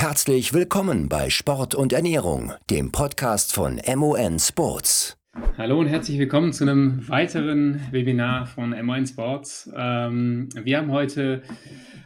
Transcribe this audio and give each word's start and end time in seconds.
Herzlich 0.00 0.54
willkommen 0.54 1.10
bei 1.10 1.28
Sport 1.28 1.74
und 1.74 1.92
Ernährung, 1.92 2.54
dem 2.70 2.90
Podcast 2.90 3.52
von 3.52 3.78
MON 3.96 4.38
Sports. 4.38 5.18
Hallo 5.58 5.78
und 5.78 5.88
herzlich 5.88 6.18
willkommen 6.18 6.54
zu 6.54 6.64
einem 6.64 7.06
weiteren 7.06 7.82
Webinar 7.92 8.46
von 8.46 8.70
MON 8.70 9.06
Sports. 9.06 9.70
Ähm, 9.76 10.48
wir 10.54 10.78
haben 10.78 10.90
heute 10.90 11.42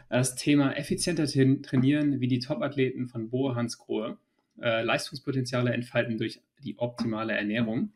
das 0.09 0.35
Thema 0.35 0.75
effizienter 0.75 1.25
trainieren 1.25 2.19
wie 2.19 2.27
die 2.27 2.39
Top-Athleten 2.39 3.07
von 3.07 3.29
Bo 3.29 3.55
Hansgrohe. 3.55 4.17
Äh, 4.61 4.83
Leistungspotenziale 4.83 5.71
entfalten 5.71 6.17
durch 6.17 6.41
die 6.65 6.77
optimale 6.77 7.31
Ernährung. 7.31 7.93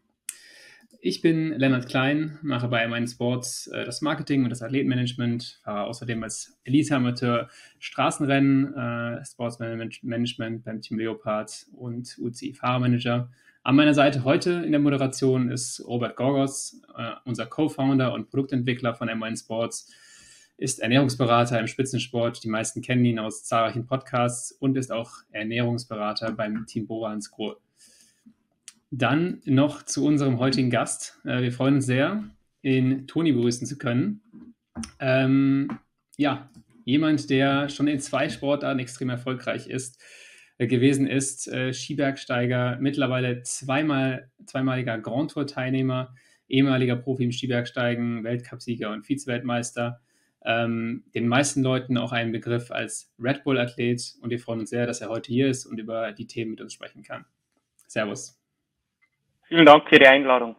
Ich 1.01 1.21
bin 1.21 1.53
Lennart 1.53 1.87
Klein, 1.87 2.39
mache 2.41 2.67
bei 2.67 2.85
MN 2.85 3.07
Sports 3.07 3.67
äh, 3.67 3.85
das 3.85 4.01
Marketing 4.01 4.43
und 4.43 4.49
das 4.49 4.61
Athletenmanagement, 4.61 5.61
fahre 5.63 5.85
außerdem 5.85 6.21
als 6.23 6.59
Elite-Amateur 6.65 7.47
Straßenrennen, 7.79 8.73
äh, 8.73 9.25
Sportsmanagement 9.25 10.65
beim 10.65 10.81
Team 10.81 10.99
Leopard 10.99 11.67
und 11.71 12.17
UCI-Fahrermanager. 12.19 13.31
An 13.63 13.75
meiner 13.77 13.93
Seite 13.93 14.25
heute 14.25 14.51
in 14.65 14.71
der 14.71 14.81
Moderation 14.81 15.49
ist 15.49 15.81
Robert 15.87 16.17
Gorgos, 16.17 16.81
äh, 16.97 17.11
unser 17.23 17.45
Co-Founder 17.45 18.13
und 18.13 18.29
Produktentwickler 18.29 18.93
von 18.93 19.07
MN 19.07 19.37
Sports, 19.37 19.93
ist 20.57 20.79
Ernährungsberater 20.79 21.61
im 21.61 21.67
Spitzensport. 21.67 22.43
Die 22.43 22.49
meisten 22.49 22.81
kennen 22.81 23.05
ihn 23.05 23.19
aus 23.19 23.45
zahlreichen 23.45 23.85
Podcasts 23.85 24.51
und 24.51 24.75
ist 24.75 24.91
auch 24.91 25.13
Ernährungsberater 25.31 26.33
beim 26.33 26.65
Team 26.65 26.87
Bora 26.87 27.11
Hansgrohe. 27.11 27.55
Dann 28.91 29.41
noch 29.45 29.83
zu 29.83 30.05
unserem 30.05 30.39
heutigen 30.39 30.69
Gast. 30.69 31.19
Äh, 31.23 31.41
wir 31.41 31.51
freuen 31.51 31.75
uns 31.75 31.85
sehr, 31.85 32.23
ihn 32.61 33.07
Toni 33.07 33.31
begrüßen 33.31 33.67
zu 33.67 33.77
können. 33.77 34.21
Ähm, 34.99 35.79
ja, 36.17 36.49
jemand, 36.85 37.29
der 37.29 37.69
schon 37.69 37.87
in 37.87 37.99
zwei 37.99 38.29
Sportarten 38.29 38.79
extrem 38.79 39.09
erfolgreich 39.09 39.67
ist, 39.67 40.01
äh, 40.57 40.67
gewesen 40.67 41.07
ist, 41.07 41.47
äh, 41.47 41.71
Skibergsteiger, 41.71 42.77
mittlerweile 42.79 43.43
zweimal, 43.43 44.31
zweimaliger 44.45 44.97
Grand 44.97 45.31
Tour-Teilnehmer, 45.31 46.13
ehemaliger 46.47 46.95
Profi 46.95 47.25
im 47.25 47.31
Skibergsteigen, 47.31 48.23
Weltcupsieger 48.23 48.91
und 48.91 49.05
Vize-Weltmeister. 49.05 50.01
Ähm, 50.43 51.03
den 51.13 51.27
meisten 51.27 51.61
Leuten 51.61 51.97
auch 51.97 52.11
ein 52.11 52.31
Begriff 52.31 52.71
als 52.71 53.13
Red 53.19 53.43
Bull-Athlet 53.43 54.15
und 54.21 54.29
wir 54.29 54.39
freuen 54.39 54.61
uns 54.61 54.69
sehr, 54.69 54.87
dass 54.87 55.01
er 55.01 55.09
heute 55.09 55.31
hier 55.31 55.47
ist 55.49 55.65
und 55.65 55.79
über 55.79 56.11
die 56.11 56.27
Themen 56.27 56.51
mit 56.51 56.61
uns 56.61 56.73
sprechen 56.73 57.03
kann. 57.03 57.25
Servus. 57.87 58.38
Vielen 59.49 59.65
Dank 59.65 59.89
für 59.89 59.97
die 59.97 60.05
Einladung. 60.05 60.55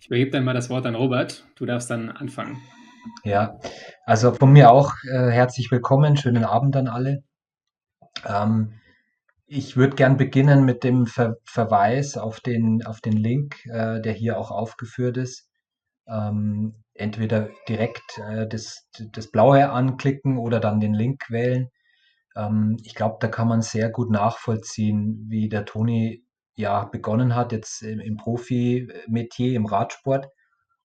Ich 0.00 0.06
übergebe 0.06 0.30
dann 0.30 0.44
mal 0.44 0.54
das 0.54 0.70
Wort 0.70 0.86
an 0.86 0.94
Robert. 0.94 1.46
Du 1.56 1.66
darfst 1.66 1.90
dann 1.90 2.08
anfangen. 2.08 2.62
Ja, 3.22 3.58
also 4.06 4.32
von 4.32 4.50
mir 4.50 4.70
auch 4.70 4.94
äh, 5.04 5.28
herzlich 5.30 5.70
willkommen. 5.70 6.16
Schönen 6.16 6.44
Abend 6.44 6.74
an 6.74 6.88
alle. 6.88 7.22
Ähm, 8.26 8.80
ich 9.44 9.76
würde 9.76 9.94
gern 9.94 10.16
beginnen 10.16 10.64
mit 10.64 10.84
dem 10.84 11.04
Ver 11.06 11.36
Verweis 11.44 12.16
auf 12.16 12.40
den, 12.40 12.82
auf 12.86 13.02
den 13.02 13.18
Link, 13.18 13.62
äh, 13.66 14.00
der 14.00 14.14
hier 14.14 14.38
auch 14.38 14.50
aufgeführt 14.50 15.18
ist. 15.18 15.50
Ähm, 16.08 16.82
entweder 16.94 17.50
direkt 17.68 18.22
äh, 18.26 18.48
das, 18.48 18.88
das 19.12 19.30
Blaue 19.30 19.68
anklicken 19.68 20.38
oder 20.38 20.60
dann 20.60 20.80
den 20.80 20.94
Link 20.94 21.28
wählen. 21.28 21.68
Ähm, 22.34 22.78
ich 22.82 22.94
glaube, 22.94 23.18
da 23.20 23.28
kann 23.28 23.48
man 23.48 23.60
sehr 23.60 23.90
gut 23.90 24.10
nachvollziehen, 24.10 25.26
wie 25.28 25.50
der 25.50 25.66
Toni 25.66 26.24
ja 26.54 26.84
begonnen 26.84 27.34
hat, 27.34 27.52
jetzt 27.52 27.82
im, 27.82 28.00
im 28.00 28.16
Profi-Metier, 28.16 29.54
im 29.54 29.66
Radsport 29.66 30.28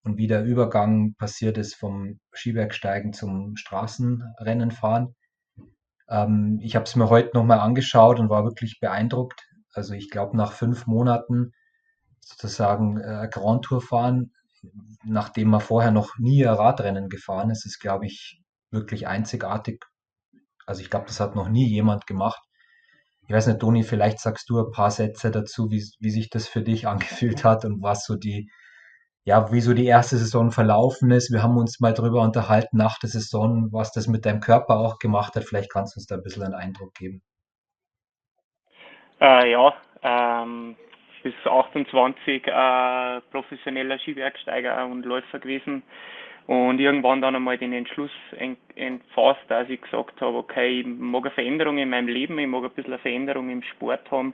und 0.03 0.17
wie 0.17 0.27
der 0.27 0.45
Übergang 0.45 1.15
passiert 1.15 1.57
ist 1.57 1.75
vom 1.75 2.19
Skibergsteigen 2.33 3.13
zum 3.13 3.55
Straßenrennen 3.57 4.71
fahren. 4.71 5.15
Ähm, 6.09 6.59
ich 6.61 6.75
habe 6.75 6.85
es 6.85 6.95
mir 6.95 7.09
heute 7.09 7.35
nochmal 7.35 7.59
angeschaut 7.59 8.19
und 8.19 8.29
war 8.29 8.43
wirklich 8.43 8.79
beeindruckt. 8.79 9.45
Also 9.73 9.93
ich 9.93 10.09
glaube, 10.09 10.37
nach 10.37 10.53
fünf 10.53 10.87
Monaten 10.87 11.51
sozusagen 12.21 12.99
äh, 12.99 13.27
Grand 13.31 13.65
Tour 13.65 13.81
fahren, 13.81 14.31
nachdem 15.03 15.49
man 15.49 15.61
vorher 15.61 15.91
noch 15.91 16.17
nie 16.17 16.45
ein 16.45 16.53
Radrennen 16.53 17.09
gefahren 17.09 17.49
ist, 17.49 17.65
ist, 17.65 17.79
glaube 17.79 18.05
ich, 18.05 18.41
wirklich 18.71 19.07
einzigartig. 19.07 19.85
Also 20.65 20.81
ich 20.81 20.89
glaube, 20.89 21.07
das 21.07 21.19
hat 21.19 21.35
noch 21.35 21.49
nie 21.49 21.67
jemand 21.67 22.07
gemacht. 22.07 22.41
Ich 23.27 23.33
weiß 23.33 23.47
nicht, 23.47 23.59
Toni, 23.59 23.83
vielleicht 23.83 24.19
sagst 24.19 24.49
du 24.49 24.59
ein 24.59 24.71
paar 24.71 24.89
Sätze 24.89 25.31
dazu, 25.31 25.69
wie, 25.69 25.83
wie 25.99 26.09
sich 26.09 26.29
das 26.29 26.47
für 26.47 26.61
dich 26.61 26.87
angefühlt 26.87 27.43
hat 27.43 27.65
und 27.65 27.81
was 27.83 28.05
so 28.05 28.15
die, 28.15 28.49
ja, 29.25 29.51
wie 29.51 29.59
so 29.59 29.73
die 29.73 29.85
erste 29.85 30.17
Saison 30.17 30.51
verlaufen 30.51 31.11
ist. 31.11 31.31
Wir 31.33 31.43
haben 31.43 31.57
uns 31.57 31.79
mal 31.81 31.93
darüber 31.93 32.21
unterhalten 32.21 32.77
nach 32.77 32.97
der 32.99 33.09
Saison, 33.09 33.67
was 33.71 33.91
das 33.91 34.07
mit 34.07 34.25
deinem 34.25 34.39
Körper 34.39 34.77
auch 34.77 34.99
gemacht 34.99 35.35
hat. 35.35 35.43
Vielleicht 35.43 35.71
kannst 35.71 35.95
du 35.95 35.99
uns 35.99 36.05
da 36.05 36.15
ein 36.15 36.23
bisschen 36.23 36.43
einen 36.43 36.53
Eindruck 36.53 36.93
geben. 36.93 37.21
Äh, 39.19 39.51
ja, 39.51 39.73
ähm, 40.03 40.77
bis 41.23 41.33
28 41.43 42.47
äh, 42.47 43.21
professioneller 43.31 43.99
Skibergsteiger 43.99 44.85
und 44.85 45.05
Läufer 45.05 45.39
gewesen. 45.39 45.83
Und 46.47 46.79
irgendwann 46.79 47.21
dann 47.21 47.35
einmal 47.35 47.57
den 47.57 47.73
Entschluss 47.73 48.11
entfasst, 48.75 49.41
dass 49.49 49.69
ich 49.69 49.81
gesagt 49.81 50.21
habe, 50.21 50.37
okay, 50.37 50.79
ich 50.79 50.87
mag 50.87 51.23
eine 51.25 51.31
Veränderung 51.31 51.77
in 51.77 51.89
meinem 51.89 52.07
Leben, 52.07 52.39
ich 52.39 52.47
mag 52.47 52.63
ein 52.63 52.69
bisschen 52.69 52.93
eine 52.93 53.01
Veränderung 53.01 53.49
im 53.49 53.61
Sport 53.63 54.09
haben. 54.11 54.33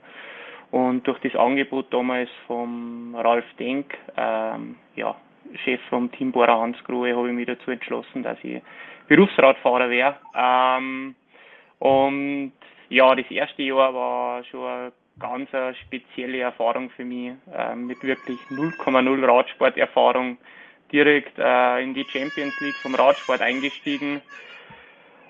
Und 0.70 1.06
durch 1.08 1.18
das 1.20 1.34
Angebot 1.34 1.92
damals 1.92 2.30
vom 2.46 3.16
Ralf 3.16 3.44
Denk, 3.58 3.98
ähm, 4.16 4.76
ja, 4.94 5.16
Chef 5.64 5.80
vom 5.90 6.10
Team 6.12 6.30
Bora 6.30 6.60
Hansgrohe, 6.60 7.16
habe 7.16 7.28
ich 7.28 7.34
mich 7.34 7.46
dazu 7.46 7.72
entschlossen, 7.72 8.22
dass 8.22 8.38
ich 8.44 8.62
Berufsradfahrer 9.08 9.90
wäre. 9.90 10.16
Ähm, 10.36 11.16
und 11.80 12.52
ja, 12.90 13.12
das 13.14 13.28
erste 13.28 13.62
Jahr 13.62 13.92
war 13.92 14.44
schon 14.44 14.64
eine 14.64 14.92
ganz 15.18 15.48
spezielle 15.82 16.40
Erfahrung 16.40 16.90
für 16.90 17.04
mich, 17.04 17.32
äh, 17.52 17.74
mit 17.74 18.02
wirklich 18.04 18.38
0,0 18.50 19.26
Radsporterfahrung 19.26 20.38
direkt 20.94 21.36
äh, 21.38 21.82
in 21.82 21.92
die 21.92 22.04
Champions 22.04 22.58
League 22.60 22.76
vom 22.76 22.94
Radsport 22.94 23.40
eingestiegen. 23.40 24.22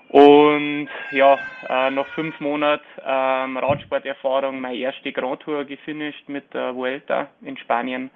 Und 0.09 0.87
ja, 1.11 1.39
äh, 1.67 1.89
nach 1.89 2.05
fünf 2.13 2.39
Monaten 2.39 2.85
ähm, 3.03 3.57
Radsporterfahrung 3.57 4.61
meine 4.61 4.77
erste 4.77 5.11
Grand 5.11 5.41
Tour 5.41 5.65
gefinisht 5.65 6.29
mit 6.29 6.53
der 6.53 6.75
Vuelta 6.75 7.27
in 7.41 7.57
Spanien. 7.57 8.11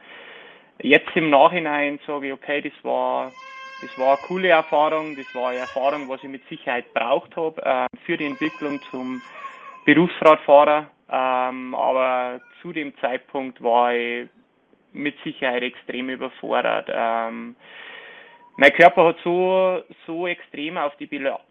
Jetzt 0.81 1.09
im 1.15 1.31
Nachhinein 1.31 1.99
sage 2.05 2.27
ich, 2.27 2.33
okay, 2.33 2.61
das 2.61 2.83
war, 2.83 3.31
das 3.81 3.97
war 3.97 4.17
eine 4.17 4.27
coole 4.27 4.49
Erfahrung, 4.49 5.17
das 5.17 5.33
war 5.33 5.49
eine 5.49 5.59
Erfahrung, 5.59 6.07
was 6.07 6.23
ich 6.23 6.29
mit 6.29 6.47
Sicherheit 6.47 6.93
braucht 6.93 7.35
habe 7.35 7.61
äh, 7.63 7.87
für 8.05 8.15
die 8.15 8.25
Entwicklung 8.25 8.79
zum 8.91 9.21
Berufsradfahrer. 9.85 10.85
Ähm, 11.11 11.73
aber 11.73 12.39
zu 12.61 12.71
dem 12.71 12.95
Zeitpunkt 12.99 13.61
war 13.63 13.95
ich 13.95 14.29
mit 14.93 15.15
Sicherheit 15.23 15.63
extrem 15.63 16.09
überfordert. 16.09 16.89
Ähm, 16.91 17.55
mein 18.59 18.73
Körper 18.73 19.05
hat 19.05 19.17
so, 19.23 19.81
so 20.05 20.27
extrem 20.27 20.77
auf 20.77 20.93
die 20.97 21.07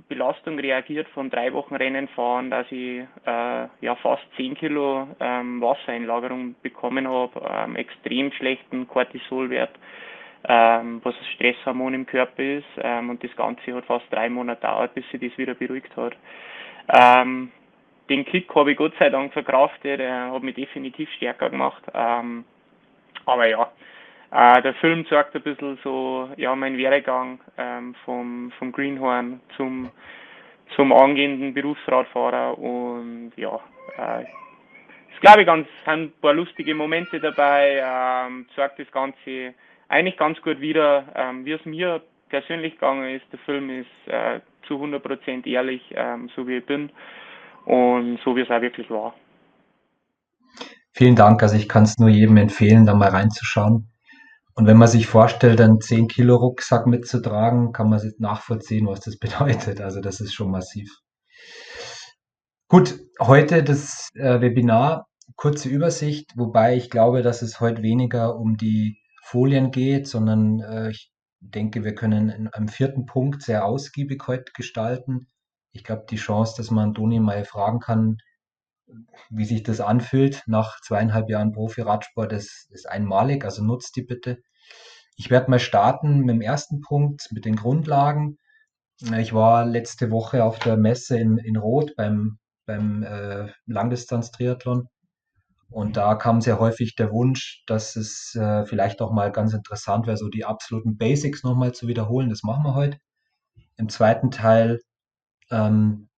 Belastung 0.09 0.59
reagiert 0.59 1.09
von 1.15 1.31
drei 1.31 1.51
Wochen 1.55 1.75
Rennen 1.75 2.07
fahren, 2.09 2.51
dass 2.51 2.67
ich 2.71 3.01
äh, 3.25 3.67
ja 3.81 3.95
fast 4.03 4.23
10 4.37 4.55
Kilo 4.57 5.09
ähm, 5.19 5.59
Wassereinlagerung 5.63 6.55
bekommen 6.61 7.09
habe, 7.09 7.41
ähm, 7.51 7.77
extrem 7.77 8.31
schlechten 8.33 8.87
Cortisolwert, 8.87 9.71
ähm, 10.47 11.01
was 11.03 11.17
das 11.17 11.27
Stresshormon 11.29 11.95
im 11.95 12.05
Körper 12.05 12.43
ist. 12.43 12.67
Ähm, 12.77 13.09
und 13.09 13.25
das 13.25 13.35
Ganze 13.37 13.75
hat 13.75 13.87
fast 13.87 14.05
drei 14.11 14.29
Monate 14.29 14.61
gedauert, 14.61 14.95
bis 14.95 15.09
sich 15.11 15.19
das 15.19 15.39
wieder 15.39 15.55
beruhigt 15.55 15.97
hat. 15.97 16.15
Ähm, 16.93 17.51
den 18.11 18.27
Kick 18.27 18.55
habe 18.55 18.73
ich 18.73 18.77
Gott 18.77 18.93
sei 18.99 19.09
Dank 19.09 19.33
verkraftet, 19.33 20.01
er 20.01 20.31
hat 20.31 20.43
mich 20.43 20.57
definitiv 20.57 21.11
stärker 21.13 21.49
gemacht. 21.49 21.85
Aber 23.29 23.47
ja, 23.47 23.71
äh, 24.31 24.63
der 24.63 24.73
Film 24.75 25.07
zeigt 25.07 25.37
ein 25.37 25.43
bisschen 25.43 25.79
so, 25.85 26.31
ja, 26.39 26.57
mein 26.57 26.79
Werdegang 26.79 27.41
ähm, 27.59 27.95
vom, 28.07 28.51
vom 28.59 28.73
Greenhorn 28.73 29.41
zum, 29.55 29.91
zum 30.75 30.93
angehenden 30.93 31.53
Berufsradfahrer 31.53 32.57
und 32.59 33.33
ja, 33.37 33.61
äh, 33.99 34.23
ist 34.23 35.21
glaube 35.21 35.43
ich 35.43 35.47
ganz, 35.47 35.69
sind 35.85 36.05
ein 36.05 36.13
paar 36.23 36.33
lustige 36.33 36.75
Momente 36.75 37.21
dabei, 37.21 37.83
ähm, 37.85 38.47
zeigt 38.57 38.79
das 38.79 38.91
Ganze 38.93 39.53
eigentlich 39.89 40.17
ganz 40.17 40.41
gut 40.41 40.59
wieder, 40.59 41.05
ähm, 41.15 41.45
wie 41.45 41.53
es 41.53 41.65
mir 41.67 42.01
persönlich 42.31 42.75
gegangen 42.75 43.15
ist. 43.15 43.27
Der 43.31 43.39
Film 43.41 43.69
ist 43.69 44.13
äh, 44.13 44.41
zu 44.67 44.83
100% 44.83 45.47
ehrlich, 45.47 45.83
ähm, 45.95 46.31
so 46.35 46.49
wie 46.49 46.57
ich 46.57 46.65
bin 46.65 46.91
und 47.67 48.21
so 48.25 48.35
wie 48.35 48.41
es 48.41 48.51
auch 48.51 48.63
wirklich 48.63 48.89
war. 48.89 49.15
Vielen 50.99 51.15
Dank. 51.15 51.45
Also 51.45 51.55
ich 51.55 51.69
kann 51.69 51.85
es 51.85 51.97
nur 51.99 52.09
jedem 52.09 52.39
empfehlen, 52.39 52.85
da 52.85 52.93
mal 52.93 53.11
reinzuschauen. 53.11 53.89
Und 54.57 54.67
wenn 54.67 54.77
man 54.77 54.89
sich 54.89 55.07
vorstellt, 55.07 55.61
einen 55.61 55.81
10 55.81 56.09
Kilo 56.09 56.35
Rucksack 56.35 56.89
mitzutragen, 56.89 57.71
kann 57.71 57.89
man 57.89 58.01
nachvollziehen, 58.19 58.89
was 58.89 58.99
das 58.99 59.17
bedeutet. 59.21 59.81
Also 59.81 60.01
das 60.01 60.19
ist 60.19 60.35
schon 60.35 60.51
massiv. 60.51 60.91
Gut, 62.67 62.99
heute 63.21 63.63
das 63.63 64.09
äh, 64.15 64.41
Webinar, 64.41 65.07
kurze 65.37 65.69
Übersicht, 65.69 66.33
wobei 66.35 66.75
ich 66.75 66.91
glaube, 66.91 67.23
dass 67.23 67.43
es 67.43 67.61
heute 67.61 67.85
weniger 67.85 68.35
um 68.35 68.57
die 68.57 68.99
Folien 69.23 69.71
geht, 69.71 70.09
sondern 70.09 70.59
äh, 70.59 70.91
ich 70.91 71.13
denke, 71.39 71.85
wir 71.85 71.95
können 71.95 72.49
einem 72.53 72.67
vierten 72.67 73.07
Punkt 73.07 73.43
sehr 73.43 73.65
ausgiebig 73.65 74.25
heute 74.27 74.51
gestalten. 74.53 75.29
Ich 75.71 75.85
glaube, 75.85 76.07
die 76.11 76.17
Chance, 76.17 76.55
dass 76.57 76.73
man 76.73 76.93
Toni 76.93 77.21
mal 77.21 77.45
fragen 77.45 77.79
kann, 77.79 78.17
wie 79.31 79.45
sich 79.45 79.63
das 79.63 79.81
anfühlt 79.81 80.43
nach 80.47 80.81
zweieinhalb 80.81 81.29
Jahren 81.29 81.53
Profi-Radsport, 81.53 82.33
ist, 82.33 82.69
ist 82.71 82.89
einmalig, 82.89 83.45
also 83.45 83.63
nutzt 83.63 83.97
die 83.97 84.03
bitte. 84.03 84.39
Ich 85.17 85.31
werde 85.31 85.51
mal 85.51 85.59
starten 85.59 86.21
mit 86.21 86.35
dem 86.35 86.41
ersten 86.41 86.81
Punkt, 86.81 87.29
mit 87.33 87.45
den 87.45 87.57
Grundlagen. 87.57 88.39
Ich 89.19 89.33
war 89.33 89.65
letzte 89.65 90.11
Woche 90.11 90.45
auf 90.45 90.59
der 90.59 90.77
Messe 90.77 91.19
in, 91.19 91.39
in 91.39 91.57
Rot 91.57 91.95
beim, 91.97 92.39
beim 92.67 93.03
äh, 93.03 93.49
Langdistanz-Triathlon 93.67 94.89
und 95.71 95.97
da 95.97 96.15
kam 96.15 96.41
sehr 96.41 96.59
häufig 96.59 96.95
der 96.97 97.13
Wunsch, 97.13 97.63
dass 97.67 97.95
es 97.97 98.35
äh, 98.35 98.65
vielleicht 98.65 99.03
auch 99.03 99.13
mal 99.13 99.31
ganz 99.31 99.53
interessant 99.53 100.07
wäre, 100.07 100.17
so 100.17 100.29
die 100.29 100.45
absoluten 100.45 100.97
Basics 100.97 101.43
nochmal 101.43 101.73
zu 101.73 101.89
wiederholen. 101.89 102.31
Das 102.31 102.43
machen 102.43 102.65
wir 102.65 102.75
heute. 102.75 102.99
Im 103.77 103.89
zweiten 103.89 104.31
Teil 104.31 104.81
ähm, 105.51 106.09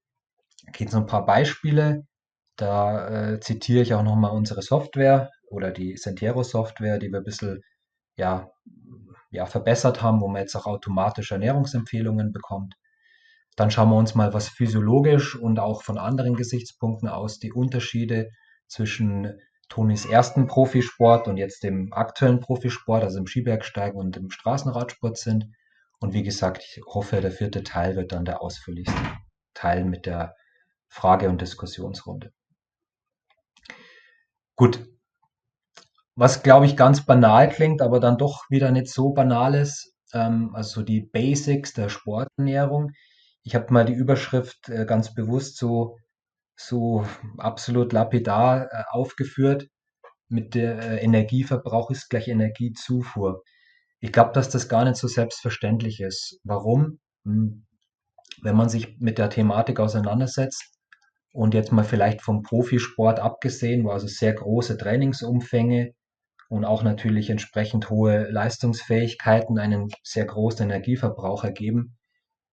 geht 0.72 0.88
es 0.88 0.94
um 0.94 1.02
ein 1.02 1.06
paar 1.06 1.26
Beispiele. 1.26 2.06
Da 2.60 3.08
äh, 3.08 3.40
zitiere 3.40 3.80
ich 3.80 3.94
auch 3.94 4.02
nochmal 4.02 4.32
unsere 4.32 4.60
Software 4.60 5.30
oder 5.48 5.70
die 5.70 5.96
Sentiero 5.96 6.42
Software, 6.42 6.98
die 6.98 7.10
wir 7.10 7.20
ein 7.20 7.24
bisschen 7.24 7.62
ja, 8.16 8.50
ja, 9.30 9.46
verbessert 9.46 10.02
haben, 10.02 10.20
wo 10.20 10.28
man 10.28 10.42
jetzt 10.42 10.54
auch 10.56 10.66
automatisch 10.66 11.32
Ernährungsempfehlungen 11.32 12.32
bekommt. 12.32 12.74
Dann 13.56 13.70
schauen 13.70 13.88
wir 13.88 13.96
uns 13.96 14.14
mal, 14.14 14.34
was 14.34 14.50
physiologisch 14.50 15.36
und 15.36 15.58
auch 15.58 15.82
von 15.82 15.96
anderen 15.96 16.34
Gesichtspunkten 16.34 17.08
aus 17.08 17.38
die 17.38 17.50
Unterschiede 17.50 18.28
zwischen 18.66 19.38
Tonis 19.70 20.04
ersten 20.04 20.46
Profisport 20.46 21.28
und 21.28 21.38
jetzt 21.38 21.62
dem 21.62 21.94
aktuellen 21.94 22.40
Profisport, 22.40 23.04
also 23.04 23.20
im 23.20 23.26
Skibergsteigen 23.26 23.98
und 23.98 24.18
im 24.18 24.30
Straßenradsport 24.30 25.16
sind. 25.16 25.46
Und 25.98 26.12
wie 26.12 26.24
gesagt, 26.24 26.62
ich 26.62 26.82
hoffe, 26.84 27.22
der 27.22 27.30
vierte 27.30 27.62
Teil 27.62 27.96
wird 27.96 28.12
dann 28.12 28.26
der 28.26 28.42
ausführlichste 28.42 29.00
Teil 29.54 29.86
mit 29.86 30.04
der 30.04 30.34
Frage- 30.88 31.30
und 31.30 31.40
Diskussionsrunde. 31.40 32.32
Gut. 34.60 34.86
Was, 36.16 36.42
glaube 36.42 36.66
ich, 36.66 36.76
ganz 36.76 37.06
banal 37.06 37.48
klingt, 37.48 37.80
aber 37.80 37.98
dann 37.98 38.18
doch 38.18 38.44
wieder 38.50 38.70
nicht 38.72 38.88
so 38.88 39.14
banal 39.14 39.54
ist, 39.54 39.94
ähm, 40.12 40.54
also 40.54 40.82
die 40.82 41.00
Basics 41.00 41.72
der 41.72 41.88
Sporternährung. 41.88 42.90
Ich 43.42 43.54
habe 43.54 43.72
mal 43.72 43.86
die 43.86 43.94
Überschrift 43.94 44.68
äh, 44.68 44.84
ganz 44.84 45.14
bewusst 45.14 45.56
so 45.56 45.96
so 46.56 47.06
absolut 47.38 47.94
lapidar 47.94 48.70
äh, 48.70 48.82
aufgeführt 48.90 49.68
mit 50.28 50.54
der 50.54 50.78
äh, 50.78 50.96
Energieverbrauch 51.04 51.90
ist 51.90 52.10
gleich 52.10 52.28
Energiezufuhr. 52.28 53.42
Ich 54.00 54.12
glaube, 54.12 54.32
dass 54.34 54.50
das 54.50 54.68
gar 54.68 54.84
nicht 54.84 54.96
so 54.96 55.08
selbstverständlich 55.08 56.00
ist. 56.00 56.38
Warum? 56.44 57.00
Hm, 57.24 57.66
wenn 58.42 58.56
man 58.56 58.68
sich 58.68 58.98
mit 58.98 59.16
der 59.16 59.30
Thematik 59.30 59.80
auseinandersetzt 59.80 60.79
und 61.32 61.54
jetzt 61.54 61.72
mal 61.72 61.84
vielleicht 61.84 62.22
vom 62.22 62.42
Profisport 62.42 63.20
abgesehen, 63.20 63.84
wo 63.84 63.90
also 63.90 64.06
sehr 64.06 64.34
große 64.34 64.76
Trainingsumfänge 64.76 65.92
und 66.48 66.64
auch 66.64 66.82
natürlich 66.82 67.30
entsprechend 67.30 67.90
hohe 67.90 68.28
Leistungsfähigkeiten 68.30 69.58
einen 69.58 69.88
sehr 70.02 70.24
großen 70.24 70.68
Energieverbrauch 70.68 71.44
ergeben. 71.44 71.96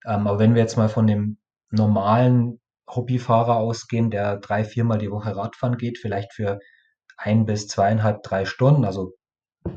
Ähm, 0.06 0.26
aber 0.26 0.38
wenn 0.38 0.54
wir 0.54 0.62
jetzt 0.62 0.76
mal 0.76 0.88
von 0.88 1.06
dem 1.06 1.38
normalen 1.70 2.60
Hobbyfahrer 2.88 3.56
ausgehen, 3.56 4.10
der 4.10 4.38
drei, 4.38 4.64
viermal 4.64 4.98
die 4.98 5.10
Woche 5.10 5.36
Radfahren 5.36 5.76
geht, 5.76 5.98
vielleicht 5.98 6.32
für 6.32 6.60
ein 7.16 7.44
bis 7.44 7.66
zweieinhalb, 7.66 8.22
drei 8.22 8.44
Stunden, 8.44 8.84
also 8.84 9.12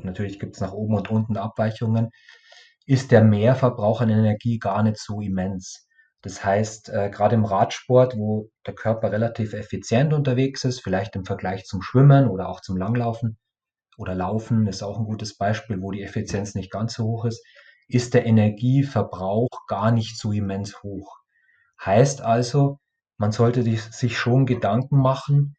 natürlich 0.03 0.39
gibt 0.39 0.55
es 0.55 0.61
nach 0.61 0.73
oben 0.73 0.95
und 0.95 1.09
unten 1.09 1.37
Abweichungen, 1.37 2.11
ist 2.85 3.11
der 3.11 3.23
Mehrverbrauch 3.23 4.01
an 4.01 4.09
Energie 4.09 4.59
gar 4.59 4.83
nicht 4.83 4.97
so 4.97 5.19
immens. 5.19 5.87
Das 6.21 6.43
heißt, 6.45 6.89
äh, 6.89 7.09
gerade 7.09 7.35
im 7.35 7.45
Radsport, 7.45 8.15
wo 8.15 8.49
der 8.67 8.75
Körper 8.75 9.11
relativ 9.11 9.53
effizient 9.53 10.13
unterwegs 10.13 10.63
ist, 10.63 10.81
vielleicht 10.81 11.15
im 11.15 11.25
Vergleich 11.25 11.65
zum 11.65 11.81
Schwimmen 11.81 12.27
oder 12.27 12.49
auch 12.49 12.61
zum 12.61 12.77
Langlaufen 12.77 13.37
oder 13.97 14.15
Laufen 14.15 14.67
ist 14.67 14.83
auch 14.83 14.99
ein 14.99 15.05
gutes 15.05 15.37
Beispiel, 15.37 15.81
wo 15.81 15.91
die 15.91 16.03
Effizienz 16.03 16.55
nicht 16.55 16.71
ganz 16.71 16.93
so 16.93 17.05
hoch 17.05 17.25
ist, 17.25 17.43
ist 17.87 18.13
der 18.13 18.25
Energieverbrauch 18.25 19.49
gar 19.67 19.91
nicht 19.91 20.17
so 20.17 20.31
immens 20.31 20.81
hoch. 20.83 21.17
Heißt 21.83 22.21
also, 22.21 22.79
man 23.17 23.31
sollte 23.31 23.63
sich 23.63 24.17
schon 24.17 24.45
Gedanken 24.45 24.97
machen, 24.97 25.55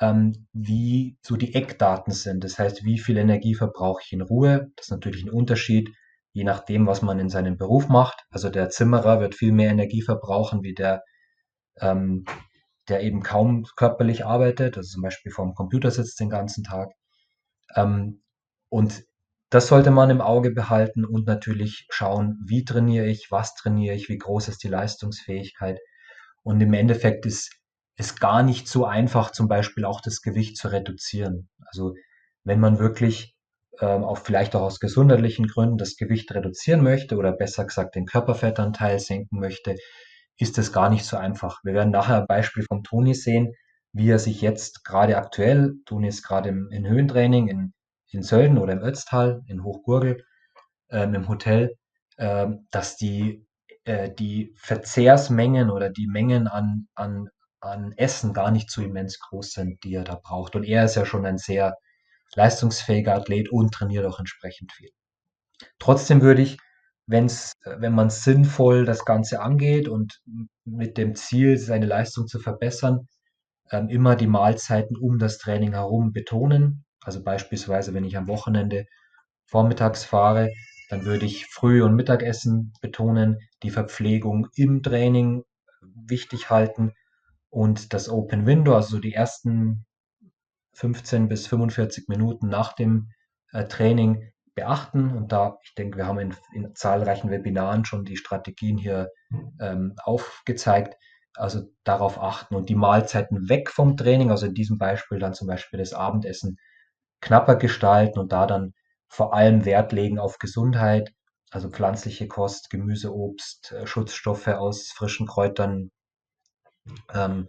ähm, 0.00 0.46
wie 0.52 1.18
so 1.22 1.36
die 1.36 1.54
Eckdaten 1.54 2.12
sind. 2.12 2.44
Das 2.44 2.58
heißt, 2.58 2.84
wie 2.84 2.98
viel 2.98 3.16
Energie 3.16 3.54
verbrauche 3.54 4.02
ich 4.04 4.12
in 4.12 4.22
Ruhe? 4.22 4.70
Das 4.76 4.86
ist 4.86 4.90
natürlich 4.90 5.24
ein 5.24 5.30
Unterschied, 5.30 5.90
je 6.32 6.44
nachdem, 6.44 6.86
was 6.86 7.02
man 7.02 7.18
in 7.18 7.28
seinem 7.28 7.56
Beruf 7.56 7.88
macht. 7.88 8.24
Also 8.30 8.50
der 8.50 8.70
Zimmerer 8.70 9.20
wird 9.20 9.34
viel 9.34 9.52
mehr 9.52 9.70
Energie 9.70 10.02
verbrauchen, 10.02 10.62
wie 10.62 10.74
der, 10.74 11.02
ähm, 11.80 12.24
der 12.88 13.02
eben 13.02 13.22
kaum 13.22 13.66
körperlich 13.76 14.24
arbeitet, 14.26 14.76
also 14.76 14.88
zum 14.88 15.02
Beispiel 15.02 15.32
vorm 15.32 15.54
Computer 15.54 15.90
sitzt 15.90 16.20
den 16.20 16.30
ganzen 16.30 16.64
Tag. 16.64 16.90
Ähm, 17.76 18.22
und 18.68 19.04
das 19.50 19.66
sollte 19.66 19.90
man 19.90 20.10
im 20.10 20.20
Auge 20.20 20.52
behalten 20.52 21.04
und 21.04 21.26
natürlich 21.26 21.86
schauen, 21.90 22.38
wie 22.46 22.64
trainiere 22.64 23.06
ich, 23.06 23.30
was 23.30 23.54
trainiere 23.54 23.96
ich, 23.96 24.08
wie 24.08 24.18
groß 24.18 24.48
ist 24.48 24.62
die 24.62 24.68
Leistungsfähigkeit 24.68 25.80
und 26.42 26.60
im 26.60 26.72
Endeffekt 26.72 27.26
ist 27.26 27.50
es 27.96 28.16
gar 28.16 28.42
nicht 28.42 28.68
so 28.68 28.86
einfach, 28.86 29.32
zum 29.32 29.48
Beispiel 29.48 29.84
auch 29.84 30.00
das 30.00 30.22
Gewicht 30.22 30.56
zu 30.56 30.68
reduzieren. 30.68 31.48
Also 31.66 31.94
wenn 32.44 32.60
man 32.60 32.78
wirklich 32.78 33.36
ähm, 33.80 34.04
auch 34.04 34.18
vielleicht 34.18 34.54
auch 34.54 34.62
aus 34.62 34.80
gesundheitlichen 34.80 35.46
Gründen 35.46 35.78
das 35.78 35.96
Gewicht 35.96 36.32
reduzieren 36.34 36.82
möchte 36.82 37.16
oder 37.16 37.32
besser 37.32 37.64
gesagt 37.64 37.94
den 37.94 38.06
Körperfettanteil 38.06 38.98
senken 38.98 39.40
möchte, 39.40 39.76
ist 40.38 40.58
das 40.58 40.72
gar 40.72 40.90
nicht 40.90 41.04
so 41.04 41.16
einfach. 41.16 41.60
Wir 41.64 41.74
werden 41.74 41.90
nachher 41.90 42.20
ein 42.20 42.26
Beispiel 42.26 42.64
von 42.64 42.82
Toni 42.82 43.14
sehen, 43.14 43.54
wie 43.92 44.10
er 44.10 44.18
sich 44.18 44.40
jetzt 44.40 44.84
gerade 44.84 45.16
aktuell, 45.16 45.74
Toni 45.86 46.08
ist 46.08 46.22
gerade 46.22 46.50
im, 46.50 46.68
in 46.70 46.86
Höhentraining 46.86 47.48
in, 47.48 47.72
in 48.10 48.22
Sölden 48.22 48.58
oder 48.58 48.72
im 48.72 48.82
Ötztal, 48.82 49.42
in 49.46 49.64
Hochgurgel, 49.64 50.24
ähm, 50.90 51.14
im 51.14 51.28
Hotel, 51.28 51.74
ähm, 52.18 52.66
dass 52.70 52.96
die 52.96 53.46
äh, 53.84 54.12
die 54.12 54.54
Verzehrsmengen 54.56 55.70
oder 55.70 55.90
die 55.90 56.06
Mengen 56.06 56.46
an, 56.48 56.86
an, 56.94 57.28
an 57.60 57.92
Essen 57.96 58.32
gar 58.32 58.50
nicht 58.50 58.70
so 58.70 58.82
immens 58.82 59.18
groß 59.18 59.52
sind, 59.52 59.82
die 59.84 59.94
er 59.94 60.04
da 60.04 60.16
braucht. 60.22 60.54
Und 60.54 60.64
er 60.64 60.84
ist 60.84 60.96
ja 60.96 61.06
schon 61.06 61.26
ein 61.26 61.38
sehr 61.38 61.76
leistungsfähiger 62.36 63.14
Athlet 63.14 63.50
und 63.50 63.72
trainiert 63.72 64.06
auch 64.06 64.18
entsprechend 64.18 64.72
viel. 64.72 64.90
Trotzdem 65.78 66.22
würde 66.22 66.42
ich, 66.42 66.58
wenn's, 67.06 67.52
wenn 67.64 67.94
man 67.94 68.10
sinnvoll 68.10 68.84
das 68.84 69.04
Ganze 69.04 69.40
angeht 69.40 69.88
und 69.88 70.20
mit 70.64 70.96
dem 70.96 71.14
Ziel, 71.14 71.58
seine 71.58 71.86
Leistung 71.86 72.26
zu 72.26 72.38
verbessern, 72.38 73.08
ähm, 73.70 73.88
immer 73.88 74.16
die 74.16 74.26
Mahlzeiten 74.26 74.96
um 74.96 75.18
das 75.18 75.38
Training 75.38 75.72
herum 75.72 76.12
betonen. 76.12 76.84
Also 77.02 77.22
beispielsweise, 77.22 77.94
wenn 77.94 78.04
ich 78.04 78.16
am 78.16 78.28
Wochenende 78.28 78.86
vormittags 79.46 80.04
fahre, 80.04 80.50
dann 80.88 81.04
würde 81.04 81.26
ich 81.26 81.46
Früh- 81.46 81.82
und 81.82 81.94
Mittagessen 81.94 82.72
betonen, 82.80 83.38
die 83.62 83.70
Verpflegung 83.70 84.48
im 84.54 84.82
Training 84.82 85.44
wichtig 85.82 86.50
halten 86.50 86.92
und 87.48 87.92
das 87.92 88.08
Open 88.08 88.46
Window, 88.46 88.74
also 88.74 88.98
die 88.98 89.14
ersten 89.14 89.84
15 90.80 91.28
bis 91.28 91.46
45 91.46 92.08
Minuten 92.08 92.48
nach 92.48 92.72
dem 92.72 93.10
äh, 93.52 93.64
Training 93.66 94.32
beachten. 94.54 95.14
Und 95.14 95.30
da, 95.30 95.58
ich 95.62 95.74
denke, 95.74 95.98
wir 95.98 96.06
haben 96.06 96.18
in, 96.18 96.34
in 96.54 96.74
zahlreichen 96.74 97.30
Webinaren 97.30 97.84
schon 97.84 98.04
die 98.04 98.16
Strategien 98.16 98.78
hier 98.78 99.10
ähm, 99.60 99.94
aufgezeigt. 100.02 100.96
Also 101.34 101.62
darauf 101.84 102.20
achten 102.20 102.56
und 102.56 102.68
die 102.68 102.74
Mahlzeiten 102.74 103.48
weg 103.48 103.70
vom 103.70 103.96
Training, 103.96 104.30
also 104.30 104.46
in 104.46 104.54
diesem 104.54 104.78
Beispiel 104.78 105.18
dann 105.18 105.34
zum 105.34 105.46
Beispiel 105.46 105.78
das 105.78 105.92
Abendessen 105.92 106.56
knapper 107.20 107.56
gestalten 107.56 108.18
und 108.18 108.32
da 108.32 108.46
dann 108.46 108.72
vor 109.06 109.34
allem 109.34 109.64
Wert 109.64 109.92
legen 109.92 110.18
auf 110.18 110.38
Gesundheit, 110.38 111.12
also 111.50 111.68
pflanzliche 111.68 112.26
Kost, 112.26 112.70
Gemüse, 112.70 113.14
Obst, 113.14 113.72
äh, 113.72 113.86
Schutzstoffe 113.86 114.48
aus 114.48 114.90
frischen 114.92 115.26
Kräutern. 115.26 115.90
Ähm, 117.14 117.48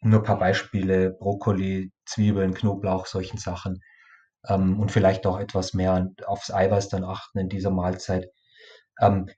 nur 0.00 0.20
ein 0.20 0.24
paar 0.24 0.38
Beispiele, 0.38 1.10
Brokkoli, 1.10 1.92
Zwiebeln, 2.06 2.54
Knoblauch, 2.54 3.06
solchen 3.06 3.38
Sachen. 3.38 3.80
Ähm, 4.46 4.78
und 4.80 4.92
vielleicht 4.92 5.26
auch 5.26 5.38
etwas 5.38 5.74
mehr 5.74 6.08
aufs 6.26 6.52
Eiweiß 6.52 6.88
dann 6.88 7.04
achten 7.04 7.38
in 7.38 7.48
dieser 7.48 7.70
Mahlzeit. 7.70 8.26
Ähm, 9.00 9.28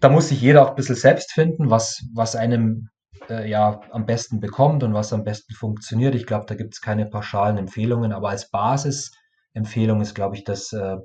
da 0.00 0.08
muss 0.08 0.28
sich 0.28 0.40
jeder 0.40 0.62
auch 0.62 0.70
ein 0.70 0.76
bisschen 0.76 0.96
selbst 0.96 1.32
finden, 1.32 1.70
was, 1.70 2.02
was 2.14 2.36
einem 2.36 2.88
äh, 3.28 3.48
ja 3.48 3.80
am 3.90 4.06
besten 4.06 4.40
bekommt 4.40 4.82
und 4.82 4.94
was 4.94 5.12
am 5.12 5.24
besten 5.24 5.54
funktioniert. 5.54 6.14
Ich 6.14 6.26
glaube, 6.26 6.46
da 6.46 6.54
gibt 6.54 6.74
es 6.74 6.80
keine 6.80 7.06
pauschalen 7.06 7.58
Empfehlungen, 7.58 8.12
aber 8.12 8.30
als 8.30 8.50
Basis 8.50 9.12
Empfehlung 9.54 10.00
ist, 10.00 10.14
glaube 10.14 10.36
ich, 10.36 10.44
das 10.44 10.72
äh, 10.72 10.96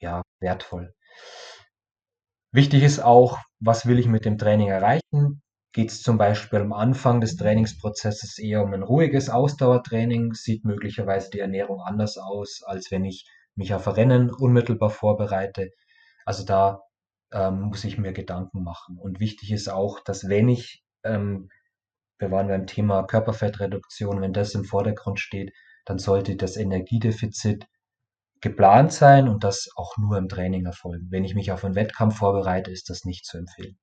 ja 0.00 0.22
wertvoll. 0.40 0.94
Wichtig 2.52 2.82
ist 2.82 3.00
auch, 3.00 3.38
was 3.60 3.86
will 3.86 3.98
ich 3.98 4.06
mit 4.06 4.24
dem 4.24 4.38
Training 4.38 4.68
erreichen? 4.68 5.42
Geht 5.78 5.92
es 5.92 6.02
zum 6.02 6.18
Beispiel 6.18 6.58
am 6.58 6.72
Anfang 6.72 7.20
des 7.20 7.36
Trainingsprozesses 7.36 8.40
eher 8.40 8.64
um 8.64 8.72
ein 8.74 8.82
ruhiges 8.82 9.30
Ausdauertraining? 9.30 10.34
Sieht 10.34 10.64
möglicherweise 10.64 11.30
die 11.30 11.38
Ernährung 11.38 11.80
anders 11.80 12.18
aus, 12.18 12.64
als 12.66 12.90
wenn 12.90 13.04
ich 13.04 13.30
mich 13.54 13.72
auf 13.74 13.86
Rennen 13.96 14.28
unmittelbar 14.28 14.90
vorbereite? 14.90 15.70
Also 16.24 16.44
da 16.44 16.80
ähm, 17.30 17.60
muss 17.60 17.84
ich 17.84 17.96
mir 17.96 18.12
Gedanken 18.12 18.64
machen. 18.64 18.98
Und 18.98 19.20
wichtig 19.20 19.52
ist 19.52 19.68
auch, 19.68 20.00
dass 20.00 20.28
wenn 20.28 20.48
ich 20.48 20.82
ähm, 21.04 21.48
wir 22.18 22.32
waren 22.32 22.48
beim 22.48 22.66
Thema 22.66 23.04
Körperfettreduktion, 23.04 24.20
wenn 24.20 24.32
das 24.32 24.56
im 24.56 24.64
Vordergrund 24.64 25.20
steht, 25.20 25.52
dann 25.84 26.00
sollte 26.00 26.34
das 26.34 26.56
Energiedefizit 26.56 27.68
geplant 28.40 28.92
sein 28.92 29.28
und 29.28 29.44
das 29.44 29.68
auch 29.76 29.96
nur 29.96 30.18
im 30.18 30.28
Training 30.28 30.66
erfolgen. 30.66 31.06
Wenn 31.10 31.24
ich 31.24 31.36
mich 31.36 31.52
auf 31.52 31.64
einen 31.64 31.76
Wettkampf 31.76 32.16
vorbereite, 32.16 32.72
ist 32.72 32.90
das 32.90 33.04
nicht 33.04 33.26
zu 33.26 33.38
empfehlen. 33.38 33.78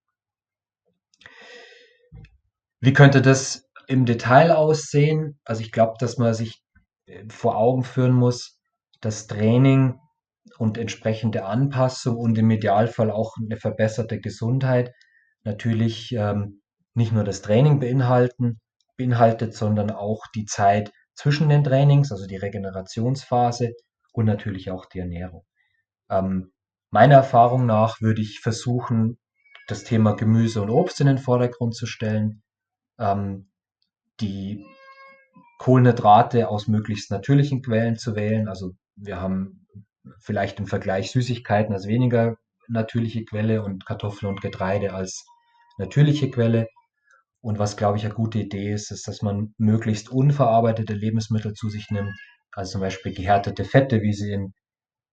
Wie 2.85 2.93
könnte 2.93 3.23
das 3.23 3.67
im 3.87 4.05
Detail 4.05 4.51
aussehen? 4.51 5.39
Also 5.43 5.63
ich 5.63 5.71
glaube, 5.71 5.95
dass 5.97 6.19
man 6.19 6.35
sich 6.35 6.61
äh, 7.07 7.23
vor 7.29 7.57
Augen 7.57 7.83
führen 7.83 8.13
muss, 8.13 8.59
das 9.01 9.25
Training 9.25 9.99
und 10.59 10.77
entsprechende 10.77 11.45
Anpassung 11.45 12.15
und 12.15 12.37
im 12.37 12.51
Idealfall 12.51 13.09
auch 13.09 13.37
eine 13.37 13.57
verbesserte 13.57 14.19
Gesundheit 14.19 14.93
natürlich 15.43 16.11
ähm, 16.11 16.61
nicht 16.93 17.11
nur 17.11 17.23
das 17.23 17.41
Training 17.41 17.79
beinhalten, 17.79 18.59
beinhaltet, 18.97 19.55
sondern 19.55 19.89
auch 19.89 20.21
die 20.35 20.45
Zeit 20.45 20.91
zwischen 21.15 21.49
den 21.49 21.63
Trainings, 21.63 22.11
also 22.11 22.27
die 22.27 22.37
Regenerationsphase 22.37 23.71
und 24.13 24.25
natürlich 24.25 24.69
auch 24.69 24.85
die 24.85 24.99
Ernährung. 24.99 25.43
Ähm, 26.11 26.53
meiner 26.91 27.15
Erfahrung 27.15 27.65
nach 27.65 27.99
würde 27.99 28.21
ich 28.21 28.41
versuchen, 28.41 29.17
das 29.67 29.85
Thema 29.85 30.15
Gemüse 30.15 30.61
und 30.61 30.69
Obst 30.69 31.01
in 31.01 31.07
den 31.07 31.17
Vordergrund 31.17 31.73
zu 31.73 31.87
stellen, 31.87 32.43
ähm, 32.99 33.49
die 34.19 34.65
Kohlenhydrate 35.59 36.49
aus 36.49 36.67
möglichst 36.67 37.11
natürlichen 37.11 37.61
Quellen 37.61 37.97
zu 37.97 38.15
wählen. 38.15 38.47
Also 38.47 38.73
wir 38.95 39.19
haben 39.19 39.67
vielleicht 40.19 40.59
im 40.59 40.67
Vergleich 40.67 41.11
Süßigkeiten 41.11 41.73
als 41.73 41.87
weniger 41.87 42.35
natürliche 42.67 43.25
Quelle 43.25 43.63
und 43.63 43.85
Kartoffeln 43.85 44.29
und 44.29 44.41
Getreide 44.41 44.93
als 44.93 45.25
natürliche 45.77 46.29
Quelle. 46.29 46.67
Und 47.41 47.59
was, 47.59 47.77
glaube 47.77 47.97
ich, 47.97 48.05
eine 48.05 48.13
gute 48.13 48.39
Idee 48.39 48.73
ist, 48.73 48.91
ist, 48.91 49.07
dass 49.07 49.21
man 49.21 49.53
möglichst 49.57 50.09
unverarbeitete 50.09 50.93
Lebensmittel 50.93 51.53
zu 51.53 51.69
sich 51.69 51.89
nimmt, 51.91 52.13
also 52.51 52.73
zum 52.73 52.81
Beispiel 52.81 53.13
gehärtete 53.13 53.65
Fette, 53.65 54.01
wie 54.01 54.13
sie 54.13 54.31
in, 54.31 54.53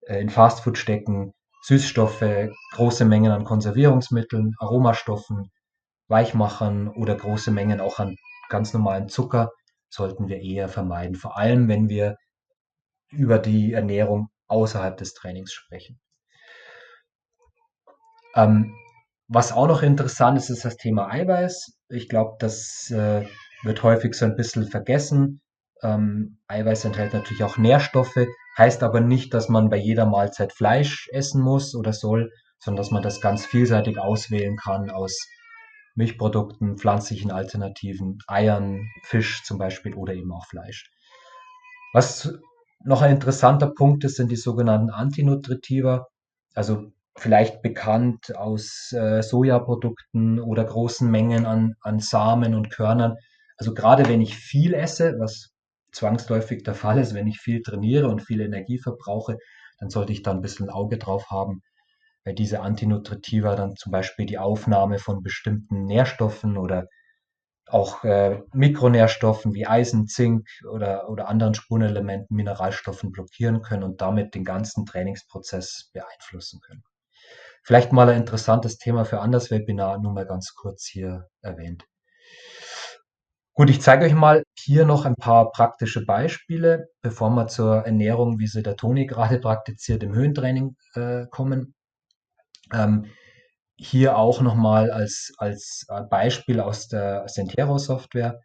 äh, 0.06 0.20
in 0.20 0.30
Fastfood 0.30 0.78
stecken, 0.78 1.34
Süßstoffe, 1.62 2.48
große 2.72 3.04
Mengen 3.04 3.32
an 3.32 3.44
Konservierungsmitteln, 3.44 4.54
Aromastoffen, 4.58 5.50
Weichmachern 6.12 6.88
oder 6.88 7.16
große 7.16 7.50
Mengen 7.50 7.80
auch 7.80 7.98
an 7.98 8.16
ganz 8.48 8.72
normalen 8.72 9.08
Zucker 9.08 9.50
sollten 9.88 10.28
wir 10.28 10.40
eher 10.40 10.68
vermeiden, 10.68 11.16
vor 11.16 11.36
allem 11.36 11.68
wenn 11.68 11.88
wir 11.88 12.16
über 13.10 13.38
die 13.38 13.72
Ernährung 13.72 14.28
außerhalb 14.46 14.96
des 14.96 15.14
Trainings 15.14 15.52
sprechen. 15.52 15.98
Ähm, 18.34 18.74
was 19.28 19.52
auch 19.52 19.66
noch 19.66 19.82
interessant 19.82 20.38
ist, 20.38 20.50
ist 20.50 20.64
das 20.64 20.76
Thema 20.76 21.10
Eiweiß. 21.10 21.78
Ich 21.88 22.08
glaube, 22.08 22.36
das 22.38 22.90
äh, 22.90 23.26
wird 23.62 23.82
häufig 23.82 24.14
so 24.14 24.26
ein 24.26 24.36
bisschen 24.36 24.66
vergessen. 24.66 25.40
Ähm, 25.82 26.38
Eiweiß 26.46 26.84
enthält 26.84 27.12
natürlich 27.12 27.42
auch 27.42 27.56
Nährstoffe, 27.56 28.26
heißt 28.58 28.82
aber 28.82 29.00
nicht, 29.00 29.34
dass 29.34 29.48
man 29.48 29.70
bei 29.70 29.76
jeder 29.78 30.06
Mahlzeit 30.06 30.52
Fleisch 30.52 31.08
essen 31.12 31.42
muss 31.42 31.74
oder 31.74 31.92
soll, 31.92 32.30
sondern 32.58 32.82
dass 32.82 32.90
man 32.90 33.02
das 33.02 33.20
ganz 33.20 33.46
vielseitig 33.46 33.98
auswählen 33.98 34.56
kann 34.56 34.90
aus 34.90 35.26
Milchprodukten, 35.94 36.78
pflanzlichen 36.78 37.30
Alternativen, 37.30 38.18
Eiern, 38.26 38.88
Fisch 39.04 39.42
zum 39.44 39.58
Beispiel 39.58 39.94
oder 39.94 40.14
eben 40.14 40.32
auch 40.32 40.46
Fleisch. 40.46 40.90
Was 41.92 42.32
noch 42.84 43.02
ein 43.02 43.12
interessanter 43.12 43.68
Punkt 43.68 44.04
ist, 44.04 44.16
sind 44.16 44.30
die 44.30 44.36
sogenannten 44.36 44.90
Antinutritiva, 44.90 46.06
also 46.54 46.90
vielleicht 47.16 47.62
bekannt 47.62 48.36
aus 48.36 48.92
äh, 48.92 49.22
Sojaprodukten 49.22 50.40
oder 50.40 50.64
großen 50.64 51.10
Mengen 51.10 51.46
an, 51.46 51.74
an 51.80 52.00
Samen 52.00 52.54
und 52.54 52.70
Körnern. 52.70 53.16
Also 53.58 53.74
gerade 53.74 54.08
wenn 54.08 54.20
ich 54.20 54.36
viel 54.36 54.74
esse, 54.74 55.14
was 55.18 55.50
zwangsläufig 55.92 56.62
der 56.62 56.74
Fall 56.74 56.98
ist, 56.98 57.14
wenn 57.14 57.26
ich 57.26 57.38
viel 57.38 57.62
trainiere 57.62 58.08
und 58.08 58.22
viel 58.22 58.40
Energie 58.40 58.78
verbrauche, 58.78 59.36
dann 59.78 59.90
sollte 59.90 60.12
ich 60.12 60.22
da 60.22 60.30
ein 60.30 60.40
bisschen 60.40 60.70
Auge 60.70 60.96
drauf 60.96 61.30
haben, 61.30 61.62
weil 62.24 62.34
diese 62.34 62.60
Antinutritiva 62.60 63.56
dann 63.56 63.76
zum 63.76 63.92
Beispiel 63.92 64.26
die 64.26 64.38
Aufnahme 64.38 64.98
von 64.98 65.22
bestimmten 65.22 65.84
Nährstoffen 65.84 66.56
oder 66.56 66.86
auch 67.68 68.04
äh, 68.04 68.42
Mikronährstoffen 68.52 69.54
wie 69.54 69.66
Eisen, 69.66 70.06
Zink 70.06 70.46
oder, 70.70 71.08
oder 71.08 71.28
anderen 71.28 71.54
Spurenelementen, 71.54 72.36
Mineralstoffen 72.36 73.12
blockieren 73.12 73.62
können 73.62 73.82
und 73.82 74.00
damit 74.00 74.34
den 74.34 74.44
ganzen 74.44 74.84
Trainingsprozess 74.84 75.90
beeinflussen 75.92 76.60
können. 76.60 76.82
Vielleicht 77.64 77.92
mal 77.92 78.08
ein 78.08 78.20
interessantes 78.20 78.78
Thema 78.78 79.04
für 79.04 79.20
anders 79.20 79.50
Webinar, 79.50 79.98
nur 79.98 80.12
mal 80.12 80.26
ganz 80.26 80.54
kurz 80.54 80.84
hier 80.84 81.28
erwähnt. 81.40 81.84
Gut, 83.54 83.68
ich 83.70 83.82
zeige 83.82 84.06
euch 84.06 84.14
mal 84.14 84.44
hier 84.58 84.86
noch 84.86 85.04
ein 85.04 85.14
paar 85.14 85.50
praktische 85.50 86.04
Beispiele, 86.04 86.88
bevor 87.02 87.30
wir 87.30 87.48
zur 87.48 87.84
Ernährung, 87.84 88.38
wie 88.38 88.46
sie 88.46 88.62
der 88.62 88.76
Toni 88.76 89.06
gerade 89.06 89.38
praktiziert, 89.38 90.02
im 90.02 90.14
Höhentraining 90.14 90.76
äh, 90.94 91.26
kommen. 91.30 91.74
Ähm, 92.72 93.06
hier 93.76 94.16
auch 94.16 94.40
nochmal 94.40 94.90
als, 94.90 95.32
als 95.38 95.86
äh, 95.88 96.02
Beispiel 96.04 96.60
aus 96.60 96.88
der 96.88 97.28
Sentero-Software. 97.28 98.40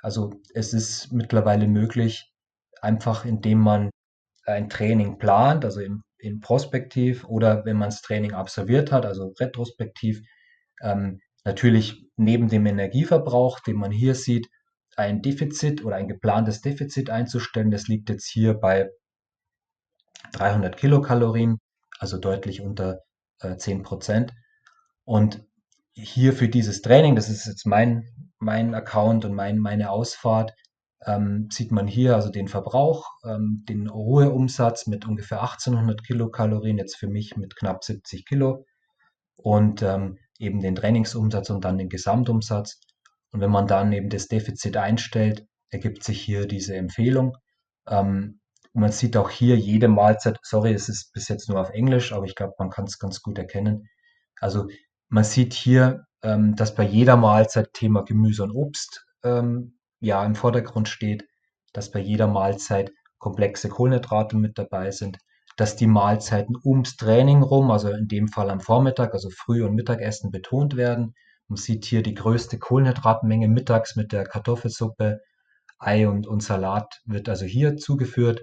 Also 0.00 0.32
es 0.54 0.72
ist 0.72 1.12
mittlerweile 1.12 1.66
möglich, 1.66 2.32
einfach 2.80 3.24
indem 3.24 3.58
man 3.58 3.90
ein 4.44 4.68
Training 4.68 5.18
plant, 5.18 5.64
also 5.64 5.80
im, 5.80 6.02
in 6.18 6.40
Prospektiv 6.40 7.24
oder 7.24 7.64
wenn 7.64 7.76
man 7.76 7.90
das 7.90 8.02
Training 8.02 8.32
absolviert 8.32 8.92
hat, 8.92 9.04
also 9.04 9.34
retrospektiv, 9.40 10.20
ähm, 10.82 11.20
natürlich 11.44 12.08
neben 12.16 12.48
dem 12.48 12.66
Energieverbrauch, 12.66 13.60
den 13.60 13.76
man 13.76 13.90
hier 13.90 14.14
sieht, 14.14 14.48
ein 14.96 15.20
Defizit 15.20 15.84
oder 15.84 15.96
ein 15.96 16.08
geplantes 16.08 16.60
Defizit 16.60 17.10
einzustellen. 17.10 17.70
Das 17.70 17.88
liegt 17.88 18.08
jetzt 18.08 18.26
hier 18.26 18.54
bei 18.54 18.88
300 20.32 20.76
Kilokalorien, 20.76 21.58
also 21.98 22.18
deutlich 22.18 22.60
unter 22.62 23.00
äh, 23.40 23.56
10 23.56 23.82
Prozent. 23.82 24.32
Und 25.04 25.44
hier 25.92 26.32
für 26.32 26.48
dieses 26.48 26.82
Training, 26.82 27.16
das 27.16 27.28
ist 27.28 27.46
jetzt 27.46 27.66
mein, 27.66 28.08
mein 28.38 28.74
Account 28.74 29.24
und 29.24 29.34
mein, 29.34 29.58
meine 29.58 29.90
Ausfahrt, 29.90 30.52
ähm, 31.04 31.48
sieht 31.50 31.70
man 31.70 31.86
hier 31.86 32.14
also 32.16 32.30
den 32.30 32.48
Verbrauch, 32.48 33.08
ähm, 33.24 33.64
den 33.68 33.88
Ruheumsatz 33.88 34.86
mit 34.86 35.06
ungefähr 35.06 35.40
1800 35.42 36.04
Kilokalorien, 36.04 36.78
jetzt 36.78 36.96
für 36.96 37.08
mich 37.08 37.36
mit 37.36 37.56
knapp 37.56 37.84
70 37.84 38.26
Kilo 38.26 38.64
und 39.36 39.82
ähm, 39.82 40.18
eben 40.38 40.60
den 40.60 40.74
Trainingsumsatz 40.74 41.50
und 41.50 41.64
dann 41.64 41.78
den 41.78 41.88
Gesamtumsatz. 41.88 42.80
Und 43.30 43.40
wenn 43.40 43.50
man 43.50 43.66
dann 43.66 43.92
eben 43.92 44.08
das 44.08 44.28
Defizit 44.28 44.76
einstellt, 44.76 45.46
ergibt 45.70 46.02
sich 46.02 46.20
hier 46.20 46.46
diese 46.46 46.76
Empfehlung. 46.76 47.36
Ähm, 47.88 48.40
man 48.76 48.92
sieht 48.92 49.16
auch 49.16 49.30
hier 49.30 49.56
jede 49.56 49.88
Mahlzeit, 49.88 50.38
sorry, 50.42 50.72
es 50.74 50.88
ist 50.88 51.12
bis 51.12 51.28
jetzt 51.28 51.48
nur 51.48 51.58
auf 51.60 51.70
Englisch, 51.70 52.12
aber 52.12 52.26
ich 52.26 52.34
glaube, 52.34 52.54
man 52.58 52.70
kann 52.70 52.84
es 52.84 52.98
ganz 52.98 53.22
gut 53.22 53.38
erkennen. 53.38 53.88
Also 54.38 54.68
man 55.08 55.24
sieht 55.24 55.54
hier, 55.54 56.04
ähm, 56.22 56.56
dass 56.56 56.74
bei 56.74 56.82
jeder 56.84 57.16
Mahlzeit 57.16 57.72
Thema 57.72 58.02
Gemüse 58.04 58.42
und 58.42 58.50
Obst 58.52 59.06
ähm, 59.24 59.78
ja 60.00 60.24
im 60.24 60.34
Vordergrund 60.34 60.88
steht, 60.88 61.24
dass 61.72 61.90
bei 61.90 62.00
jeder 62.00 62.26
Mahlzeit 62.26 62.92
komplexe 63.18 63.70
Kohlenhydrate 63.70 64.36
mit 64.36 64.58
dabei 64.58 64.90
sind, 64.90 65.18
dass 65.56 65.76
die 65.76 65.86
Mahlzeiten 65.86 66.54
ums 66.62 66.96
Training 66.96 67.42
rum, 67.42 67.70
also 67.70 67.88
in 67.88 68.08
dem 68.08 68.28
Fall 68.28 68.50
am 68.50 68.60
Vormittag, 68.60 69.14
also 69.14 69.30
Früh- 69.30 69.64
und 69.64 69.74
Mittagessen 69.74 70.30
betont 70.30 70.76
werden. 70.76 71.14
Man 71.48 71.56
sieht 71.56 71.86
hier 71.86 72.02
die 72.02 72.14
größte 72.14 72.58
Kohlenhydratmenge 72.58 73.48
mittags 73.48 73.96
mit 73.96 74.12
der 74.12 74.24
Kartoffelsuppe, 74.24 75.20
Ei 75.78 76.06
und, 76.08 76.26
und 76.26 76.42
Salat 76.42 77.00
wird 77.06 77.28
also 77.30 77.46
hier 77.46 77.76
zugeführt 77.76 78.42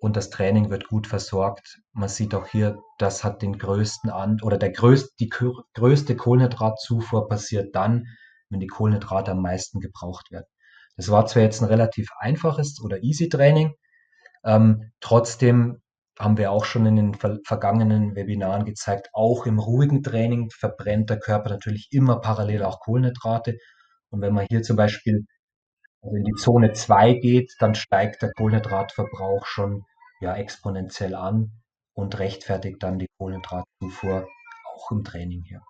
und 0.00 0.16
das 0.16 0.30
Training 0.30 0.70
wird 0.70 0.88
gut 0.88 1.06
versorgt. 1.06 1.80
Man 1.92 2.08
sieht 2.08 2.34
auch 2.34 2.46
hier, 2.46 2.78
das 2.98 3.24
hat 3.24 3.42
den 3.42 3.58
größten 3.58 4.10
an 4.10 4.38
oder 4.42 4.58
der 4.58 4.70
größte, 4.70 5.10
die 5.20 5.28
größte 5.28 6.16
Kohlenhydratzufuhr 6.16 7.28
passiert 7.28 7.74
dann, 7.74 8.04
wenn 8.50 8.60
die 8.60 8.66
Kohlenhydrate 8.66 9.32
am 9.32 9.42
meisten 9.42 9.80
gebraucht 9.80 10.30
werden. 10.30 10.46
Das 10.96 11.10
war 11.10 11.26
zwar 11.26 11.42
jetzt 11.42 11.60
ein 11.60 11.68
relativ 11.68 12.08
einfaches 12.20 12.80
oder 12.82 13.02
easy 13.02 13.28
Training, 13.28 13.74
ähm, 14.46 14.92
trotzdem 15.00 15.82
haben 16.18 16.38
wir 16.38 16.50
auch 16.50 16.64
schon 16.64 16.86
in 16.86 16.96
den 16.96 17.14
ver 17.14 17.38
vergangenen 17.44 18.14
Webinaren 18.14 18.64
gezeigt, 18.64 19.10
auch 19.12 19.44
im 19.44 19.58
ruhigen 19.58 20.02
Training 20.02 20.50
verbrennt 20.50 21.10
der 21.10 21.18
Körper 21.18 21.50
natürlich 21.50 21.88
immer 21.90 22.20
parallel 22.20 22.62
auch 22.62 22.80
Kohlenhydrate. 22.80 23.58
Und 24.10 24.22
wenn 24.22 24.32
man 24.32 24.46
hier 24.48 24.62
zum 24.62 24.76
Beispiel 24.76 25.26
also 26.02 26.16
in 26.16 26.24
die 26.24 26.34
Zone 26.34 26.72
2 26.72 27.14
geht, 27.14 27.54
dann 27.58 27.74
steigt 27.74 28.22
der 28.22 28.32
Kohlenhydratverbrauch 28.32 29.46
schon 29.46 29.84
ja 30.20 30.34
exponentiell 30.36 31.14
an 31.14 31.52
und 31.94 32.18
rechtfertigt 32.18 32.82
dann 32.82 32.98
die 32.98 33.08
Kohlenhydratzufuhr 33.18 34.26
auch 34.74 34.90
im 34.90 35.04
Training 35.04 35.42
hier. 35.42 35.62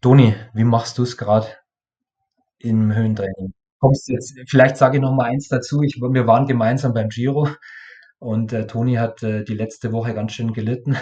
Toni, 0.00 0.34
wie 0.52 0.64
machst 0.64 0.98
du 0.98 1.02
es 1.02 1.16
gerade 1.16 1.48
im 2.58 2.94
Höhentraining? 2.94 3.54
Kommst 3.80 4.08
jetzt, 4.08 4.38
vielleicht 4.48 4.76
sage 4.76 4.98
ich 4.98 5.02
noch 5.02 5.14
mal 5.14 5.30
eins 5.30 5.48
dazu. 5.48 5.82
Ich, 5.82 5.96
wir 5.96 6.26
waren 6.26 6.46
gemeinsam 6.46 6.92
beim 6.92 7.08
Giro 7.08 7.48
und 8.18 8.52
äh, 8.52 8.66
Toni 8.66 8.94
hat 8.94 9.22
äh, 9.22 9.44
die 9.44 9.54
letzte 9.54 9.92
Woche 9.92 10.14
ganz 10.14 10.32
schön 10.32 10.52
gelitten 10.52 10.96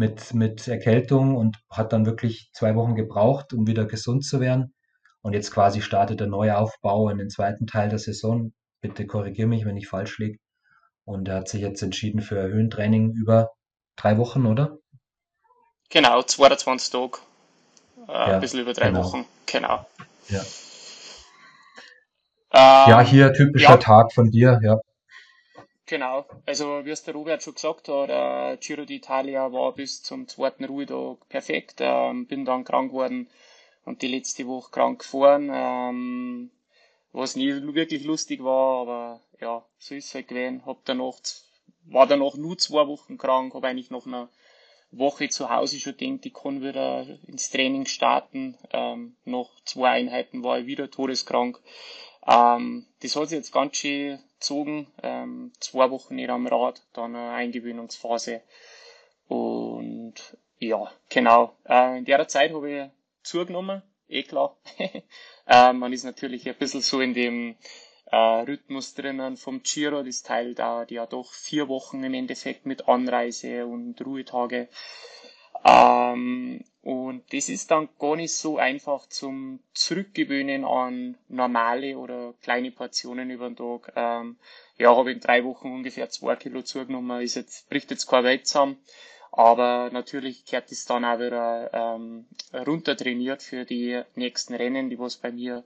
mit, 0.00 0.32
mit 0.32 0.66
Erkältung 0.66 1.36
und 1.36 1.58
hat 1.68 1.92
dann 1.92 2.06
wirklich 2.06 2.50
zwei 2.54 2.74
Wochen 2.74 2.94
gebraucht, 2.94 3.52
um 3.52 3.66
wieder 3.66 3.84
gesund 3.84 4.24
zu 4.24 4.40
werden. 4.40 4.72
Und 5.20 5.34
jetzt 5.34 5.50
quasi 5.50 5.82
startet 5.82 6.20
der 6.20 6.26
neue 6.26 6.56
Aufbau 6.56 7.10
in 7.10 7.18
den 7.18 7.28
zweiten 7.28 7.66
Teil 7.66 7.90
der 7.90 7.98
Saison. 7.98 8.54
Bitte 8.80 9.06
korrigiere 9.06 9.46
mich, 9.46 9.66
wenn 9.66 9.76
ich 9.76 9.88
falsch 9.88 10.16
liege. 10.18 10.38
Und 11.04 11.28
er 11.28 11.36
hat 11.36 11.48
sich 11.48 11.60
jetzt 11.60 11.82
entschieden 11.82 12.22
für 12.22 12.42
Höhentraining 12.42 13.12
über 13.12 13.50
drei 13.96 14.16
Wochen, 14.16 14.46
oder? 14.46 14.78
Genau, 15.90 16.22
22 16.22 16.90
Tage. 16.90 17.18
Äh, 18.08 18.12
ja, 18.12 18.24
ein 18.36 18.40
bisschen 18.40 18.60
über 18.60 18.72
drei 18.72 18.88
genau. 18.88 19.04
Wochen. 19.04 19.26
Genau. 19.44 19.86
Ja. 20.28 20.40
Ähm, 22.52 22.90
ja, 22.90 23.00
hier 23.02 23.34
typischer 23.34 23.72
ja. 23.72 23.76
Tag 23.76 24.14
von 24.14 24.30
dir, 24.30 24.60
ja. 24.62 24.78
Genau, 25.90 26.24
also 26.46 26.84
wie 26.84 26.90
es 26.90 27.02
der 27.02 27.14
Robert 27.14 27.42
schon 27.42 27.54
gesagt 27.54 27.88
hat, 27.88 28.10
äh, 28.10 28.56
Giro 28.58 28.82
d'Italia 28.82 29.52
war 29.52 29.72
bis 29.72 30.04
zum 30.04 30.28
zweiten 30.28 30.64
Ruhetag 30.64 31.28
perfekt. 31.28 31.78
Ähm, 31.80 32.28
bin 32.28 32.44
dann 32.44 32.62
krank 32.62 32.92
geworden 32.92 33.28
und 33.84 34.00
die 34.00 34.06
letzte 34.06 34.46
Woche 34.46 34.70
krank 34.70 35.00
gefahren, 35.00 35.50
ähm, 35.52 36.52
was 37.10 37.34
nie 37.34 37.50
wirklich 37.74 38.04
lustig 38.04 38.44
war, 38.44 38.82
aber 38.82 39.20
ja, 39.40 39.64
so 39.78 39.96
ist 39.96 40.06
es 40.06 40.14
halt 40.14 40.28
gewesen. 40.28 40.64
Hab 40.64 40.84
danach, 40.84 41.16
war 41.86 42.06
danach 42.06 42.36
nur 42.36 42.56
zwei 42.56 42.86
Wochen 42.86 43.18
krank, 43.18 43.54
habe 43.54 43.66
eigentlich 43.66 43.90
noch 43.90 44.06
eine 44.06 44.28
Woche 44.92 45.28
zu 45.28 45.50
Hause 45.50 45.80
schon 45.80 45.96
gedacht, 45.96 46.24
ich 46.24 46.34
kann 46.34 46.62
wieder 46.62 47.04
ins 47.26 47.50
Training 47.50 47.86
starten. 47.86 48.56
Ähm, 48.70 49.16
nach 49.24 49.48
zwei 49.64 49.90
Einheiten 49.90 50.44
war 50.44 50.60
ich 50.60 50.66
wieder 50.66 50.88
todeskrank. 50.88 51.60
Ähm, 52.28 52.86
das 53.02 53.16
hat 53.16 53.30
sich 53.30 53.38
jetzt 53.38 53.52
ganz 53.52 53.76
schön 53.76 54.20
gezogen. 54.40 54.86
Ähm, 55.02 55.52
zwei 55.60 55.90
Wochen 55.90 56.16
nicht 56.16 56.30
am 56.30 56.46
Rad, 56.46 56.82
dann 56.92 57.14
eine 57.14 57.32
Eingewöhnungsphase. 57.32 58.42
Und 59.28 60.14
ja, 60.58 60.90
genau. 61.08 61.54
Äh, 61.68 61.98
in 61.98 62.04
der 62.04 62.26
Zeit 62.26 62.52
habe 62.52 62.70
ich 62.70 62.90
zugenommen, 63.22 63.82
eh 64.08 64.22
klar. 64.22 64.56
äh, 65.46 65.72
man 65.72 65.92
ist 65.92 66.04
natürlich 66.04 66.48
ein 66.48 66.56
bisschen 66.56 66.80
so 66.80 67.00
in 67.00 67.14
dem 67.14 67.56
äh, 68.10 68.16
Rhythmus 68.16 68.94
drinnen 68.94 69.36
vom 69.36 69.62
Giro, 69.62 70.02
das 70.02 70.22
Teil 70.22 70.54
dauert 70.54 70.90
ja 70.90 71.06
doch 71.06 71.32
vier 71.32 71.68
Wochen 71.68 72.02
im 72.02 72.14
Endeffekt 72.14 72.66
mit 72.66 72.88
Anreise 72.88 73.66
und 73.66 74.04
Ruhetage. 74.04 74.68
Ähm, 75.64 76.64
und 76.82 77.30
das 77.32 77.50
ist 77.50 77.70
dann 77.70 77.90
gar 77.98 78.16
nicht 78.16 78.34
so 78.34 78.56
einfach 78.56 79.06
zum 79.06 79.60
Zurückgewöhnen 79.74 80.64
an 80.64 81.18
normale 81.28 81.98
oder 81.98 82.32
kleine 82.42 82.70
Portionen 82.70 83.30
über 83.30 83.50
den 83.50 83.56
Tag. 83.56 83.92
Ähm, 83.96 84.38
ja, 84.78 84.96
habe 84.96 85.12
in 85.12 85.20
drei 85.20 85.44
Wochen 85.44 85.70
ungefähr 85.70 86.08
zwei 86.08 86.36
Kilo 86.36 86.62
zugenommen, 86.62 87.20
ist 87.20 87.34
jetzt, 87.34 87.68
bricht 87.68 87.90
jetzt 87.90 88.06
kein 88.06 88.24
Welt 88.24 88.46
zusammen. 88.46 88.78
Aber 89.30 89.90
natürlich 89.92 90.44
kehrt 90.46 90.72
es 90.72 90.86
dann 90.86 91.04
auch 91.04 91.18
wieder 91.18 91.70
ähm, 91.72 92.26
runter 92.66 92.96
trainiert 92.96 93.42
für 93.42 93.64
die 93.64 94.02
nächsten 94.14 94.54
Rennen, 94.54 94.90
die 94.90 94.98
was 94.98 95.18
bei 95.18 95.30
mir 95.30 95.64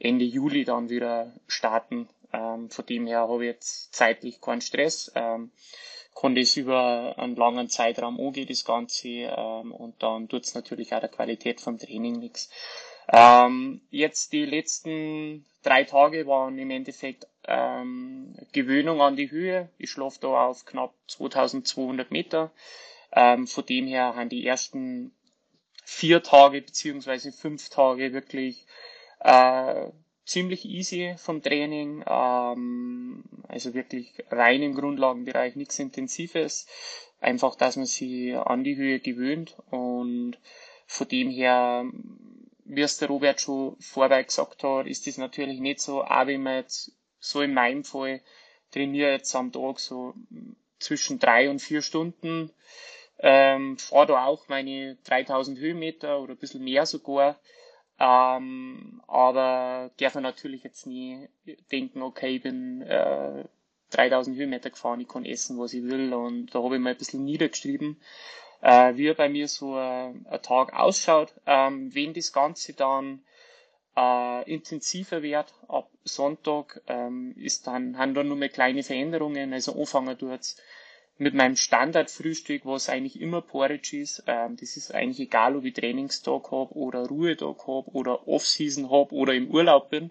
Ende 0.00 0.24
Juli 0.24 0.64
dann 0.64 0.90
wieder 0.90 1.32
starten. 1.46 2.08
Ähm, 2.32 2.68
von 2.68 2.84
dem 2.84 3.06
her 3.06 3.20
habe 3.28 3.44
ich 3.44 3.52
jetzt 3.52 3.94
zeitlich 3.94 4.40
keinen 4.40 4.60
Stress. 4.60 5.10
Ähm, 5.14 5.52
konnte 6.18 6.40
es 6.40 6.56
über 6.56 7.14
einen 7.16 7.36
langen 7.36 7.68
Zeitraum 7.68 8.18
angehen, 8.18 8.48
das 8.48 8.64
Ganze, 8.64 9.08
ähm, 9.08 9.70
und 9.70 10.02
dann 10.02 10.28
tut 10.28 10.42
es 10.42 10.54
natürlich 10.56 10.92
auch 10.92 10.98
der 10.98 11.10
Qualität 11.10 11.60
vom 11.60 11.78
Training 11.78 12.18
nichts. 12.18 12.50
Ähm, 13.08 13.82
jetzt 13.90 14.32
die 14.32 14.44
letzten 14.44 15.46
drei 15.62 15.84
Tage 15.84 16.26
waren 16.26 16.58
im 16.58 16.70
Endeffekt 16.70 17.28
ähm, 17.46 18.34
Gewöhnung 18.50 19.00
an 19.00 19.14
die 19.14 19.30
Höhe. 19.30 19.68
Ich 19.78 19.92
schlafe 19.92 20.18
da 20.22 20.48
auf 20.48 20.64
knapp 20.64 20.92
2200 21.06 22.10
Meter. 22.10 22.50
Ähm, 23.12 23.46
von 23.46 23.64
dem 23.64 23.86
her 23.86 24.16
haben 24.16 24.28
die 24.28 24.44
ersten 24.44 25.12
vier 25.84 26.24
Tage 26.24 26.62
beziehungsweise 26.62 27.30
fünf 27.30 27.68
Tage 27.68 28.12
wirklich 28.12 28.66
äh, 29.20 29.86
ziemlich 30.28 30.66
easy 30.66 31.14
vom 31.16 31.42
Training, 31.42 32.04
ähm, 32.06 33.24
also 33.48 33.74
wirklich 33.74 34.12
rein 34.30 34.62
im 34.62 34.74
Grundlagenbereich, 34.74 35.56
nichts 35.56 35.78
Intensives. 35.78 36.66
Einfach, 37.20 37.56
dass 37.56 37.76
man 37.76 37.86
sich 37.86 38.36
an 38.36 38.62
die 38.62 38.76
Höhe 38.76 39.00
gewöhnt 39.00 39.56
und 39.70 40.38
von 40.86 41.08
dem 41.08 41.30
her, 41.30 41.84
wie 42.64 42.82
es 42.82 42.98
der 42.98 43.08
Robert 43.08 43.40
schon 43.40 43.76
vorher 43.80 44.22
gesagt 44.22 44.62
hat, 44.62 44.86
ist 44.86 45.06
das 45.06 45.16
natürlich 45.16 45.60
nicht 45.60 45.80
so, 45.80 46.04
auch 46.04 46.26
wenn 46.26 46.42
man 46.42 46.56
jetzt 46.56 46.92
so 47.18 47.40
in 47.40 47.54
meinem 47.54 47.82
Fall 47.82 48.20
trainiere 48.70 49.10
jetzt 49.12 49.34
am 49.34 49.50
Tag 49.50 49.80
so 49.80 50.14
zwischen 50.78 51.18
drei 51.18 51.50
und 51.50 51.60
vier 51.60 51.82
Stunden, 51.82 52.52
ähm, 53.20 53.78
fahre 53.78 54.06
da 54.06 54.26
auch 54.26 54.46
meine 54.48 54.96
3000 55.04 55.58
Höhenmeter 55.58 56.20
oder 56.20 56.34
ein 56.34 56.38
bisschen 56.38 56.62
mehr 56.62 56.86
sogar, 56.86 57.40
ähm, 57.98 59.02
aber 59.06 59.90
darf 59.98 60.14
man 60.14 60.22
natürlich 60.22 60.62
jetzt 60.62 60.86
nie 60.86 61.28
denken, 61.72 62.02
okay, 62.02 62.36
ich 62.36 62.42
bin 62.42 62.82
äh, 62.82 63.44
3000 63.90 64.36
Höhenmeter 64.36 64.70
gefahren, 64.70 65.00
ich 65.00 65.08
kann 65.08 65.24
essen, 65.24 65.58
was 65.58 65.72
ich 65.72 65.82
will. 65.84 66.12
Und 66.12 66.54
da 66.54 66.62
habe 66.62 66.76
ich 66.76 66.80
mal 66.80 66.90
ein 66.90 66.96
bisschen 66.96 67.24
niedergeschrieben, 67.24 68.00
äh, 68.60 68.94
wie 68.96 69.12
bei 69.14 69.28
mir 69.28 69.48
so 69.48 69.76
äh, 69.76 70.10
ein 70.10 70.42
Tag 70.42 70.74
ausschaut. 70.74 71.32
Ähm, 71.46 71.94
wenn 71.94 72.12
das 72.14 72.32
Ganze 72.32 72.74
dann 72.74 73.22
äh, 73.96 74.50
intensiver 74.50 75.22
wird 75.22 75.52
ab 75.66 75.90
Sonntag, 76.04 76.80
ähm, 76.86 77.34
ist 77.36 77.66
dann, 77.66 77.98
haben 77.98 78.14
dann 78.14 78.28
nur 78.28 78.36
mehr 78.36 78.48
kleine 78.48 78.82
Veränderungen. 78.82 79.52
Also 79.52 79.72
anfangen 79.72 80.16
tut's 80.16 80.56
mit 81.18 81.34
meinem 81.34 81.56
Standardfrühstück, 81.56 82.64
was 82.64 82.88
eigentlich 82.88 83.20
immer 83.20 83.40
Porridge 83.42 83.96
ist. 83.98 84.22
Ähm, 84.26 84.56
das 84.56 84.76
ist 84.76 84.94
eigentlich 84.94 85.20
egal, 85.20 85.56
ob 85.56 85.64
ich 85.64 85.74
Trainingstag 85.74 86.50
habe 86.52 86.72
oder 86.74 87.06
Ruhetag 87.06 87.58
habe 87.66 87.90
oder 87.90 88.26
Off-Season 88.28 88.90
habe 88.90 89.12
oder 89.14 89.34
im 89.34 89.50
Urlaub 89.50 89.90
bin. 89.90 90.10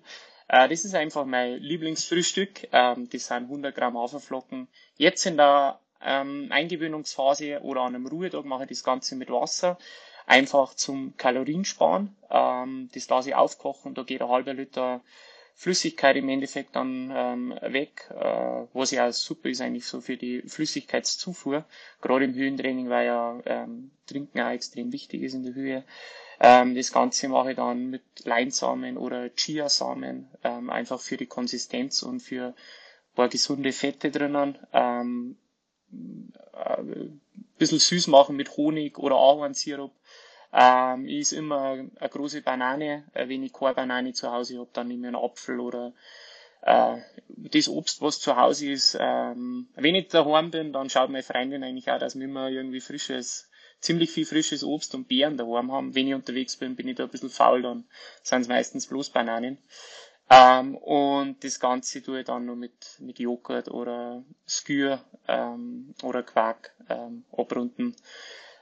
Äh, 0.50 0.68
das 0.68 0.86
ist 0.86 0.96
einfach 0.96 1.26
mein 1.26 1.60
Lieblingsfrühstück. 1.60 2.68
Ähm, 2.74 3.10
das 3.10 3.28
sind 3.28 3.44
100 3.44 3.74
Gramm 3.74 3.98
Haferflocken. 3.98 4.68
Jetzt 4.98 5.26
in 5.26 5.38
der 5.38 5.80
ähm, 6.02 6.48
Eingewöhnungsphase 6.52 7.62
oder 7.62 7.82
an 7.82 7.96
einem 7.96 8.08
Ruhetag 8.08 8.46
mache 8.46 8.64
ich 8.64 8.70
das 8.70 8.84
Ganze 8.84 9.16
mit 9.16 9.30
Wasser. 9.30 9.78
Einfach 10.26 10.74
zum 10.74 11.16
Kaloriensparen. 11.16 12.16
Ähm, 12.30 12.90
das 12.94 13.08
lasse 13.08 13.30
ich 13.30 13.36
aufkochen. 13.36 13.94
Da 13.94 14.04
geht 14.04 14.22
ein 14.22 14.28
halber 14.28 14.54
Liter 14.54 15.02
Flüssigkeit 15.60 16.16
im 16.18 16.30
Endeffekt 16.30 16.76
dann 16.76 17.12
ähm, 17.12 17.50
weg, 17.62 18.12
äh, 18.12 18.68
was 18.74 18.92
ja 18.92 19.12
super 19.12 19.50
ist 19.50 19.60
eigentlich 19.60 19.88
so 19.88 20.02
für 20.02 20.16
die 20.16 20.44
Flüssigkeitszufuhr, 20.44 21.66
gerade 22.00 22.26
im 22.26 22.36
Höhentraining, 22.36 22.90
weil 22.90 23.08
ja 23.08 23.42
ähm, 23.48 23.90
Trinken 24.06 24.40
auch 24.40 24.52
extrem 24.52 24.92
wichtig 24.92 25.24
ist 25.24 25.34
in 25.34 25.42
der 25.42 25.56
Höhe. 25.56 25.84
Ähm, 26.40 26.76
das 26.76 26.92
Ganze 26.92 27.28
mache 27.28 27.50
ich 27.50 27.56
dann 27.56 27.90
mit 27.90 28.04
Leinsamen 28.24 29.00
oder 29.00 29.30
Chiasamen, 29.36 30.28
ähm, 30.44 30.70
einfach 30.70 31.02
für 31.02 31.18
die 31.18 31.26
Konsistenz 31.26 32.04
und 32.04 32.20
für 32.20 32.50
ein 32.50 33.16
paar 33.16 33.28
gesunde 33.28 33.72
Fette 33.72 34.12
drinnen. 34.12 34.60
Ähm, 34.74 35.38
äh, 36.54 36.84
bisschen 37.58 37.80
süß 37.80 38.08
machen 38.08 38.36
mit 38.36 38.58
Honig 38.58 39.00
oder 39.00 39.16
Ahornsirup 39.16 39.92
ähm, 40.54 41.08
ist 41.08 41.34
immer 41.34 41.72
eine 41.72 42.10
große 42.10 42.42
Banane. 42.42 43.06
Äh, 43.14 43.28
wenn 43.28 43.44
ich 43.44 43.54
keine 43.54 43.74
Banane 43.74 44.14
zu 44.14 44.32
Hause 44.32 44.60
habe, 44.60 44.70
dann 44.74 44.88
nehme 44.88 45.08
ich 45.08 45.16
einen 45.16 45.24
Apfel 45.24 45.60
oder 45.60 45.94
äh, 46.62 46.98
das 47.28 47.70
Obst, 47.70 48.02
was 48.02 48.20
zu 48.20 48.36
Hause 48.36 48.72
ist. 48.72 48.98
Ähm, 49.00 49.68
wenn 49.76 49.96
ich 49.96 50.08
daheim 50.10 50.52
bin, 50.52 50.74
dann 50.74 50.90
schaut 50.90 51.10
meine 51.10 51.24
Freundin 51.24 51.64
eigentlich 51.64 51.90
auch, 51.92 52.00
dass 52.00 52.18
wir 52.18 52.26
immer 52.26 52.50
irgendwie 52.50 52.82
frisches, 52.82 53.50
ziemlich 53.80 54.12
viel 54.12 54.26
frisches 54.26 54.64
Obst 54.64 54.96
und 54.96 55.08
Beeren 55.08 55.38
daheim 55.38 55.72
haben. 55.72 55.96
Wenn 55.96 56.08
ich 56.08 56.14
unterwegs 56.14 56.58
bin, 56.58 56.76
bin 56.76 56.88
ich 56.88 56.96
da 56.96 57.04
ein 57.04 57.10
bisschen 57.10 57.30
faul, 57.30 57.62
dann 57.62 57.86
sind 58.24 58.42
es 58.42 58.48
meistens 58.48 58.88
bloß 58.88 59.10
Bananen. 59.10 59.58
Ähm, 60.30 60.76
und 60.76 61.44
das 61.44 61.60
Ganze 61.60 62.02
tue 62.02 62.20
ich 62.20 62.26
dann 62.26 62.46
nur 62.46 62.58
mit, 62.58 62.98
mit 63.00 63.20
Joghurt 63.20 63.70
oder 63.70 64.24
Skür 64.46 65.00
ähm, 65.28 65.94
oder 66.04 66.24
Quark 66.24 66.74
ähm, 66.90 67.24
abrunden. 67.32 67.96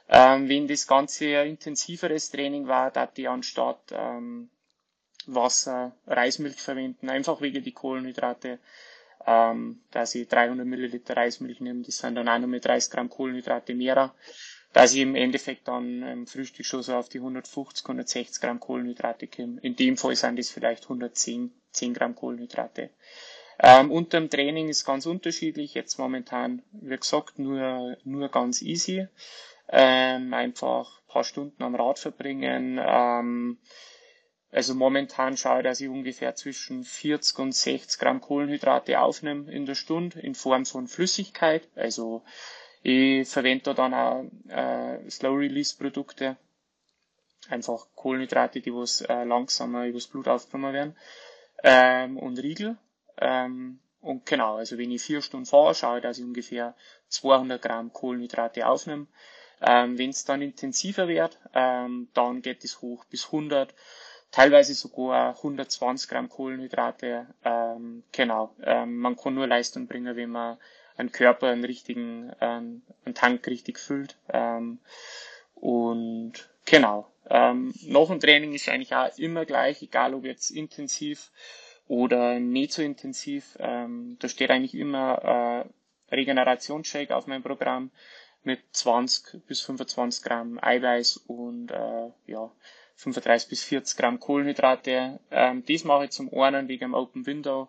Ähm, 0.08 0.48
wenn 0.48 0.68
das 0.68 0.86
Ganze 0.86 1.38
ein 1.38 1.48
intensiveres 1.50 2.30
Training 2.30 2.66
war, 2.68 2.90
da 2.90 3.10
ich 3.14 3.28
anstatt 3.28 3.80
ähm, 3.90 4.50
Wasser 5.26 5.96
Reismilch 6.06 6.60
verwenden, 6.60 7.10
einfach 7.10 7.40
wegen 7.40 7.62
die 7.62 7.72
Kohlenhydrate, 7.72 8.58
ähm, 9.26 9.80
dass 9.90 10.14
ich 10.14 10.28
300 10.28 10.64
Milliliter 10.64 11.16
Reismilch 11.16 11.60
nehme, 11.60 11.82
das 11.82 11.98
sind 11.98 12.14
dann 12.14 12.28
auch 12.28 12.38
nur 12.38 12.48
mit 12.48 12.64
30 12.64 12.92
Gramm 12.92 13.10
Kohlenhydrate 13.10 13.74
mehr, 13.74 14.14
dass 14.72 14.94
ich 14.94 15.00
im 15.00 15.16
Endeffekt 15.16 15.66
dann 15.66 16.02
im 16.02 16.26
Frühstück 16.26 16.64
schon 16.66 16.82
so 16.82 16.94
auf 16.94 17.08
die 17.08 17.18
150, 17.18 17.84
160 17.84 18.40
Gramm 18.40 18.60
Kohlenhydrate 18.60 19.26
komme. 19.26 19.58
In 19.62 19.74
dem 19.74 19.96
Fall 19.96 20.14
sind 20.14 20.38
das 20.38 20.50
vielleicht 20.50 20.84
110 20.84 21.52
10 21.76 21.94
Gramm 21.94 22.14
Kohlenhydrate. 22.14 22.90
Ähm, 23.58 23.90
unter 23.90 24.18
dem 24.20 24.28
Training 24.28 24.68
ist 24.68 24.84
ganz 24.84 25.06
unterschiedlich. 25.06 25.74
Jetzt 25.74 25.98
momentan, 25.98 26.62
wie 26.72 26.96
gesagt, 26.96 27.38
nur, 27.38 27.96
nur 28.04 28.28
ganz 28.28 28.62
easy 28.62 29.08
ähm, 29.68 30.32
einfach 30.34 31.00
ein 31.00 31.06
paar 31.08 31.24
Stunden 31.24 31.62
am 31.62 31.74
Rad 31.74 31.98
verbringen. 31.98 32.78
Ähm, 32.82 33.58
also 34.50 34.74
momentan 34.74 35.36
schaue 35.36 35.58
ich, 35.58 35.64
dass 35.64 35.80
ich 35.80 35.88
ungefähr 35.88 36.34
zwischen 36.34 36.84
40 36.84 37.38
und 37.40 37.54
60 37.54 37.98
Gramm 38.00 38.20
Kohlenhydrate 38.20 39.00
aufnehme 39.00 39.50
in 39.52 39.66
der 39.66 39.74
Stunde 39.74 40.20
in 40.20 40.34
Form 40.34 40.64
von 40.66 40.86
Flüssigkeit. 40.88 41.68
Also 41.74 42.22
Ich 42.88 43.28
verwende 43.28 43.64
da 43.64 43.74
dann 43.74 43.94
auch 43.94 44.24
äh, 44.48 45.10
Slow-Release-Produkte, 45.10 46.36
einfach 47.48 47.88
Kohlenhydrate, 47.96 48.60
die 48.60 48.72
was 48.72 49.00
äh, 49.00 49.24
langsamer 49.24 49.86
übers 49.86 50.06
Blut 50.06 50.28
aufgenommen 50.28 50.72
werden, 50.72 50.96
ähm, 51.64 52.16
und 52.16 52.38
Riegel. 52.38 52.76
Ähm, 53.18 53.80
und 54.00 54.24
genau, 54.24 54.58
also 54.58 54.78
wenn 54.78 54.92
ich 54.92 55.02
vier 55.02 55.20
Stunden 55.20 55.46
fahre, 55.46 55.74
schaue 55.74 55.96
ich, 55.98 56.02
dass 56.04 56.18
ich 56.18 56.24
ungefähr 56.24 56.76
200 57.08 57.60
Gramm 57.60 57.92
Kohlenhydrate 57.92 58.64
aufnehme. 58.68 59.08
Ähm, 59.60 59.98
wenn 59.98 60.10
es 60.10 60.24
dann 60.24 60.42
intensiver 60.42 61.08
wird, 61.08 61.38
ähm, 61.54 62.08
dann 62.14 62.42
geht 62.42 62.64
es 62.64 62.82
hoch 62.82 63.04
bis 63.06 63.26
100, 63.26 63.74
teilweise 64.30 64.74
sogar 64.74 65.36
120 65.36 66.08
Gramm 66.08 66.28
Kohlenhydrate. 66.28 67.26
Ähm, 67.44 68.02
genau, 68.12 68.54
ähm, 68.62 68.98
man 68.98 69.16
kann 69.16 69.34
nur 69.34 69.46
Leistung 69.46 69.86
bringen, 69.86 70.16
wenn 70.16 70.30
man 70.30 70.58
einen 70.96 71.12
Körper 71.12 71.48
einen 71.48 71.64
richtigen, 71.64 72.32
ähm, 72.40 72.82
einen 73.04 73.14
Tank 73.14 73.46
richtig 73.46 73.78
füllt. 73.78 74.16
Ähm, 74.28 74.78
und 75.54 76.32
genau, 76.64 77.10
ähm, 77.28 77.72
nach 77.82 78.08
dem 78.08 78.20
Training 78.20 78.52
ist 78.52 78.68
eigentlich 78.68 78.94
auch 78.94 79.16
immer 79.18 79.44
gleich, 79.44 79.82
egal 79.82 80.14
ob 80.14 80.24
jetzt 80.24 80.50
intensiv 80.50 81.30
oder 81.88 82.38
nicht 82.40 82.72
so 82.72 82.82
intensiv. 82.82 83.56
Ähm, 83.58 84.16
da 84.20 84.28
steht 84.28 84.50
eigentlich 84.50 84.74
immer 84.74 85.64
äh, 86.10 86.14
Regenerationsshake 86.14 87.14
auf 87.14 87.26
meinem 87.26 87.42
Programm 87.42 87.90
mit 88.46 88.60
20 88.72 89.46
bis 89.46 89.60
25 89.60 90.22
Gramm 90.22 90.58
Eiweiß 90.62 91.18
und 91.26 91.70
äh, 91.70 92.10
ja, 92.26 92.50
35 92.94 93.48
bis 93.48 93.64
40 93.64 93.96
Gramm 93.98 94.20
Kohlenhydrate. 94.20 95.20
Ähm, 95.30 95.64
das 95.66 95.84
mache 95.84 96.04
ich 96.04 96.10
zum 96.10 96.32
einen 96.32 96.68
wegen 96.68 96.80
dem 96.80 96.94
Open 96.94 97.26
Window. 97.26 97.68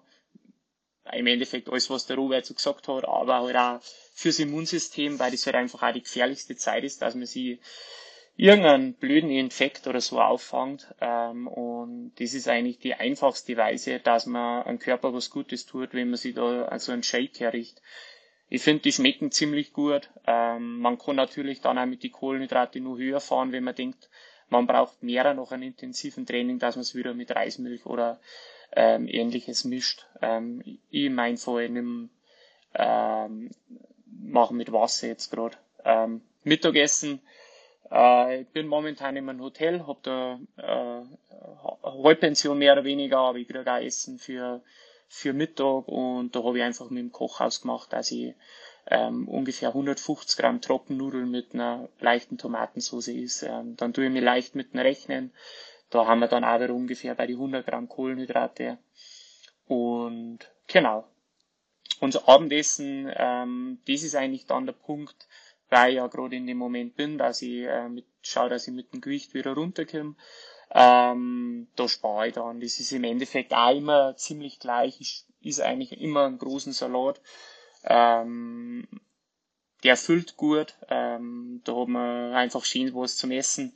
Im 1.12 1.28
Endeffekt 1.28 1.70
alles, 1.70 1.90
was 1.90 2.06
der 2.06 2.18
Robert 2.18 2.46
so 2.46 2.54
gesagt 2.54 2.88
hat, 2.88 3.06
aber 3.06 3.42
halt 3.42 3.56
auch 3.56 3.82
fürs 4.14 4.40
Immunsystem, 4.40 5.20
weil 5.20 5.32
das 5.32 5.46
halt 5.46 5.56
einfach 5.56 5.82
auch 5.82 5.94
die 5.94 6.04
gefährlichste 6.04 6.56
Zeit 6.56 6.84
ist, 6.84 7.02
dass 7.02 7.16
man 7.16 7.26
sie 7.26 7.60
irgendeinen 8.36 8.94
blöden 8.94 9.32
Infekt 9.32 9.88
oder 9.88 10.00
so 10.00 10.22
auffangt. 10.22 10.94
Ähm, 11.02 11.48
und 11.48 12.14
das 12.20 12.34
ist 12.34 12.48
eigentlich 12.48 12.78
die 12.80 12.94
einfachste 12.94 13.58
Weise, 13.58 14.00
dass 14.00 14.26
man 14.26 14.64
einem 14.64 14.80
Körper 14.80 15.14
was 15.14 15.30
Gutes 15.30 15.66
tut, 15.66 15.94
wenn 15.94 16.10
man 16.10 16.18
sich 16.18 16.36
da 16.36 16.66
also 16.66 16.92
einen 16.92 17.04
Shake 17.04 17.40
herrichtet. 17.40 17.82
Ich 18.50 18.62
finde, 18.64 18.84
die 18.84 18.92
schmecken 18.92 19.32
ziemlich 19.32 19.74
gut. 19.74 20.10
Ähm, 20.26 20.80
man 20.80 20.98
kann 20.98 21.16
natürlich 21.16 21.62
dann 21.62 21.78
auch 21.78 21.86
mit 21.86 22.04
die 22.04 22.12
Kohlenhydrate 22.12 22.80
nur 22.80 22.98
höher 22.98 23.20
fahren, 23.20 23.52
wenn 23.52 23.64
man 23.64 23.76
denkt, 23.76 24.10
man 24.50 24.68
braucht 24.68 25.04
mehr 25.04 25.34
noch 25.34 25.52
einen 25.52 25.64
intensiven 25.64 26.26
Training, 26.26 26.60
dass 26.60 26.76
man 26.76 26.84
es 26.84 26.96
wieder 26.96 27.14
mit 27.14 27.36
Reismilch 27.36 27.86
oder 27.86 28.20
ähm, 28.72 29.08
ähnliches 29.08 29.66
mischt. 29.66 30.06
Ähm, 30.22 30.62
ich 30.92 31.06
in 31.06 31.16
meinem 31.16 31.38
Fall 31.38 31.70
nimm, 31.70 32.10
ähm, 32.74 33.52
mache 34.06 34.54
mit 34.54 34.72
Wasser 34.72 35.08
jetzt 35.08 35.30
gerade. 35.32 35.58
Ähm, 35.84 36.22
Mittagessen. 36.44 37.22
Äh, 37.92 38.42
ich 38.42 38.48
bin 38.50 38.68
momentan 38.68 39.18
in 39.18 39.28
einem 39.28 39.42
Hotel, 39.42 39.86
habe 39.86 40.00
da 40.04 40.40
äh, 40.58 41.06
Halbpension 41.84 42.58
mehr 42.58 42.74
oder 42.74 42.84
weniger, 42.86 43.18
aber 43.20 43.38
ich 43.40 43.48
kriege 43.48 43.70
auch 43.72 43.80
Essen 43.82 44.18
für 44.18 44.62
für 45.08 45.34
Mittag 45.34 45.88
und 45.88 46.36
da 46.36 46.44
habe 46.44 46.58
ich 46.58 46.64
einfach 46.64 46.90
mit 46.90 47.00
dem 47.00 47.12
Koch 47.12 47.40
ausgemacht, 47.40 47.94
dass 47.94 48.12
ich 48.12 48.36
ähm, 48.90 49.28
ungefähr 49.28 49.70
150 49.70 50.38
Gramm 50.38 50.62
Trockennudeln 50.62 51.30
mit 51.30 51.54
einer 51.54 51.90
leichten 52.00 52.38
Tomatensauce 52.38 53.10
ist. 53.10 53.44
Ähm, 53.44 53.76
dann 53.76 53.94
tue 53.94 54.06
ich 54.06 54.12
mir 54.12 54.22
leicht 54.22 54.56
mit 54.56 54.74
dem 54.74 54.80
Rechnen. 54.80 55.34
Da 55.90 56.06
haben 56.06 56.20
wir 56.20 56.28
dann 56.28 56.44
auch 56.44 56.60
wieder 56.60 56.74
ungefähr 56.74 57.16
bei 57.16 57.28
die 57.28 57.34
100 57.34 57.66
Gramm 57.66 57.90
Kohlenhydrate. 57.90 58.78
Und 59.68 60.40
genau. 60.68 61.06
Unser 62.00 62.28
Abendessen, 62.30 63.12
ähm, 63.16 63.80
das 63.88 64.04
ist 64.04 64.16
eigentlich 64.16 64.46
dann 64.46 64.66
der 64.66 64.74
Punkt, 64.74 65.28
weil 65.70 65.92
ich 65.92 65.96
ja 65.96 66.08
gerade 66.08 66.36
in 66.36 66.48
dem 66.48 66.58
Moment 66.58 66.96
bin, 66.96 67.18
dass 67.18 67.42
ich 67.42 67.64
äh, 67.64 67.90
mit, 67.90 68.06
schaue, 68.22 68.50
dass 68.50 68.68
ich 68.68 68.74
mit 68.74 68.94
dem 68.94 69.02
Gewicht 69.02 69.34
wieder 69.34 69.54
runterkomme. 69.54 70.16
Ähm, 70.72 71.68
da 71.76 71.88
spare 71.88 72.28
ich 72.28 72.34
dann. 72.34 72.60
Das 72.60 72.80
ist 72.80 72.92
im 72.92 73.04
Endeffekt 73.04 73.54
auch 73.54 73.76
immer 73.76 74.16
ziemlich 74.18 74.60
gleich. 74.60 75.00
Ist, 75.00 75.28
ist 75.42 75.62
eigentlich 75.62 76.00
immer 76.00 76.26
ein 76.26 76.38
großen 76.38 76.74
Salat. 76.74 77.22
Ähm, 77.84 78.88
der 79.84 79.98
füllt 79.98 80.38
gut. 80.38 80.76
Ähm, 80.90 81.62
da 81.64 81.76
hat 81.76 81.88
man 81.88 82.34
einfach 82.34 82.66
schön 82.66 82.94
was 82.94 83.18
zum 83.18 83.32
Essen. 83.32 83.76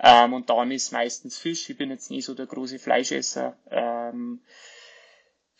Ähm, 0.00 0.32
und 0.32 0.48
dann 0.50 0.70
ist 0.70 0.92
meistens 0.92 1.38
Fisch. 1.38 1.68
Ich 1.68 1.76
bin 1.76 1.90
jetzt 1.90 2.10
nie 2.10 2.22
so 2.22 2.34
der 2.34 2.46
große 2.46 2.78
Fleischesser. 2.78 3.56
Ähm, 3.70 4.40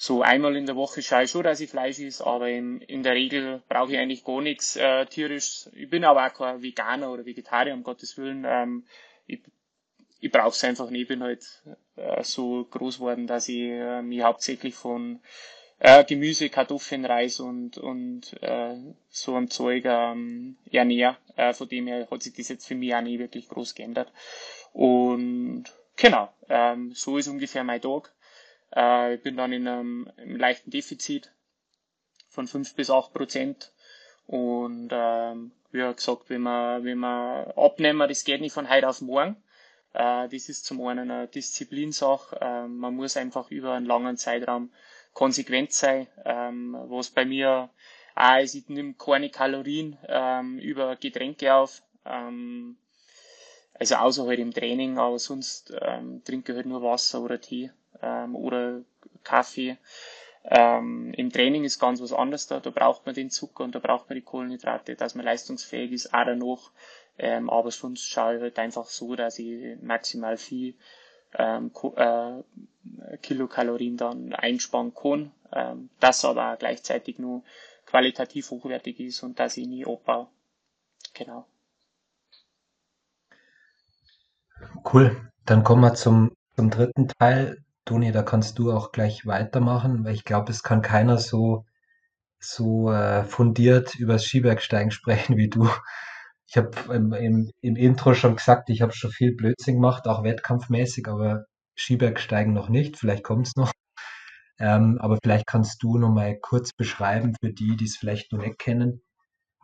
so 0.00 0.22
einmal 0.22 0.54
in 0.54 0.64
der 0.64 0.76
Woche 0.76 1.02
schaue 1.02 1.24
ich 1.24 1.32
schon, 1.32 1.42
dass 1.42 1.58
ich 1.58 1.68
Fleisch 1.68 1.98
esse, 1.98 2.24
aber 2.24 2.48
in, 2.48 2.80
in 2.82 3.02
der 3.02 3.14
Regel 3.14 3.60
brauche 3.68 3.92
ich 3.92 3.98
eigentlich 3.98 4.22
gar 4.22 4.40
nichts 4.40 4.76
äh, 4.76 5.04
tierisch. 5.06 5.68
Ich 5.72 5.90
bin 5.90 6.04
aber 6.04 6.24
auch 6.24 6.32
kein 6.32 6.62
Veganer 6.62 7.10
oder 7.10 7.26
Vegetarier, 7.26 7.74
um 7.74 7.82
Gottes 7.82 8.16
Willen. 8.16 8.44
Ähm, 8.46 8.86
ich 9.26 9.42
ich 10.20 10.30
brauche 10.30 10.48
es 10.48 10.64
einfach 10.64 10.90
nicht. 10.90 11.02
Ich 11.02 11.08
bin 11.08 11.22
halt 11.22 11.44
äh, 11.96 12.22
so 12.24 12.64
groß 12.64 12.96
geworden, 12.98 13.26
dass 13.26 13.48
ich 13.48 13.60
äh, 13.60 14.02
mich 14.02 14.22
hauptsächlich 14.22 14.74
von 14.74 15.20
äh, 15.78 16.04
Gemüse, 16.04 16.48
Kartoffeln, 16.48 17.04
Reis 17.04 17.40
und, 17.40 17.78
und 17.78 18.40
äh, 18.42 18.76
so 19.08 19.36
ein 19.36 19.48
Zeug 19.48 19.84
ähm, 19.84 20.56
ernähre. 20.70 21.16
Äh, 21.36 21.52
von 21.54 21.68
dem 21.68 21.86
her 21.86 22.08
hat 22.10 22.22
sich 22.22 22.34
das 22.34 22.48
jetzt 22.48 22.66
für 22.66 22.74
mich 22.74 22.94
auch 22.94 23.00
nicht 23.00 23.18
wirklich 23.18 23.48
groß 23.48 23.74
geändert. 23.74 24.12
Und 24.72 25.64
genau, 25.96 26.32
ähm, 26.48 26.92
so 26.94 27.16
ist 27.16 27.28
ungefähr 27.28 27.64
mein 27.64 27.80
Tag. 27.80 28.12
Äh, 28.74 29.14
ich 29.14 29.22
bin 29.22 29.36
dann 29.36 29.52
in 29.52 29.68
einem, 29.68 30.10
einem 30.16 30.36
leichten 30.36 30.70
Defizit 30.70 31.30
von 32.28 32.48
fünf 32.48 32.74
bis 32.74 32.90
acht 32.90 33.12
Prozent. 33.12 33.72
Und 34.26 34.90
ähm, 34.92 35.52
wie 35.70 35.78
gesagt, 35.78 36.28
wenn 36.28 36.42
man, 36.42 36.84
wenn 36.84 36.98
man 36.98 37.50
abnehmen, 37.52 38.08
das 38.08 38.24
geht 38.24 38.40
nicht 38.40 38.52
von 38.52 38.68
heute 38.68 38.88
auf 38.88 39.00
morgen. 39.00 39.36
Äh, 39.92 40.28
das 40.28 40.48
ist 40.48 40.64
zum 40.64 40.80
einen 40.86 41.10
eine 41.10 41.28
Disziplinsache. 41.28 42.38
Ähm, 42.40 42.78
man 42.78 42.94
muss 42.94 43.16
einfach 43.16 43.50
über 43.50 43.74
einen 43.74 43.86
langen 43.86 44.16
Zeitraum 44.16 44.72
konsequent 45.12 45.72
sein, 45.72 46.06
ähm, 46.24 46.76
was 46.88 47.10
bei 47.10 47.24
mir 47.24 47.70
auch 48.14 48.38
ist, 48.38 48.54
ich 48.54 48.68
nehme 48.68 48.94
keine 48.94 49.30
Kalorien 49.30 49.96
ähm, 50.08 50.58
über 50.58 50.96
Getränke 50.96 51.54
auf. 51.54 51.82
also 53.74 53.94
außer 53.94 54.26
halt 54.26 54.40
im 54.40 54.52
Training, 54.52 54.98
aber 54.98 55.18
sonst 55.18 55.72
trinke 56.24 56.52
ich 56.52 56.56
halt 56.56 56.66
nur 56.66 56.82
Wasser 56.82 57.20
oder 57.20 57.40
Tee 57.40 57.70
oder 58.32 58.80
Kaffee. 59.22 59.76
Ähm, 60.50 61.12
Im 61.14 61.30
Training 61.30 61.64
ist 61.64 61.78
ganz 61.78 62.00
was 62.00 62.12
anderes 62.12 62.46
da. 62.46 62.60
Da 62.60 62.70
braucht 62.70 63.04
man 63.04 63.14
den 63.14 63.30
Zucker 63.30 63.64
und 63.64 63.74
da 63.74 63.80
braucht 63.80 64.08
man 64.08 64.16
die 64.16 64.24
Kohlenhydrate, 64.24 64.96
dass 64.96 65.14
man 65.14 65.26
leistungsfähig 65.26 65.92
ist. 65.92 66.14
Auch 66.14 66.24
danach 66.24 66.70
ähm, 67.18 67.50
aber 67.50 67.70
sonst 67.70 68.04
schaue 68.04 68.36
ich 68.36 68.42
halt 68.42 68.58
einfach 68.58 68.86
so, 68.86 69.16
dass 69.16 69.38
ich 69.38 69.80
maximal 69.82 70.36
viel 70.36 70.74
ähm, 71.34 71.70
äh, 71.96 73.16
Kilokalorien 73.18 73.96
dann 73.96 74.32
einsparen 74.32 74.94
kann, 74.94 75.32
ähm, 75.52 75.90
das 76.00 76.24
aber 76.24 76.52
auch 76.52 76.58
gleichzeitig 76.58 77.18
nur 77.18 77.42
qualitativ 77.86 78.50
hochwertig 78.50 79.00
ist 79.00 79.22
und 79.22 79.38
dass 79.38 79.56
ich 79.56 79.66
nie 79.66 79.84
abbaue. 79.86 80.28
Genau. 81.14 81.46
Cool. 84.92 85.30
Dann 85.44 85.64
kommen 85.64 85.82
wir 85.82 85.94
zum, 85.94 86.32
zum 86.56 86.70
dritten 86.70 87.08
Teil. 87.08 87.58
Toni, 87.84 88.12
da 88.12 88.22
kannst 88.22 88.58
du 88.58 88.70
auch 88.72 88.92
gleich 88.92 89.24
weitermachen, 89.26 90.04
weil 90.04 90.14
ich 90.14 90.24
glaube, 90.24 90.52
es 90.52 90.62
kann 90.62 90.82
keiner 90.82 91.16
so, 91.16 91.64
so 92.38 92.92
äh, 92.92 93.24
fundiert 93.24 93.94
über 93.94 94.14
das 94.14 94.26
Skibergsteigen 94.26 94.90
sprechen 94.92 95.36
wie 95.36 95.48
du. 95.48 95.68
Ich 96.48 96.56
habe 96.56 96.70
im, 96.94 97.12
im, 97.12 97.50
im 97.60 97.76
Intro 97.76 98.14
schon 98.14 98.36
gesagt, 98.36 98.70
ich 98.70 98.80
habe 98.80 98.92
schon 98.92 99.10
viel 99.10 99.34
Blödsinn 99.34 99.74
gemacht, 99.74 100.06
auch 100.06 100.24
wettkampfmäßig, 100.24 101.06
aber 101.06 101.44
Skibergsteigen 101.76 102.54
noch 102.54 102.70
nicht. 102.70 102.96
Vielleicht 102.96 103.22
kommt 103.22 103.46
es 103.48 103.56
noch. 103.56 103.70
Ähm, 104.58 104.98
aber 104.98 105.18
vielleicht 105.22 105.46
kannst 105.46 105.82
du 105.82 105.98
noch 105.98 106.10
mal 106.10 106.38
kurz 106.40 106.72
beschreiben 106.72 107.34
für 107.40 107.52
die, 107.52 107.76
die 107.76 107.84
es 107.84 107.96
vielleicht 107.96 108.32
noch 108.32 108.40
nicht 108.40 108.58
kennen, 108.58 109.02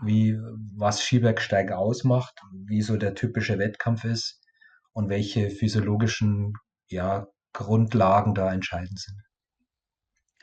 wie 0.03 0.38
was 0.77 1.03
Skibergsteigen 1.03 1.73
ausmacht, 1.73 2.38
wie 2.53 2.83
so 2.83 2.97
der 2.97 3.14
typische 3.14 3.59
Wettkampf 3.59 4.05
ist 4.05 4.40
und 4.92 5.09
welche 5.09 5.51
physiologischen 5.51 6.53
ja, 6.88 7.27
Grundlagen 7.55 8.35
da 8.35 8.53
entscheidend 8.53 9.01
sind. 9.01 9.23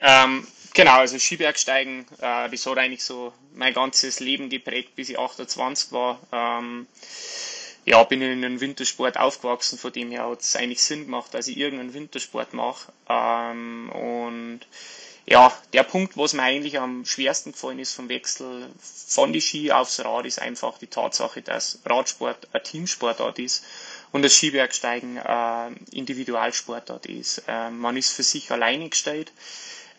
Ähm, 0.02 0.48
genau, 0.74 0.98
also 0.98 1.18
Skibergsteigen, 1.20 2.06
äh, 2.20 2.50
das 2.50 2.66
hat 2.66 2.78
eigentlich 2.78 3.04
so 3.04 3.34
mein 3.54 3.74
ganzes 3.74 4.20
Leben 4.20 4.50
geprägt, 4.50 4.96
bis 4.96 5.10
ich 5.10 5.20
28 5.20 5.92
war. 5.92 6.20
Ähm, 6.32 6.88
ja, 7.86 8.04
bin 8.04 8.22
in 8.22 8.44
einem 8.44 8.60
Wintersport 8.62 9.18
aufgewachsen, 9.18 9.78
von 9.78 9.92
dem 9.92 10.12
her 10.12 10.28
hat 10.28 10.42
es 10.42 10.56
eigentlich 10.56 10.84
Sinn 10.84 11.06
gemacht, 11.06 11.34
dass 11.34 11.48
ich 11.48 11.58
irgendeinen 11.58 11.94
Wintersport 11.94 12.54
mache. 12.54 12.92
Ähm, 13.10 13.90
und 13.92 14.62
ja, 15.26 15.54
der 15.74 15.84
Punkt, 15.84 16.18
was 16.18 16.34
mir 16.34 16.44
eigentlich 16.44 16.80
am 16.80 17.06
schwersten 17.06 17.52
gefallen 17.52 17.80
ist 17.80 17.94
vom 17.94 18.10
Wechsel 18.10 18.70
von 18.80 19.32
die 19.34 19.42
Ski 19.42 19.72
aufs 19.72 20.00
Rad, 20.00 20.26
ist 20.26 20.40
einfach 20.42 20.78
die 20.78 20.88
Tatsache, 20.88 21.42
dass 21.42 21.80
Radsport 21.86 22.48
ein 22.54 22.64
Teamsportart 22.64 23.40
ist 23.40 23.64
und 24.12 24.24
das 24.24 24.34
Skibergsteigen 24.34 25.18
äh, 25.18 25.70
Individualsportart 25.92 27.06
ist. 27.06 27.44
Äh, 27.48 27.70
man 27.70 27.98
ist 27.98 28.14
für 28.14 28.24
sich 28.24 28.52
alleine 28.52 28.90
gestellt. 28.90 29.32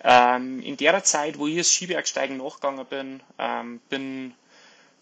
Ähm, 0.04 0.60
in 0.62 0.76
der 0.76 1.02
Zeit, 1.04 1.38
wo 1.38 1.46
ich 1.46 1.56
das 1.56 1.70
Skibergsteigen 1.72 2.36
nachgegangen 2.36 2.86
bin, 2.86 3.22
ähm, 3.38 3.80
bin 3.88 4.34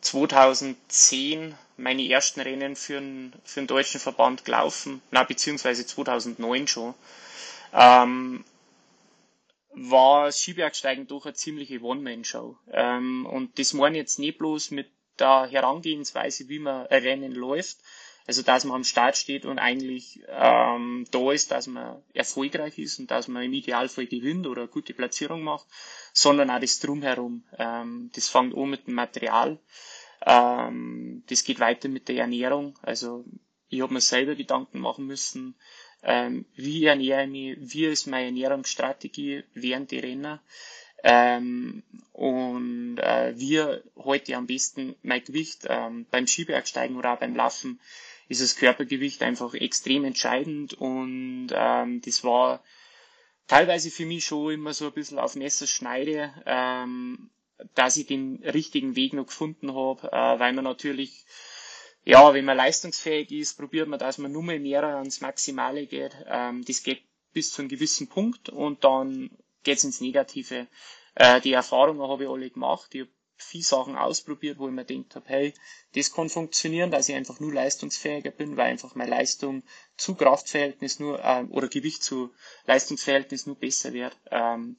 2010 0.02 1.54
meine 1.76 2.06
ersten 2.08 2.40
Rennen 2.40 2.76
für 2.76 2.94
den, 3.00 3.32
für 3.44 3.60
den 3.60 3.66
deutschen 3.66 4.00
Verband 4.00 4.44
gelaufen, 4.44 5.00
na, 5.10 5.24
beziehungsweise 5.24 5.86
2009 5.86 6.66
schon. 6.68 6.94
Ähm, 7.72 8.44
war 9.72 10.30
Skibergsteigen 10.32 11.06
doch 11.06 11.24
eine 11.26 11.34
ziemliche 11.34 11.80
One-Man-Show. 11.80 12.56
Ähm, 12.72 13.24
und 13.26 13.58
das 13.58 13.72
meine 13.72 13.96
ich 13.96 14.02
jetzt 14.02 14.18
nicht 14.18 14.38
bloß 14.38 14.72
mit 14.72 14.90
der 15.18 15.46
Herangehensweise, 15.50 16.48
wie 16.48 16.58
man 16.58 16.86
ein 16.88 17.02
Rennen 17.02 17.32
läuft, 17.32 17.78
also 18.26 18.42
dass 18.42 18.64
man 18.64 18.76
am 18.76 18.84
Start 18.84 19.16
steht 19.16 19.44
und 19.44 19.58
eigentlich 19.58 20.20
ähm, 20.28 21.06
da 21.10 21.32
ist, 21.32 21.50
dass 21.50 21.66
man 21.66 22.02
erfolgreich 22.14 22.78
ist 22.78 22.98
und 22.98 23.10
dass 23.10 23.28
man 23.28 23.42
im 23.42 23.52
Idealfall 23.52 24.06
gewinnt 24.06 24.46
oder 24.46 24.62
eine 24.62 24.70
gute 24.70 24.94
Platzierung 24.94 25.42
macht, 25.42 25.66
sondern 26.12 26.50
auch 26.50 26.60
das 26.60 26.80
Drumherum. 26.80 27.44
Ähm, 27.58 28.10
das 28.14 28.28
fängt 28.28 28.54
an 28.54 28.70
mit 28.70 28.86
dem 28.86 28.94
Material. 28.94 29.58
Ähm, 30.24 31.22
das 31.28 31.44
geht 31.44 31.60
weiter 31.60 31.88
mit 31.88 32.08
der 32.08 32.18
Ernährung. 32.18 32.78
Also 32.82 33.24
ich 33.68 33.80
habe 33.80 33.94
mir 33.94 34.00
selber 34.00 34.34
Gedanken 34.34 34.80
machen 34.80 35.06
müssen, 35.06 35.54
ähm, 36.02 36.46
wie 36.54 36.84
ernähre 36.84 37.24
ich 37.24 37.30
mich, 37.30 37.56
wie 37.60 37.86
ist 37.86 38.06
meine 38.06 38.26
Ernährungsstrategie 38.26 39.44
während 39.54 39.90
der 39.90 40.02
Rennen 40.02 40.40
ähm, 41.02 41.82
und 42.12 42.98
äh, 42.98 43.32
wie 43.36 43.58
ich 43.58 44.36
am 44.36 44.46
besten 44.46 44.96
mein 45.02 45.24
Gewicht 45.24 45.66
ähm, 45.68 46.06
beim 46.10 46.26
Skibergsteigen 46.26 46.96
oder 46.96 47.14
auch 47.14 47.18
beim 47.18 47.36
Laufen 47.36 47.80
ist 48.30 48.40
das 48.40 48.56
Körpergewicht 48.56 49.22
einfach 49.22 49.54
extrem 49.54 50.04
entscheidend 50.04 50.74
und 50.74 51.48
ähm, 51.52 52.00
das 52.00 52.22
war 52.22 52.62
teilweise 53.48 53.90
für 53.90 54.06
mich 54.06 54.24
schon 54.24 54.52
immer 54.52 54.72
so 54.72 54.86
ein 54.86 54.92
bisschen 54.92 55.18
auf 55.18 55.34
Messerschneide, 55.34 56.32
ähm, 56.46 57.28
dass 57.74 57.96
ich 57.96 58.06
den 58.06 58.42
richtigen 58.44 58.94
Weg 58.94 59.12
noch 59.12 59.26
gefunden 59.26 59.74
habe, 59.74 60.12
äh, 60.12 60.38
weil 60.38 60.52
man 60.52 60.64
natürlich 60.64 61.26
ja, 62.04 62.32
wenn 62.32 62.44
man 62.44 62.56
leistungsfähig 62.56 63.30
ist, 63.32 63.58
probiert 63.58 63.88
man, 63.88 63.98
dass 63.98 64.18
man 64.18 64.32
nur 64.32 64.42
mehr 64.42 64.84
ans 64.84 65.20
Maximale 65.20 65.86
geht. 65.86 66.16
Ähm, 66.26 66.64
das 66.64 66.82
geht 66.82 67.02
bis 67.32 67.52
zu 67.52 67.62
einem 67.62 67.68
gewissen 67.68 68.08
Punkt 68.08 68.48
und 68.48 68.84
dann 68.84 69.30
geht's 69.64 69.84
ins 69.84 70.00
Negative. 70.00 70.66
Äh, 71.14 71.40
die 71.40 71.52
Erfahrungen 71.52 72.02
habe 72.08 72.24
ich 72.24 72.30
alle 72.30 72.50
gemacht. 72.50 72.94
Ich 72.94 73.02
habe 73.02 73.10
viele 73.42 73.64
Sachen 73.64 73.96
ausprobiert, 73.96 74.58
wo 74.58 74.68
ich 74.68 74.74
mir 74.74 74.84
gedacht 74.84 75.16
habe, 75.16 75.28
hey, 75.28 75.54
das 75.94 76.12
kann 76.12 76.28
funktionieren, 76.28 76.90
dass 76.90 77.08
ich 77.08 77.14
einfach 77.14 77.40
nur 77.40 77.52
leistungsfähiger 77.52 78.30
bin, 78.30 78.56
weil 78.56 78.70
einfach 78.70 78.94
meine 78.94 79.10
Leistung 79.10 79.62
zu 79.96 80.14
Kraftverhältnis 80.14 80.98
nur 80.98 81.20
ähm, 81.24 81.50
oder 81.50 81.68
Gewicht 81.68 82.02
zu 82.02 82.32
Leistungsverhältnis 82.66 83.46
nur 83.46 83.56
besser 83.56 83.92
wird. 83.92 84.16
Ähm, 84.30 84.76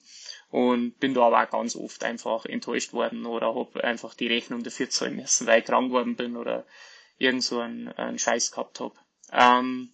und 0.50 1.00
bin 1.00 1.13
da 1.13 1.24
aber 1.24 1.43
auch 1.43 1.50
ganz 1.50 1.76
oft 1.76 2.04
einfach 2.04 2.45
enttäuscht 2.45 2.93
worden 2.93 3.26
oder 3.26 3.56
habe 3.56 3.84
einfach 3.84 4.13
die 4.13 4.28
Rechnung 4.28 4.63
dafür 4.63 4.89
zahlen 4.89 5.15
müssen, 5.15 5.47
weil 5.47 5.60
ich 5.60 5.65
krank 5.65 5.89
geworden 5.89 6.15
bin 6.15 6.36
oder 6.36 6.65
irgend 7.17 7.43
so 7.43 7.60
einen, 7.60 7.88
einen 7.89 8.19
Scheiß 8.19 8.52
gehabt 8.52 8.80
habe. 8.80 8.95
Ähm, 9.32 9.91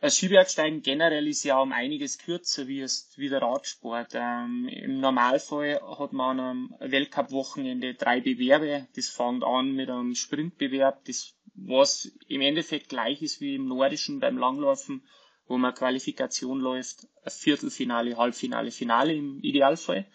das 0.00 0.16
Skibergsteigen 0.16 0.82
generell 0.82 1.26
ist 1.26 1.44
ja 1.44 1.60
um 1.60 1.72
einiges 1.72 2.18
kürzer 2.18 2.66
wie, 2.68 2.80
es, 2.80 3.12
wie 3.16 3.28
der 3.28 3.42
Radsport. 3.42 4.12
Ähm, 4.14 4.68
Im 4.68 5.00
Normalfall 5.00 5.80
hat 5.98 6.12
man 6.12 6.40
am 6.40 6.74
Weltcup-Wochenende 6.80 7.94
drei 7.94 8.20
Bewerbe. 8.20 8.86
Das 8.96 9.08
fängt 9.08 9.44
an 9.44 9.72
mit 9.72 9.90
einem 9.90 10.14
Sprintbewerb, 10.14 11.04
das 11.04 11.34
was 11.54 12.10
im 12.26 12.40
Endeffekt 12.40 12.88
gleich 12.88 13.22
ist 13.22 13.40
wie 13.40 13.56
im 13.56 13.68
Nordischen 13.68 14.20
beim 14.20 14.38
Langlaufen, 14.38 15.02
wo 15.46 15.58
man 15.58 15.74
Qualifikation 15.74 16.60
läuft, 16.60 17.06
Viertelfinale, 17.26 18.16
Halbfinale, 18.16 18.70
Finale 18.70 19.14
im 19.14 19.40
Idealfall. 19.42 20.06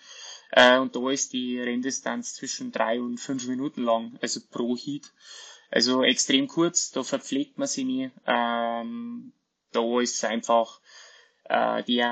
Äh, 0.52 0.80
und 0.80 0.96
da 0.96 1.10
ist 1.10 1.34
die 1.34 1.60
Renndistanz 1.60 2.36
zwischen 2.36 2.72
drei 2.72 3.00
und 3.00 3.20
fünf 3.20 3.48
Minuten 3.48 3.84
lang, 3.84 4.18
also 4.22 4.40
pro 4.50 4.76
Heat. 4.76 5.12
Also 5.70 6.04
extrem 6.04 6.48
kurz, 6.48 6.92
da 6.92 7.04
verpflegt 7.04 7.58
man 7.58 7.68
sich 7.68 7.86
nie. 7.86 8.12
Ähm, 8.26 9.34
da 9.76 10.00
ist 10.00 10.24
einfach 10.26 10.80
äh, 11.46 11.84
die, 11.84 12.04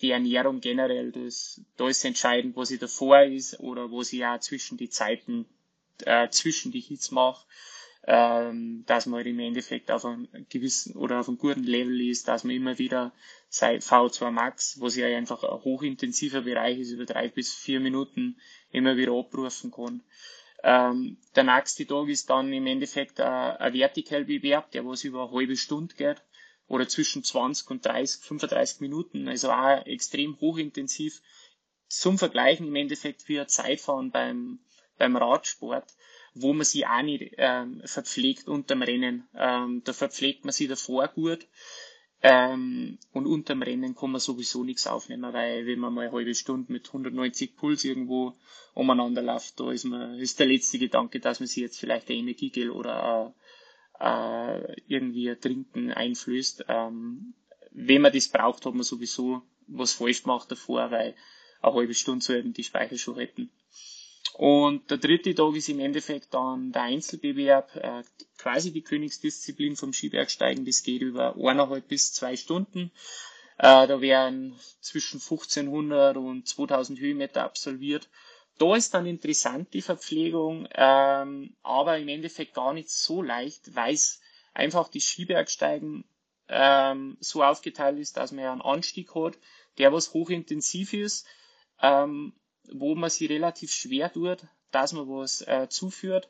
die 0.00 0.10
Ernährung 0.10 0.60
generell, 0.60 1.12
das, 1.12 1.60
da 1.76 1.88
ist 1.88 2.04
entscheidend, 2.04 2.56
was 2.56 2.70
ich 2.70 2.80
davor 2.80 3.22
ist 3.22 3.60
oder 3.60 3.90
was 3.92 4.12
ich 4.12 4.24
auch 4.24 4.40
zwischen 4.40 4.78
die 4.78 4.88
Zeiten, 4.88 5.46
äh, 6.04 6.28
zwischen 6.30 6.72
die 6.72 6.80
Hits 6.80 7.10
mache, 7.10 7.46
ähm, 8.06 8.84
dass 8.86 9.04
man 9.04 9.18
halt 9.18 9.26
im 9.26 9.38
Endeffekt 9.38 9.90
auf 9.90 10.06
einem 10.06 10.28
gewissen 10.48 10.96
oder 10.96 11.20
auf 11.20 11.28
einem 11.28 11.36
guten 11.36 11.64
Level 11.64 12.00
ist, 12.00 12.28
dass 12.28 12.44
man 12.44 12.56
immer 12.56 12.78
wieder 12.78 13.12
seit 13.50 13.82
V2 13.82 14.30
Max, 14.30 14.80
was 14.80 14.96
ja 14.96 15.06
einfach 15.08 15.44
ein 15.44 15.62
hochintensiver 15.62 16.40
Bereich 16.40 16.78
ist, 16.78 16.92
über 16.92 17.04
drei 17.04 17.28
bis 17.28 17.52
vier 17.52 17.80
Minuten 17.80 18.40
immer 18.72 18.96
wieder 18.96 19.12
abrufen 19.12 19.70
kann. 19.70 20.02
Ähm, 20.62 21.18
der 21.36 21.44
nächste 21.44 21.86
Tag 21.86 22.08
ist 22.08 22.30
dann 22.30 22.52
im 22.52 22.66
Endeffekt 22.66 23.18
äh, 23.18 23.24
ein 23.24 23.74
Vertikalbewerb, 23.74 24.70
der 24.70 24.86
was 24.86 25.04
über 25.04 25.24
eine 25.24 25.32
halbe 25.32 25.56
Stunde 25.56 25.94
geht 25.94 26.22
oder 26.70 26.88
zwischen 26.88 27.24
20 27.24 27.68
und 27.68 27.84
30, 27.84 28.22
35 28.22 28.80
Minuten, 28.80 29.28
also 29.28 29.50
auch 29.50 29.84
extrem 29.86 30.40
hochintensiv. 30.40 31.20
Zum 31.88 32.16
Vergleichen 32.16 32.68
im 32.68 32.76
Endeffekt 32.76 33.28
wie 33.28 33.40
ein 33.40 33.48
Zeitfahren 33.48 34.12
beim, 34.12 34.60
beim 34.96 35.16
Radsport, 35.16 35.92
wo 36.34 36.52
man 36.52 36.64
sich 36.64 36.86
auch 36.86 37.02
nicht 37.02 37.34
ähm, 37.38 37.82
verpflegt 37.84 38.46
unterm 38.46 38.82
Rennen. 38.82 39.28
Ähm, 39.34 39.82
da 39.84 39.92
verpflegt 39.92 40.44
man 40.44 40.52
sich 40.52 40.68
davor 40.68 41.08
gut 41.08 41.48
ähm, 42.22 42.98
und 43.12 43.26
unterm 43.26 43.62
Rennen 43.62 43.96
kann 43.96 44.12
man 44.12 44.20
sowieso 44.20 44.62
nichts 44.62 44.86
aufnehmen, 44.86 45.32
weil 45.32 45.66
wenn 45.66 45.78
man 45.78 45.94
mal 45.94 46.02
eine 46.02 46.12
halbe 46.12 46.34
Stunde 46.34 46.70
mit 46.70 46.86
190 46.86 47.56
Puls 47.56 47.82
irgendwo 47.82 48.34
umeinander 48.74 49.22
läuft, 49.22 49.58
da 49.58 49.72
ist, 49.72 49.84
man, 49.84 50.18
ist 50.20 50.38
der 50.38 50.46
letzte 50.46 50.78
Gedanke, 50.78 51.18
dass 51.18 51.40
man 51.40 51.46
sich 51.46 51.62
jetzt 51.62 51.80
vielleicht 51.80 52.10
ein 52.10 52.18
Energiegel 52.18 52.70
oder 52.70 53.34
äh, 54.00 54.80
irgendwie 54.88 55.30
ein 55.30 55.40
Trinken 55.40 55.92
einflößt. 55.92 56.64
Ähm, 56.68 57.34
wenn 57.72 58.02
man 58.02 58.12
das 58.12 58.28
braucht, 58.28 58.66
hat 58.66 58.74
man 58.74 58.82
sowieso 58.82 59.42
was 59.66 59.92
falsch 59.92 60.22
gemacht 60.22 60.50
davor, 60.50 60.90
weil 60.90 61.14
eine 61.62 61.74
halbe 61.74 61.94
Stunde 61.94 62.24
sollten 62.24 62.52
die 62.52 62.64
Speicher 62.64 62.98
schon 62.98 63.14
retten. 63.14 63.50
Und 64.34 64.90
der 64.90 64.98
dritte 64.98 65.34
Tag 65.34 65.54
ist 65.54 65.68
im 65.68 65.80
Endeffekt 65.80 66.32
dann 66.32 66.72
der 66.72 66.82
Einzelbewerb, 66.82 67.76
äh, 67.76 68.02
quasi 68.38 68.72
die 68.72 68.82
Königsdisziplin 68.82 69.76
vom 69.76 69.92
Skibergsteigen. 69.92 70.64
Das 70.64 70.82
geht 70.82 71.02
über 71.02 71.36
eineinhalb 71.36 71.88
bis 71.88 72.12
zwei 72.12 72.36
Stunden. 72.36 72.90
Äh, 73.58 73.86
da 73.86 74.00
werden 74.00 74.58
zwischen 74.80 75.20
1500 75.20 76.16
und 76.16 76.48
2000 76.48 76.98
Höhenmeter 76.98 77.44
absolviert. 77.44 78.08
Da 78.60 78.76
ist 78.76 78.92
dann 78.92 79.06
interessant 79.06 79.72
die 79.72 79.80
Verpflegung, 79.80 80.68
ähm, 80.74 81.56
aber 81.62 81.96
im 81.96 82.08
Endeffekt 82.08 82.52
gar 82.52 82.74
nicht 82.74 82.90
so 82.90 83.22
leicht, 83.22 83.74
weil 83.74 83.94
es 83.94 84.20
einfach 84.52 84.88
die 84.88 85.00
Skibergsteigen 85.00 86.04
ähm, 86.46 87.16
so 87.20 87.42
aufgeteilt 87.42 87.98
ist, 87.98 88.18
dass 88.18 88.32
man 88.32 88.44
ja 88.44 88.52
einen 88.52 88.60
Anstieg 88.60 89.14
hat, 89.14 89.38
der 89.78 89.94
was 89.94 90.12
hochintensiv 90.12 90.92
ist, 90.92 91.26
ähm, 91.80 92.34
wo 92.70 92.94
man 92.94 93.08
sich 93.08 93.30
relativ 93.30 93.72
schwer 93.72 94.12
tut, 94.12 94.40
dass 94.72 94.92
man 94.92 95.08
was 95.08 95.40
äh, 95.40 95.68
zuführt. 95.70 96.28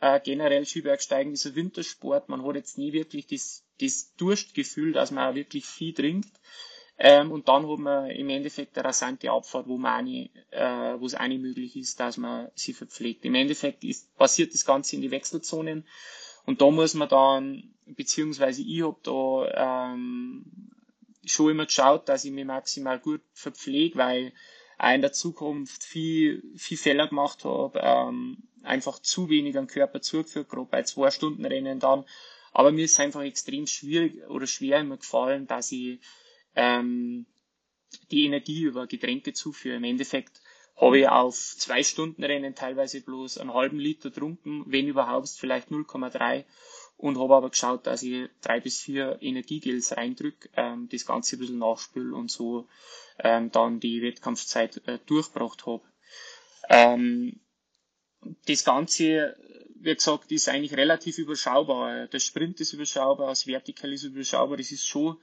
Äh, 0.00 0.20
generell 0.20 0.64
Skibergsteigen 0.64 1.34
ist 1.34 1.44
ein 1.44 1.56
Wintersport, 1.56 2.30
man 2.30 2.42
hat 2.42 2.54
jetzt 2.54 2.78
nie 2.78 2.94
wirklich 2.94 3.26
das, 3.26 3.66
das 3.82 4.14
Durstgefühl, 4.14 4.94
dass 4.94 5.10
man 5.10 5.30
auch 5.30 5.34
wirklich 5.34 5.66
viel 5.66 5.92
trinkt. 5.92 6.40
Ähm, 6.98 7.30
und 7.30 7.48
dann 7.48 7.68
hat 7.68 7.78
man 7.78 8.10
im 8.10 8.30
Endeffekt 8.30 8.76
eine 8.78 8.88
rasante 8.88 9.30
Abfahrt, 9.30 9.68
wo 9.68 9.76
man 9.76 10.04
nicht, 10.04 10.30
äh, 10.50 10.98
wo 10.98 11.06
es 11.06 11.18
nicht 11.18 11.42
möglich 11.42 11.76
ist, 11.76 12.00
dass 12.00 12.16
man 12.16 12.48
sie 12.54 12.72
verpflegt. 12.72 13.24
Im 13.24 13.34
Endeffekt 13.34 13.84
ist, 13.84 14.16
passiert 14.16 14.54
das 14.54 14.64
Ganze 14.64 14.96
in 14.96 15.02
die 15.02 15.10
Wechselzonen 15.10 15.84
und 16.46 16.62
da 16.62 16.70
muss 16.70 16.94
man 16.94 17.08
dann, 17.08 17.74
beziehungsweise 17.84 18.62
ich 18.62 18.82
habe 18.82 18.96
da 19.02 19.92
ähm, 19.92 20.70
schon 21.26 21.50
immer 21.50 21.66
geschaut, 21.66 22.08
dass 22.08 22.24
ich 22.24 22.32
mich 22.32 22.44
maximal 22.44 22.98
gut 22.98 23.20
verpflege, 23.34 23.98
weil 23.98 24.32
auch 24.78 24.94
in 24.94 25.00
der 25.00 25.12
Zukunft 25.12 25.82
viel, 25.82 26.42
viel 26.56 26.76
Fehler 26.78 27.08
gemacht 27.08 27.44
habe, 27.44 27.78
ähm, 27.82 28.38
einfach 28.62 29.00
zu 29.00 29.28
wenig 29.28 29.58
am 29.58 29.66
Körper 29.66 30.00
zugeführt, 30.00 30.48
gerade 30.48 30.68
bei 30.70 30.82
zwei 30.84 31.10
Stunden 31.10 31.44
Rennen 31.44 31.80
dann. 31.80 32.04
Aber 32.52 32.72
mir 32.72 32.84
ist 32.84 32.98
einfach 33.00 33.22
extrem 33.22 33.66
schwierig 33.66 34.24
oder 34.28 34.46
schwer 34.46 34.80
immer 34.80 34.96
gefallen, 34.96 35.46
dass 35.46 35.72
ich 35.72 35.98
ähm, 36.56 37.26
die 38.10 38.24
Energie 38.24 38.62
über 38.62 38.86
Getränke 38.86 39.32
zuführe. 39.32 39.76
Im 39.76 39.84
Endeffekt 39.84 40.40
habe 40.76 40.98
ich 40.98 41.08
auf 41.08 41.34
zwei 41.34 41.82
Stunden 41.82 42.22
Rennen 42.24 42.54
teilweise 42.54 43.00
bloß 43.00 43.38
einen 43.38 43.54
halben 43.54 43.78
Liter 43.78 44.12
trunken, 44.12 44.64
wenn 44.66 44.88
überhaupt 44.88 45.28
vielleicht 45.28 45.70
0,3 45.70 46.44
und 46.98 47.18
habe 47.18 47.34
aber 47.34 47.50
geschaut, 47.50 47.86
dass 47.86 48.02
ich 48.02 48.28
drei 48.40 48.60
bis 48.60 48.80
vier 48.80 49.18
Energiegels 49.20 49.96
reindrück, 49.96 50.50
ähm, 50.54 50.88
das 50.90 51.06
Ganze 51.06 51.36
ein 51.36 51.38
bisschen 51.40 51.58
nachspül 51.58 52.12
und 52.12 52.30
so 52.30 52.68
ähm, 53.18 53.50
dann 53.50 53.80
die 53.80 54.02
Wettkampfzeit 54.02 54.86
äh, 54.86 54.98
durchgebracht 55.06 55.66
habe. 55.66 55.82
Ähm, 56.68 57.40
das 58.46 58.64
Ganze, 58.64 59.36
wie 59.78 59.94
gesagt, 59.94 60.32
ist 60.32 60.48
eigentlich 60.48 60.76
relativ 60.76 61.18
überschaubar. 61.18 62.06
Der 62.08 62.18
Sprint 62.18 62.60
ist 62.60 62.72
überschaubar, 62.72 63.28
das 63.28 63.46
Vertikal 63.46 63.92
ist 63.92 64.04
überschaubar. 64.04 64.56
Das 64.56 64.72
ist 64.72 64.86
schon 64.86 65.18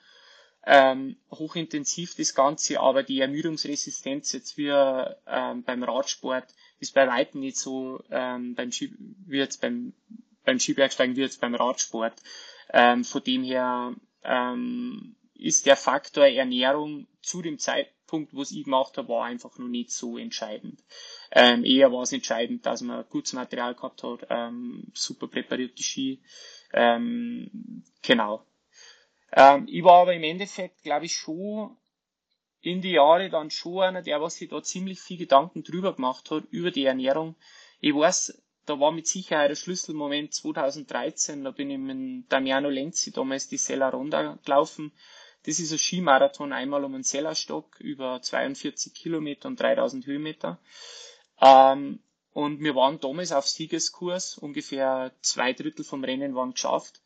ähm, 0.66 1.18
hochintensiv 1.32 2.16
das 2.16 2.36
Ganze, 2.36 2.80
aber 2.80 3.04
die 3.04 3.20
Ermüdungsresistenz 3.20 4.32
jetzt 4.32 4.58
wie 4.58 4.68
ähm, 4.70 5.64
beim 5.64 5.84
Radsport 5.84 6.46
ist 6.80 6.94
bei 6.94 7.08
weitem 7.08 7.42
nicht 7.42 7.58
so 7.58 8.02
ähm, 8.10 8.56
beim 8.56 8.72
Ski, 8.72 8.94
wie 9.26 9.38
jetzt 9.38 9.62
beim, 9.62 9.94
beim 10.46 10.60
Skibergsteigen 10.60 11.16
wie 11.16 11.22
jetzt 11.22 11.42
beim 11.42 11.56
Radsport. 11.56 12.14
Ähm, 12.72 13.04
von 13.04 13.24
dem 13.24 13.44
her 13.44 13.94
ähm, 14.24 15.16
ist 15.34 15.66
der 15.66 15.76
Faktor 15.76 16.26
Ernährung 16.26 17.08
zu 17.22 17.42
dem 17.42 17.60
Zeitpunkt, 17.60 18.34
wo 18.34 18.42
es 18.42 18.52
ich 18.52 18.64
gemacht 18.64 18.98
habe, 18.98 19.10
war 19.10 19.26
einfach 19.26 19.58
noch 19.58 19.68
nicht 19.68 19.92
so 19.92 20.18
entscheidend. 20.18 20.82
Ähm, 21.32 21.66
eher 21.66 21.92
war 21.92 22.04
es 22.04 22.14
entscheidend, 22.14 22.66
dass 22.66 22.82
man 22.82 23.06
gutes 23.10 23.34
Material 23.34 23.76
gehabt 23.76 24.04
hat, 24.04 24.28
ähm, 24.30 24.86
super 24.94 25.28
präparierte 25.28 25.84
Ski. 25.84 26.22
Ähm, 26.72 27.84
genau. 28.02 28.46
Ähm, 29.36 29.68
ich 29.68 29.84
war 29.84 30.04
aber 30.04 30.14
im 30.14 30.24
Endeffekt, 30.24 30.84
glaube 30.84 31.06
ich, 31.06 31.16
schon 31.16 31.76
in 32.62 32.82
die 32.82 32.92
Jahre 32.92 33.30
dann 33.30 33.50
schon 33.50 33.84
einer, 33.84 34.02
der 34.02 34.22
was 34.22 34.36
sich 34.36 34.50
da 34.50 34.62
ziemlich 34.62 35.02
viel 35.02 35.18
Gedanken 35.18 35.64
drüber 35.64 35.94
gemacht 35.94 36.32
hat, 36.32 36.46
über 36.52 36.72
die 36.72 36.86
Ernährung. 36.86 37.36
Ich 37.82 37.94
weiß, 37.94 38.42
da 38.66 38.80
war 38.80 38.92
mit 38.92 39.08
Sicherheit 39.08 39.50
der 39.50 39.56
Schlüsselmoment 39.56 40.34
2013, 40.34 41.44
da 41.44 41.52
bin 41.52 41.70
ich 41.70 41.78
mit 41.78 42.32
Damiano 42.32 42.70
Lenzi 42.70 43.12
damals 43.12 43.50
die 43.50 43.58
Sella 43.58 43.90
Ronda 43.90 44.40
gelaufen. 44.46 44.94
Das 45.46 45.60
ist 45.60 45.74
ein 45.74 45.80
Skimarathon 45.80 46.54
einmal 46.54 46.86
um 46.86 46.94
den 46.94 47.04
Sellerstock 47.04 47.82
über 47.82 48.22
42 48.22 48.94
Kilometer 48.94 49.50
und 49.50 49.60
3000 49.60 50.06
Höhenmeter. 50.06 50.60
Ähm, 51.42 52.00
und 52.32 52.62
wir 52.62 52.76
waren 52.76 53.00
damals 53.00 53.34
auf 53.34 53.48
Siegeskurs, 53.48 54.38
ungefähr 54.38 55.12
zwei 55.22 55.52
Drittel 55.52 55.84
vom 55.84 56.04
Rennen 56.04 56.36
waren 56.36 56.54
geschafft 56.54 57.03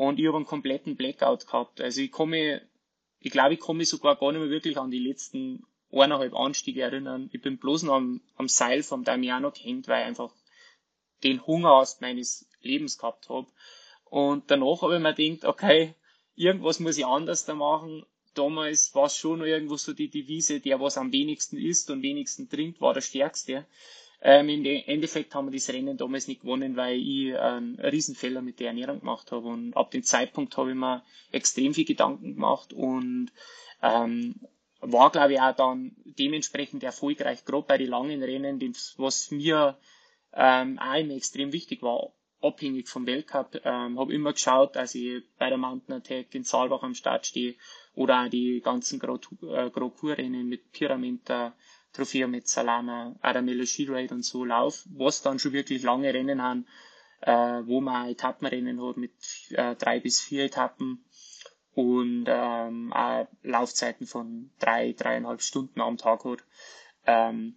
und 0.00 0.18
ich 0.18 0.26
habe 0.28 0.38
einen 0.38 0.46
kompletten 0.46 0.96
Blackout 0.96 1.46
gehabt. 1.46 1.78
Also 1.78 2.00
ich 2.00 2.10
komme, 2.10 2.62
ich 3.18 3.30
glaube, 3.30 3.52
ich 3.52 3.60
komme 3.60 3.84
sogar 3.84 4.16
gar 4.16 4.32
nicht 4.32 4.40
mehr 4.40 4.48
wirklich 4.48 4.78
an 4.78 4.90
die 4.90 4.98
letzten 4.98 5.66
eineinhalb 5.92 6.34
Anstiege 6.34 6.80
erinnern. 6.80 7.28
Ich 7.34 7.42
bin 7.42 7.58
bloß 7.58 7.82
noch 7.82 7.96
am, 7.96 8.22
am 8.36 8.48
Seil 8.48 8.82
vom 8.82 9.04
Damiano 9.04 9.50
gehängt, 9.50 9.88
weil 9.88 10.00
ich 10.00 10.06
einfach 10.06 10.32
den 11.22 11.46
Hungerast 11.46 12.00
meines 12.00 12.48
Lebens 12.62 12.96
gehabt 12.96 13.28
habe. 13.28 13.48
Und 14.04 14.50
danach 14.50 14.80
habe 14.80 14.96
ich 14.96 15.02
mir 15.02 15.12
gedacht, 15.12 15.44
okay, 15.44 15.94
irgendwas 16.34 16.80
muss 16.80 16.96
ich 16.96 17.04
anders 17.04 17.44
da 17.44 17.54
machen. 17.54 18.06
Damals 18.32 18.94
war 18.94 19.04
es 19.04 19.16
schon 19.16 19.42
irgendwo 19.42 19.76
so 19.76 19.92
die 19.92 20.08
Devise, 20.08 20.60
der 20.60 20.80
was 20.80 20.96
am 20.96 21.12
wenigsten 21.12 21.58
isst 21.58 21.90
und 21.90 22.00
wenigsten 22.00 22.48
trinkt, 22.48 22.80
war 22.80 22.94
der 22.94 23.02
Stärkste. 23.02 23.66
Ähm, 24.22 24.48
Im 24.50 24.64
Endeffekt 24.64 25.34
haben 25.34 25.46
wir 25.46 25.58
das 25.58 25.70
Rennen 25.70 25.96
damals 25.96 26.28
nicht 26.28 26.42
gewonnen, 26.42 26.76
weil 26.76 26.98
ich 26.98 27.36
einen 27.36 27.80
Riesenfehler 27.80 28.42
mit 28.42 28.60
der 28.60 28.68
Ernährung 28.68 29.00
gemacht 29.00 29.32
habe. 29.32 29.48
Und 29.48 29.74
ab 29.74 29.90
dem 29.90 30.02
Zeitpunkt 30.02 30.56
habe 30.56 30.70
ich 30.70 30.76
mir 30.76 31.02
extrem 31.32 31.72
viel 31.72 31.86
Gedanken 31.86 32.34
gemacht 32.34 32.72
und 32.72 33.30
ähm, 33.82 34.34
war, 34.80 35.10
glaube 35.10 35.34
ich, 35.34 35.40
auch 35.40 35.54
dann 35.54 35.92
dementsprechend 36.04 36.82
erfolgreich, 36.82 37.44
gerade 37.44 37.66
bei 37.66 37.78
den 37.78 37.88
langen 37.88 38.22
Rennen, 38.22 38.60
was 38.96 39.30
mir 39.30 39.78
ähm, 40.34 40.78
auch 40.78 40.94
immer 40.96 41.14
extrem 41.14 41.52
wichtig 41.52 41.82
war, 41.82 42.12
abhängig 42.42 42.88
vom 42.88 43.06
Weltcup. 43.06 43.60
Ähm, 43.64 43.98
habe 43.98 44.14
immer 44.14 44.32
geschaut, 44.32 44.76
dass 44.76 44.94
ich 44.94 45.22
bei 45.38 45.48
der 45.48 45.58
Mountain 45.58 45.96
Attack 45.96 46.34
in 46.34 46.44
Saalbach 46.44 46.82
am 46.82 46.94
Start 46.94 47.26
stehe 47.26 47.54
oder 47.94 48.24
auch 48.24 48.28
die 48.28 48.60
ganzen 48.60 48.98
Grand 48.98 49.22
Tour-Rennen 49.22 50.48
mit 50.48 50.72
Pyramenta, 50.72 51.54
Trofeo 51.92 52.28
mit 52.28 52.48
Salama, 52.48 53.16
Aramelo 53.20 53.64
Ski 53.66 53.86
Raid 53.88 54.12
und 54.12 54.24
so 54.24 54.44
Lauf, 54.44 54.84
was 54.90 55.22
dann 55.22 55.38
schon 55.38 55.52
wirklich 55.52 55.82
lange 55.82 56.12
Rennen 56.12 56.42
haben, 56.42 56.66
äh, 57.20 57.32
wo 57.32 57.80
man 57.80 58.08
Etappenrennen 58.08 58.80
hat 58.82 58.96
mit 58.96 59.12
äh, 59.50 59.74
drei 59.76 60.00
bis 60.00 60.20
vier 60.20 60.44
Etappen 60.44 61.04
und 61.74 62.24
ähm, 62.28 62.92
auch 62.92 63.28
Laufzeiten 63.42 64.06
von 64.06 64.50
drei, 64.58 64.92
dreieinhalb 64.92 65.42
Stunden 65.42 65.80
am 65.80 65.96
Tag 65.96 66.24
hat. 66.24 66.44
Ähm, 67.06 67.56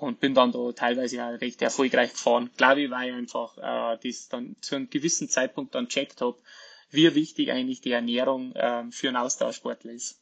und 0.00 0.20
bin 0.20 0.34
dann 0.34 0.52
da 0.52 0.72
teilweise 0.72 1.24
auch 1.24 1.40
recht 1.40 1.62
erfolgreich 1.62 2.10
gefahren. 2.12 2.50
Glaube 2.56 2.82
ich, 2.82 2.90
weil 2.90 3.10
ich 3.10 3.14
einfach 3.14 3.56
äh, 3.58 3.98
das 4.02 4.28
dann 4.28 4.56
zu 4.60 4.74
einem 4.76 4.90
gewissen 4.90 5.28
Zeitpunkt 5.28 5.74
dann 5.74 5.88
checkt 5.88 6.20
habe, 6.20 6.38
wie 6.90 7.14
wichtig 7.14 7.50
eigentlich 7.50 7.80
die 7.80 7.92
Ernährung 7.92 8.52
äh, 8.54 8.84
für 8.90 9.08
einen 9.08 9.16
Austauschsportler 9.16 9.92
ist. 9.92 10.20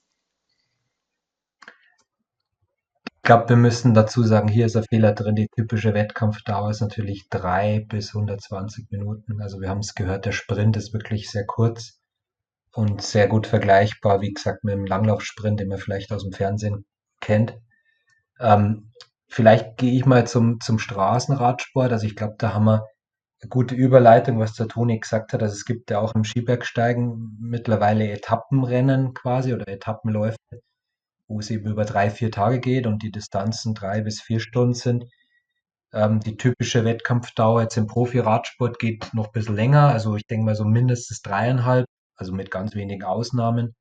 Ich 3.07 3.12
glaube, 3.22 3.50
wir 3.50 3.56
müssen 3.56 3.94
dazu 3.94 4.22
sagen, 4.24 4.48
hier 4.48 4.66
ist 4.66 4.76
ein 4.76 4.85
Fehler 4.85 5.12
drin. 5.12 5.37
Die 5.37 5.48
typische 5.48 5.94
Wettkampfdauer 5.94 6.70
ist 6.70 6.80
natürlich 6.80 7.28
drei 7.30 7.85
bis 7.88 8.14
120 8.14 8.90
Minuten. 8.90 9.40
Also 9.40 9.61
wir 9.61 9.68
haben 9.68 9.78
es 9.78 9.94
gehört, 9.94 10.26
der 10.26 10.32
Sprint 10.32 10.76
ist 10.76 10.92
wirklich 10.92 11.30
sehr 11.30 11.46
kurz 11.46 12.00
und 12.74 13.02
sehr 13.02 13.28
gut 13.28 13.46
vergleichbar, 13.46 14.20
wie 14.22 14.32
gesagt, 14.32 14.64
mit 14.64 14.74
dem 14.74 14.87
Langlaufsprint, 14.87 15.61
den 15.61 15.68
man 15.68 15.78
vielleicht 15.78 16.12
aus 16.12 16.22
dem 16.24 16.32
Fernsehen 16.32 16.85
kennt. 17.20 17.58
Ähm, 18.40 18.92
vielleicht 19.28 19.76
gehe 19.76 19.92
ich 19.92 20.06
mal 20.06 20.26
zum, 20.26 20.58
zum 20.61 20.78
Straßenradsport. 20.78 21.92
Also 21.92 22.06
ich 22.06 22.16
glaube, 22.16 22.35
da 22.38 22.54
haben 22.54 22.64
wir 22.64 22.87
eine 23.42 23.48
gute 23.50 23.74
Überleitung, 23.74 24.40
was 24.40 24.54
der 24.54 24.68
Toni 24.68 24.98
gesagt 24.98 25.32
hat. 25.32 25.42
Also 25.42 25.54
es 25.54 25.64
gibt 25.64 25.90
ja 25.90 26.00
auch 26.00 26.14
im 26.14 26.24
Skibergsteigen 26.24 27.38
mittlerweile 27.40 28.11
Etappenrennen 28.11 29.14
quasi 29.14 29.52
oder 29.54 29.68
Etappenläufe 29.68 30.37
wo 31.33 31.40
es 31.40 31.51
eben 31.51 31.71
über 31.71 31.85
drei, 31.85 32.11
vier 32.11 32.31
Tage 32.31 32.61
geht 32.61 32.87
und 32.87 33.03
die 33.03 33.11
Distanzen 33.11 33.75
drei 33.75 34.03
bis 34.03 34.21
vier 34.21 34.40
Stunden 34.40 34.75
sind. 34.75 35.07
Ähm, 35.92 36.21
die 36.21 36.37
typische 36.37 36.85
Wettkampfdauer 36.85 37.62
jetzt 37.62 37.77
im 37.77 37.87
Profi-Radsport 37.87 38.79
geht 38.79 39.14
noch 39.14 39.27
ein 39.27 39.33
bisschen 39.33 39.57
länger, 39.57 39.88
also 39.88 40.16
ich 40.16 40.27
denke 40.27 40.45
mal 40.45 40.55
so 40.55 40.64
mindestens 40.64 41.23
dreieinhalb, 41.23 41.87
also 42.16 42.33
mit 42.33 42.51
ganz 42.51 42.75
wenigen 42.75 43.05
Ausnahmen. 43.05 43.75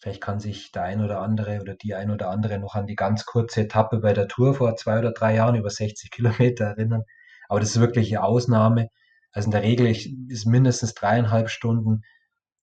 Vielleicht 0.00 0.20
kann 0.22 0.40
sich 0.40 0.72
der 0.72 0.82
ein 0.84 1.02
oder 1.02 1.20
andere 1.22 1.60
oder 1.62 1.74
die 1.74 1.94
ein 1.94 2.10
oder 2.10 2.28
andere 2.28 2.58
noch 2.58 2.74
an 2.74 2.86
die 2.86 2.96
ganz 2.96 3.24
kurze 3.24 3.62
Etappe 3.62 4.00
bei 4.00 4.12
der 4.12 4.28
Tour 4.28 4.54
vor 4.54 4.76
zwei 4.76 4.98
oder 4.98 5.12
drei 5.12 5.34
Jahren 5.36 5.54
über 5.56 5.70
60 5.70 6.10
Kilometer 6.10 6.66
erinnern. 6.66 7.04
Aber 7.48 7.60
das 7.60 7.70
ist 7.70 7.80
wirklich 7.80 8.14
eine 8.16 8.24
Ausnahme. 8.26 8.88
Also 9.32 9.46
in 9.46 9.52
der 9.52 9.62
Regel 9.62 9.86
ist 9.86 10.46
mindestens 10.46 10.94
dreieinhalb 10.94 11.48
Stunden 11.48 12.02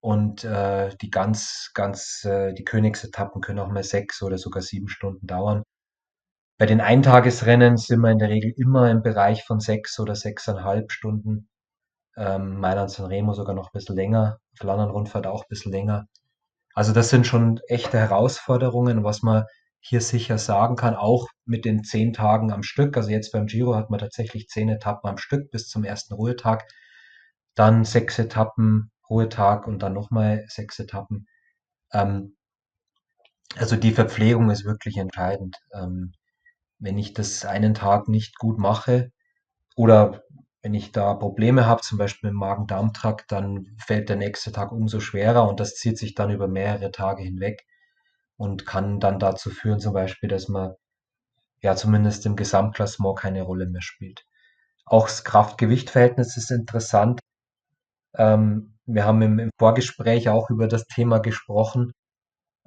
und 0.02 0.42
äh, 0.42 0.94
die 1.00 1.10
ganz, 1.10 1.70
ganz, 1.74 2.24
äh, 2.24 2.52
die 2.54 2.64
Königsetappen 2.64 3.40
können 3.40 3.60
auch 3.60 3.68
mal 3.68 3.84
sechs 3.84 4.20
oder 4.22 4.36
sogar 4.36 4.60
sieben 4.60 4.88
Stunden 4.88 5.28
dauern. 5.28 5.62
Bei 6.58 6.66
den 6.66 6.80
Eintagesrennen 6.80 7.76
sind 7.76 8.00
wir 8.00 8.10
in 8.10 8.18
der 8.18 8.28
Regel 8.28 8.52
immer 8.56 8.90
im 8.90 9.02
Bereich 9.02 9.44
von 9.44 9.60
sechs 9.60 10.00
oder 10.00 10.16
sechseinhalb 10.16 10.90
Stunden. 10.90 11.48
Ähm, 12.16 12.58
Mailand 12.58 12.90
San 12.90 13.06
Remo 13.06 13.32
sogar 13.32 13.54
noch 13.54 13.68
ein 13.68 13.74
bisschen 13.74 13.94
länger, 13.94 14.38
Flandern 14.58 14.90
Rundfahrt 14.90 15.28
auch 15.28 15.44
ein 15.44 15.48
bisschen 15.48 15.72
länger. 15.72 16.06
Also 16.74 16.92
das 16.92 17.10
sind 17.10 17.26
schon 17.26 17.60
echte 17.68 17.98
Herausforderungen, 17.98 19.04
was 19.04 19.22
man 19.22 19.44
hier 19.80 20.00
sicher 20.00 20.38
sagen 20.38 20.74
kann, 20.74 20.96
auch 20.96 21.28
mit 21.44 21.64
den 21.64 21.84
zehn 21.84 22.12
Tagen 22.12 22.52
am 22.52 22.64
Stück. 22.64 22.96
Also 22.96 23.10
jetzt 23.10 23.30
beim 23.32 23.46
Giro 23.46 23.76
hat 23.76 23.90
man 23.90 24.00
tatsächlich 24.00 24.48
zehn 24.48 24.68
Etappen 24.68 25.08
am 25.08 25.18
Stück 25.18 25.50
bis 25.52 25.68
zum 25.68 25.84
ersten 25.84 26.14
Ruhetag. 26.14 26.64
Dann 27.54 27.84
sechs 27.84 28.18
Etappen 28.18 28.90
Ruhetag 29.12 29.66
und 29.66 29.80
dann 29.82 29.92
nochmal 29.92 30.44
sechs 30.48 30.78
Etappen. 30.78 31.26
Ähm, 31.92 32.36
also 33.56 33.76
die 33.76 33.92
Verpflegung 33.92 34.50
ist 34.50 34.64
wirklich 34.64 34.96
entscheidend. 34.96 35.56
Ähm, 35.74 36.14
wenn 36.78 36.98
ich 36.98 37.12
das 37.12 37.44
einen 37.44 37.74
Tag 37.74 38.08
nicht 38.08 38.38
gut 38.38 38.58
mache 38.58 39.12
oder 39.76 40.22
wenn 40.62 40.74
ich 40.74 40.92
da 40.92 41.14
Probleme 41.14 41.66
habe, 41.66 41.82
zum 41.82 41.98
Beispiel 41.98 42.30
im 42.30 42.36
Magen-Darm-Trakt, 42.36 43.30
dann 43.32 43.76
fällt 43.78 44.08
der 44.08 44.16
nächste 44.16 44.52
Tag 44.52 44.72
umso 44.72 45.00
schwerer 45.00 45.48
und 45.48 45.60
das 45.60 45.74
zieht 45.74 45.98
sich 45.98 46.14
dann 46.14 46.30
über 46.30 46.48
mehrere 46.48 46.90
Tage 46.92 47.22
hinweg 47.22 47.66
und 48.36 48.64
kann 48.66 49.00
dann 49.00 49.18
dazu 49.18 49.50
führen, 49.50 49.80
zum 49.80 49.92
Beispiel, 49.92 50.28
dass 50.28 50.48
man 50.48 50.74
ja 51.60 51.76
zumindest 51.76 52.26
im 52.26 52.36
Gesamtklassement 52.36 53.18
keine 53.18 53.42
Rolle 53.42 53.66
mehr 53.66 53.82
spielt. 53.82 54.24
Auch 54.84 55.06
das 55.06 55.24
Kraft-Gewicht-Verhältnis 55.24 56.36
ist 56.36 56.50
interessant. 56.50 57.20
Ähm, 58.16 58.71
wir 58.86 59.04
haben 59.04 59.22
im, 59.22 59.38
im 59.38 59.50
Vorgespräch 59.58 60.28
auch 60.28 60.50
über 60.50 60.68
das 60.68 60.86
Thema 60.86 61.18
gesprochen. 61.18 61.92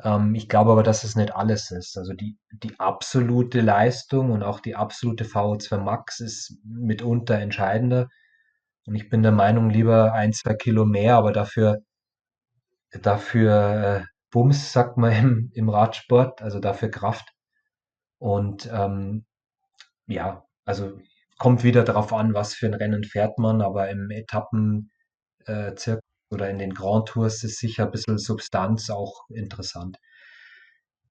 Ähm, 0.03 0.35
ich 0.35 0.49
glaube 0.49 0.71
aber, 0.71 0.83
dass 0.83 1.03
es 1.03 1.15
nicht 1.15 1.35
alles 1.35 1.71
ist. 1.71 1.97
Also 1.97 2.13
die, 2.13 2.37
die 2.51 2.79
absolute 2.79 3.61
Leistung 3.61 4.31
und 4.31 4.43
auch 4.43 4.59
die 4.59 4.75
absolute 4.75 5.25
VO2 5.25 5.77
Max 5.79 6.19
ist 6.19 6.57
mitunter 6.63 7.35
entscheidender. 7.39 8.07
Und 8.85 8.95
ich 8.95 9.09
bin 9.09 9.23
der 9.23 9.31
Meinung, 9.31 9.69
lieber 9.69 10.13
ein, 10.13 10.33
zwei 10.33 10.53
Kilo 10.55 10.85
mehr, 10.85 11.15
aber 11.17 11.31
dafür, 11.33 11.79
dafür 13.01 14.03
äh, 14.03 14.05
Bums, 14.31 14.71
sagt 14.73 14.97
man 14.97 15.11
im, 15.13 15.51
im 15.53 15.69
Radsport, 15.69 16.41
also 16.41 16.59
dafür 16.59 16.89
Kraft. 16.89 17.29
Und 18.19 18.69
ähm, 18.71 19.25
ja, 20.07 20.45
also 20.65 20.99
kommt 21.39 21.63
wieder 21.63 21.83
darauf 21.83 22.13
an, 22.13 22.33
was 22.33 22.53
für 22.53 22.67
ein 22.67 22.73
Rennen 22.73 23.03
fährt 23.03 23.37
man, 23.39 23.61
aber 23.61 23.89
im 23.89 24.09
Etappen 24.11 24.91
äh, 25.45 25.73
oder 26.35 26.49
in 26.49 26.59
den 26.59 26.73
Grand 26.73 27.07
Tours 27.07 27.43
ist 27.43 27.57
sicher 27.57 27.85
ein 27.85 27.91
bisschen 27.91 28.19
Substanz 28.19 28.91
auch 28.91 29.27
interessant. 29.29 29.97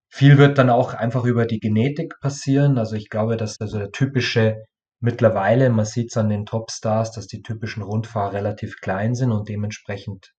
Viel 0.08 0.38
wird 0.38 0.58
dann 0.58 0.70
auch 0.70 0.94
einfach 0.94 1.24
über 1.24 1.46
die 1.46 1.58
Genetik 1.58 2.20
passieren. 2.20 2.78
Also 2.78 2.94
ich 2.94 3.08
glaube, 3.08 3.36
dass 3.36 3.60
also 3.60 3.78
der 3.78 3.90
typische 3.90 4.64
mittlerweile, 5.00 5.70
man 5.70 5.84
sieht 5.84 6.12
es 6.12 6.16
an 6.16 6.28
den 6.28 6.46
Topstars, 6.46 7.10
dass 7.10 7.26
die 7.26 7.42
typischen 7.42 7.82
Rundfahrer 7.82 8.34
relativ 8.34 8.76
klein 8.80 9.14
sind 9.16 9.32
und 9.32 9.48
dementsprechend 9.48 10.32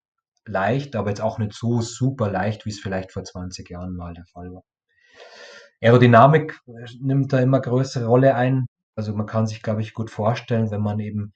leicht, 0.45 0.95
aber 0.95 1.09
jetzt 1.09 1.21
auch 1.21 1.39
nicht 1.39 1.53
so 1.53 1.81
super 1.81 2.31
leicht, 2.31 2.65
wie 2.65 2.69
es 2.69 2.79
vielleicht 2.79 3.11
vor 3.11 3.23
20 3.23 3.69
Jahren 3.69 3.95
mal 3.95 4.13
der 4.13 4.25
Fall 4.31 4.51
war. 4.53 4.63
Aerodynamik 5.81 6.59
äh, 6.67 6.86
nimmt 7.01 7.33
da 7.33 7.39
immer 7.39 7.59
größere 7.59 8.05
Rolle 8.05 8.36
ein. 8.36 8.65
Also 8.95 9.13
man 9.13 9.25
kann 9.25 9.45
sich, 9.45 9.61
glaube 9.61 9.81
ich, 9.81 9.93
gut 9.93 10.09
vorstellen, 10.09 10.71
wenn 10.71 10.81
man 10.81 10.99
eben 10.99 11.33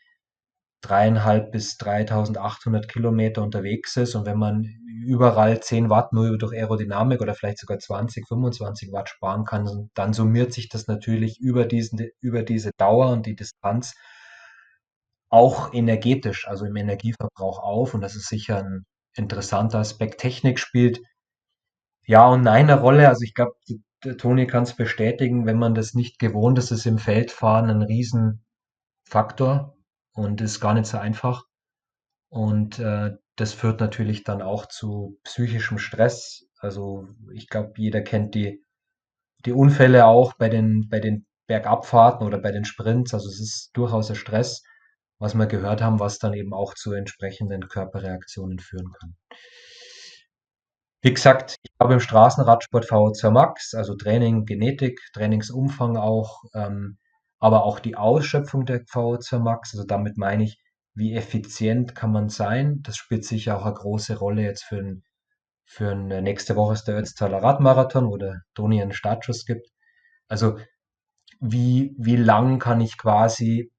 dreieinhalb 0.81 1.51
bis 1.51 1.77
3800 1.77 2.87
Kilometer 2.87 3.43
unterwegs 3.43 3.97
ist 3.97 4.15
und 4.15 4.25
wenn 4.25 4.37
man 4.37 4.65
überall 5.05 5.61
10 5.61 5.89
Watt 5.89 6.13
nur 6.13 6.37
durch 6.37 6.53
Aerodynamik 6.53 7.21
oder 7.21 7.35
vielleicht 7.35 7.59
sogar 7.59 7.79
20, 7.79 8.27
25 8.27 8.91
Watt 8.91 9.09
sparen 9.09 9.45
kann, 9.45 9.89
dann 9.93 10.13
summiert 10.13 10.53
sich 10.53 10.69
das 10.69 10.87
natürlich 10.87 11.39
über, 11.39 11.65
diesen, 11.65 12.09
über 12.21 12.43
diese 12.43 12.71
Dauer 12.77 13.11
und 13.11 13.25
die 13.25 13.35
Distanz 13.35 13.93
auch 15.29 15.73
energetisch, 15.73 16.47
also 16.47 16.65
im 16.65 16.75
Energieverbrauch 16.75 17.59
auf. 17.59 17.93
Und 17.93 18.01
das 18.01 18.15
ist 18.15 18.27
sicher 18.27 18.57
ein 18.57 18.85
interessanter 19.15 19.79
Aspekt. 19.79 20.19
Technik 20.21 20.59
spielt 20.59 21.01
ja 22.05 22.27
und 22.27 22.41
nein 22.41 22.69
eine 22.69 22.79
Rolle. 22.81 23.07
Also 23.09 23.23
ich 23.23 23.33
glaube, 23.33 23.53
Toni 24.17 24.47
kann 24.47 24.63
es 24.63 24.75
bestätigen, 24.75 25.45
wenn 25.45 25.59
man 25.59 25.75
das 25.75 25.93
nicht 25.93 26.19
gewohnt 26.19 26.57
ist, 26.57 26.71
ist 26.71 26.85
im 26.85 26.97
Feldfahren 26.97 27.69
ein 27.69 27.81
Riesenfaktor 27.81 29.75
und 30.19 30.41
ist 30.41 30.59
gar 30.59 30.73
nicht 30.73 30.85
so 30.87 30.97
einfach. 30.97 31.43
Und 32.29 32.79
äh, 32.79 33.11
das 33.35 33.53
führt 33.53 33.79
natürlich 33.79 34.23
dann 34.23 34.41
auch 34.41 34.67
zu 34.67 35.17
psychischem 35.23 35.77
Stress. 35.77 36.45
Also 36.59 37.07
ich 37.33 37.47
glaube, 37.49 37.73
jeder 37.77 38.01
kennt 38.01 38.35
die, 38.35 38.63
die 39.45 39.53
Unfälle 39.53 40.05
auch 40.05 40.33
bei 40.33 40.49
den, 40.49 40.87
bei 40.89 40.99
den 40.99 41.25
Bergabfahrten 41.47 42.27
oder 42.27 42.39
bei 42.39 42.51
den 42.51 42.65
Sprints. 42.65 43.13
Also 43.13 43.29
es 43.29 43.39
ist 43.39 43.71
durchaus 43.73 44.09
ein 44.09 44.15
Stress 44.15 44.63
was 45.19 45.35
wir 45.35 45.47
gehört 45.47 45.81
haben, 45.81 45.99
was 45.99 46.17
dann 46.17 46.33
eben 46.33 46.53
auch 46.53 46.73
zu 46.73 46.93
entsprechenden 46.93 47.67
Körperreaktionen 47.67 48.59
führen 48.59 48.91
kann. 48.93 49.15
Wie 51.01 51.13
gesagt, 51.13 51.57
ich 51.61 51.71
habe 51.79 51.93
im 51.93 51.99
Straßenradsport 51.99 52.85
VO2 52.85 53.29
Max, 53.29 53.73
also 53.73 53.95
Training, 53.95 54.45
Genetik, 54.45 54.99
Trainingsumfang 55.13 55.97
auch, 55.97 56.43
ähm, 56.53 56.97
aber 57.39 57.63
auch 57.63 57.79
die 57.79 57.95
Ausschöpfung 57.95 58.65
der 58.65 58.85
VO2 58.85 59.39
Max. 59.39 59.73
Also 59.73 59.85
damit 59.85 60.17
meine 60.17 60.43
ich, 60.43 60.61
wie 60.93 61.13
effizient 61.13 61.95
kann 61.95 62.11
man 62.11 62.29
sein. 62.29 62.81
Das 62.83 62.97
spielt 62.97 63.25
sicher 63.25 63.57
auch 63.57 63.65
eine 63.65 63.75
große 63.75 64.17
Rolle 64.17 64.43
jetzt 64.43 64.63
für, 64.63 64.77
ein, 64.77 65.03
für 65.65 65.91
ein, 65.91 66.07
nächste 66.23 66.55
Woche 66.55 66.73
ist 66.73 66.85
der 66.85 66.97
Ötztaler 66.97 67.41
Radmarathon, 67.41 68.07
wo 68.07 68.17
der 68.17 68.41
Toni 68.53 68.81
einen 68.81 68.91
Startschuss 68.91 69.45
gibt. 69.45 69.67
Also 70.27 70.59
wie, 71.39 71.95
wie 71.97 72.17
lang 72.17 72.59
kann 72.59 72.81
ich 72.81 72.97
quasi 72.97 73.71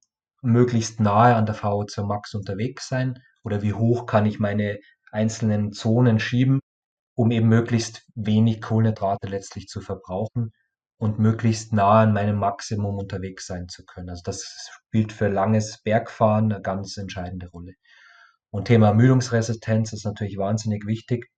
möglichst 0.42 1.00
nahe 1.00 1.36
an 1.36 1.44
der 1.44 1.56
VO2 1.56 2.04
Max 2.04 2.34
unterwegs 2.34 2.88
sein 2.88 3.22
oder 3.44 3.60
wie 3.62 3.74
hoch 3.74 4.06
kann 4.06 4.24
ich 4.24 4.38
meine 4.40 4.78
einzelnen 5.12 5.72
Zonen 5.72 6.18
schieben, 6.18 6.60
um 7.14 7.30
eben 7.30 7.48
möglichst 7.48 8.06
wenig 8.14 8.62
Kohlenhydrate 8.62 9.26
letztlich 9.28 9.66
zu 9.68 9.82
verbrauchen 9.82 10.52
und 11.00 11.18
möglichst 11.18 11.72
nah 11.72 12.02
an 12.02 12.12
meinem 12.12 12.36
Maximum 12.36 12.98
unterwegs 12.98 13.46
sein 13.46 13.68
zu 13.68 13.86
können. 13.86 14.10
Also 14.10 14.22
das 14.22 14.70
spielt 14.70 15.12
für 15.12 15.28
langes 15.28 15.82
Bergfahren 15.82 16.52
eine 16.52 16.60
ganz 16.60 16.98
entscheidende 16.98 17.48
Rolle. 17.48 17.72
Und 18.50 18.66
Thema 18.66 18.88
Ermüdungsresistenz 18.88 19.94
ist 19.94 20.04
natürlich 20.04 20.36
wahnsinnig 20.36 20.86
wichtig. 20.86 21.30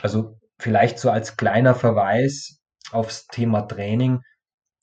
Also 0.00 0.40
vielleicht 0.58 0.98
so 0.98 1.10
als 1.10 1.36
kleiner 1.36 1.74
Verweis 1.74 2.62
aufs 2.90 3.26
Thema 3.26 3.62
Training. 3.62 4.22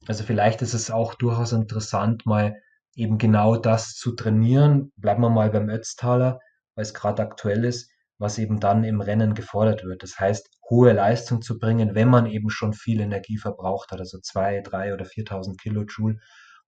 Also 0.06 0.24
vielleicht 0.24 0.62
ist 0.62 0.76
es 0.76 0.92
auch 0.92 1.16
durchaus 1.16 1.52
interessant, 1.52 2.28
mal 2.28 2.54
eben 2.96 3.18
genau 3.18 3.56
das 3.56 3.96
zu 3.96 4.12
trainieren. 4.12 4.92
Bleiben 4.98 5.22
wir 5.22 5.32
mal 5.32 5.50
beim 5.50 5.68
Ötztaler, 5.68 6.40
weil 6.76 6.84
es 6.84 6.94
gerade 6.94 7.24
aktuell 7.24 7.66
ist, 7.66 7.90
was 8.18 8.38
eben 8.38 8.60
dann 8.60 8.84
im 8.84 9.02
Rennen 9.02 9.34
gefordert 9.34 9.84
wird. 9.84 10.04
Das 10.04 10.20
heißt, 10.20 10.50
hohe 10.70 10.94
Leistung 10.94 11.42
zu 11.42 11.60
bringen, 11.60 11.96
wenn 11.96 12.08
man 12.08 12.26
eben 12.26 12.50
schon 12.50 12.74
viel 12.74 13.02
Energie 13.02 13.38
verbraucht 13.38 13.92
hat, 13.92 14.00
also 14.00 14.20
zwei, 14.20 14.62
drei 14.62 14.94
oder 14.94 15.06
4.000 15.06 15.58
Kilojoule 15.58 16.18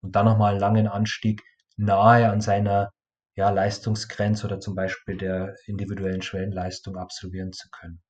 und 0.02 0.16
dann 0.16 0.26
nochmal 0.26 0.52
einen 0.52 0.60
langen 0.60 0.88
Anstieg 0.88 1.42
nahe 1.78 2.30
an 2.30 2.42
seiner 2.42 2.92
ja, 3.36 3.50
Leistungsgrenze 3.50 4.48
oder 4.48 4.60
zum 4.60 4.76
Beispiel 4.76 5.18
der 5.18 5.56
individuellen 5.68 6.22
Schwellenleistung 6.22 6.98
absolvieren 6.98 7.54
zu 7.54 7.70
können. 7.70 8.02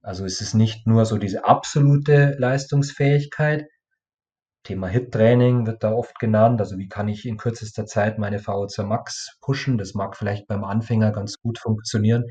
Also 0.00 0.24
es 0.24 0.40
ist 0.40 0.54
nicht 0.54 0.86
nur 0.86 1.04
so 1.04 1.18
diese 1.18 1.44
absolute 1.44 2.34
Leistungsfähigkeit, 2.38 3.66
Thema 4.64 4.88
HIT-Training 4.88 5.66
wird 5.66 5.82
da 5.82 5.92
oft 5.92 6.18
genannt. 6.18 6.60
Also 6.60 6.78
wie 6.78 6.88
kann 6.88 7.08
ich 7.08 7.26
in 7.26 7.36
kürzester 7.36 7.86
Zeit 7.86 8.18
meine 8.18 8.38
VO2 8.38 8.84
Max 8.84 9.36
pushen? 9.40 9.78
Das 9.78 9.94
mag 9.94 10.16
vielleicht 10.16 10.46
beim 10.46 10.64
Anfänger 10.64 11.12
ganz 11.12 11.38
gut 11.38 11.58
funktionieren. 11.58 12.24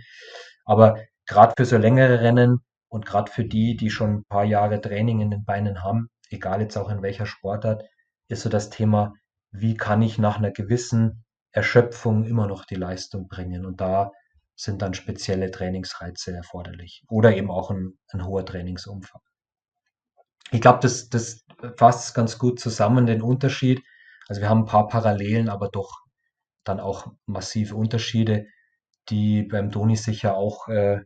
Aber 0.66 1.00
gerade 1.26 1.54
für 1.58 1.66
so 1.66 1.78
längere 1.78 2.22
Rennen 2.22 2.60
und 2.90 3.06
gerade 3.06 3.32
für 3.32 3.46
die, 3.46 3.76
die 3.76 3.90
schon 3.90 4.18
ein 4.18 4.24
paar 4.26 4.46
Jahre 4.46 4.82
Training 4.82 5.22
in 5.22 5.32
den 5.32 5.46
Beinen 5.46 5.84
haben, 5.84 6.10
egal 6.30 6.62
jetzt 6.62 6.78
auch 6.78 6.90
in 6.90 7.02
welcher 7.02 7.26
Sportart, 7.26 7.84
ist 8.28 8.44
so 8.44 8.50
das 8.50 8.70
Thema, 8.70 9.14
wie 9.52 9.76
kann 9.76 10.02
ich 10.02 10.18
nach 10.18 10.38
einer 10.38 10.52
gewissen 10.52 11.26
Erschöpfung 11.52 12.24
immer 12.24 12.48
noch 12.48 12.66
die 12.66 12.76
Leistung 12.76 13.28
bringen? 13.28 13.66
Und 13.66 13.82
da 13.82 14.12
sind 14.56 14.82
dann 14.82 14.94
spezielle 14.94 15.52
Trainingsreize 15.52 16.34
erforderlich 16.34 17.04
oder 17.10 17.36
eben 17.36 17.52
auch 17.52 17.72
ein, 17.72 17.98
ein 18.10 18.26
hoher 18.26 18.46
Trainingsumfang. 18.46 19.22
Ich 20.52 20.62
glaube, 20.62 20.80
das, 20.82 21.10
das 21.10 21.46
fasst 21.78 22.14
ganz 22.14 22.38
gut 22.38 22.60
zusammen, 22.60 23.06
den 23.06 23.22
Unterschied. 23.22 23.82
Also 24.28 24.42
wir 24.42 24.50
haben 24.50 24.62
ein 24.62 24.66
paar 24.66 24.88
Parallelen, 24.88 25.50
aber 25.50 25.70
doch 25.70 26.02
dann 26.64 26.80
auch 26.80 27.08
massive 27.26 27.76
Unterschiede, 27.76 28.46
die 29.10 29.44
beim 29.44 29.72
Toni 29.72 29.96
sicher 29.96 30.36
auch, 30.36 30.68
äh, 30.68 31.02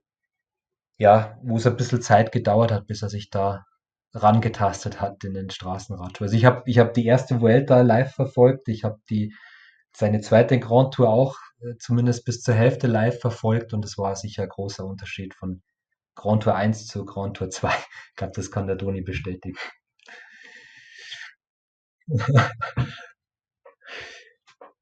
ja, 0.97 1.37
wo 1.43 1.57
es 1.57 1.67
ein 1.67 1.77
bisschen 1.77 2.01
Zeit 2.01 2.31
gedauert 2.31 2.71
hat, 2.71 2.87
bis 2.87 3.01
er 3.01 3.09
sich 3.09 3.29
da 3.29 3.65
rangetastet 4.13 5.01
hat 5.01 5.23
in 5.23 5.33
den 5.33 5.49
Straßenrad. 5.49 6.21
Also 6.21 6.35
ich 6.35 6.45
habe 6.45 6.63
ich 6.65 6.79
hab 6.79 6.93
die 6.93 7.05
erste 7.05 7.41
Vuelta 7.41 7.81
live 7.81 8.13
verfolgt, 8.13 8.67
ich 8.69 8.83
habe 8.83 8.99
die 9.09 9.33
seine 9.93 10.21
zweite 10.21 10.59
Grand 10.59 10.93
Tour 10.93 11.09
auch 11.09 11.37
äh, 11.61 11.75
zumindest 11.79 12.25
bis 12.25 12.41
zur 12.41 12.55
Hälfte 12.55 12.87
live 12.87 13.19
verfolgt 13.19 13.73
und 13.73 13.83
es 13.85 13.97
war 13.97 14.15
sicher 14.15 14.43
ein 14.43 14.49
großer 14.49 14.85
Unterschied 14.85 15.33
von 15.35 15.61
Grand 16.15 16.43
Tour 16.43 16.55
1 16.55 16.87
zu 16.87 17.05
Grand 17.05 17.37
Tour 17.37 17.49
2. 17.49 17.69
Ich 18.11 18.15
glaube, 18.15 18.33
das 18.35 18.51
kann 18.51 18.67
der 18.67 18.77
Toni 18.77 19.01
bestätigen. 19.01 19.57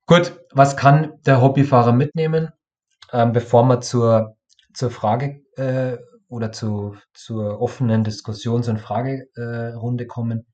Gut, 0.06 0.40
was 0.52 0.76
kann 0.78 1.14
der 1.26 1.42
Hobbyfahrer 1.42 1.92
mitnehmen, 1.94 2.50
ähm, 3.12 3.32
bevor 3.34 3.64
wir 3.66 3.82
zur, 3.82 4.38
zur 4.74 4.92
Frage 4.92 5.42
äh, 5.58 5.98
oder 6.28 6.52
zu, 6.52 6.96
zur 7.14 7.62
offenen 7.62 8.04
Diskussions- 8.04 8.68
und 8.70 8.80
Fragerunde 8.80 10.08
kommen? 10.08 10.46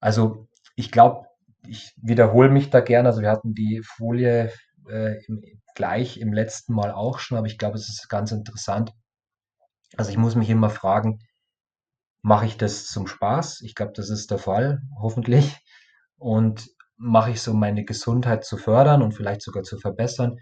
Also 0.00 0.48
ich 0.76 0.90
glaube, 0.92 1.26
ich 1.66 1.92
wiederhole 1.96 2.50
mich 2.50 2.70
da 2.70 2.80
gerne. 2.80 3.08
Also 3.08 3.20
wir 3.22 3.30
hatten 3.30 3.54
die 3.54 3.82
Folie 3.84 4.52
äh, 4.88 5.22
im, 5.26 5.42
gleich 5.74 6.18
im 6.18 6.32
letzten 6.32 6.74
Mal 6.74 6.90
auch 6.92 7.18
schon, 7.18 7.38
aber 7.38 7.46
ich 7.46 7.58
glaube, 7.58 7.76
es 7.76 7.88
ist 7.88 8.08
ganz 8.08 8.32
interessant. 8.32 8.92
Also 9.96 10.10
ich 10.10 10.16
muss 10.16 10.34
mich 10.34 10.50
immer 10.50 10.70
fragen, 10.70 11.20
mache 12.22 12.46
ich 12.46 12.56
das 12.56 12.86
zum 12.86 13.06
Spaß? 13.06 13.62
Ich 13.62 13.74
glaube, 13.74 13.92
das 13.94 14.10
ist 14.10 14.30
der 14.30 14.38
Fall, 14.38 14.82
hoffentlich. 15.00 15.56
Und 16.18 16.68
mache 16.96 17.30
ich 17.30 17.40
so 17.40 17.54
meine 17.54 17.84
Gesundheit 17.84 18.44
zu 18.44 18.58
fördern 18.58 19.02
und 19.02 19.12
vielleicht 19.12 19.42
sogar 19.42 19.62
zu 19.62 19.78
verbessern. 19.78 20.38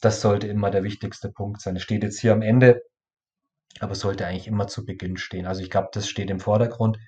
Das 0.00 0.20
sollte 0.20 0.46
immer 0.46 0.70
der 0.70 0.84
wichtigste 0.84 1.30
Punkt 1.30 1.60
sein. 1.60 1.76
Es 1.76 1.82
steht 1.82 2.04
jetzt 2.04 2.20
hier 2.20 2.32
am 2.32 2.42
Ende, 2.42 2.82
aber 3.80 3.94
sollte 3.94 4.26
eigentlich 4.26 4.46
immer 4.46 4.68
zu 4.68 4.84
Beginn 4.84 5.16
stehen. 5.16 5.46
Also 5.46 5.62
ich 5.62 5.70
glaube, 5.70 5.88
das 5.92 6.08
steht 6.08 6.30
im 6.30 6.40
Vordergrund. 6.40 6.98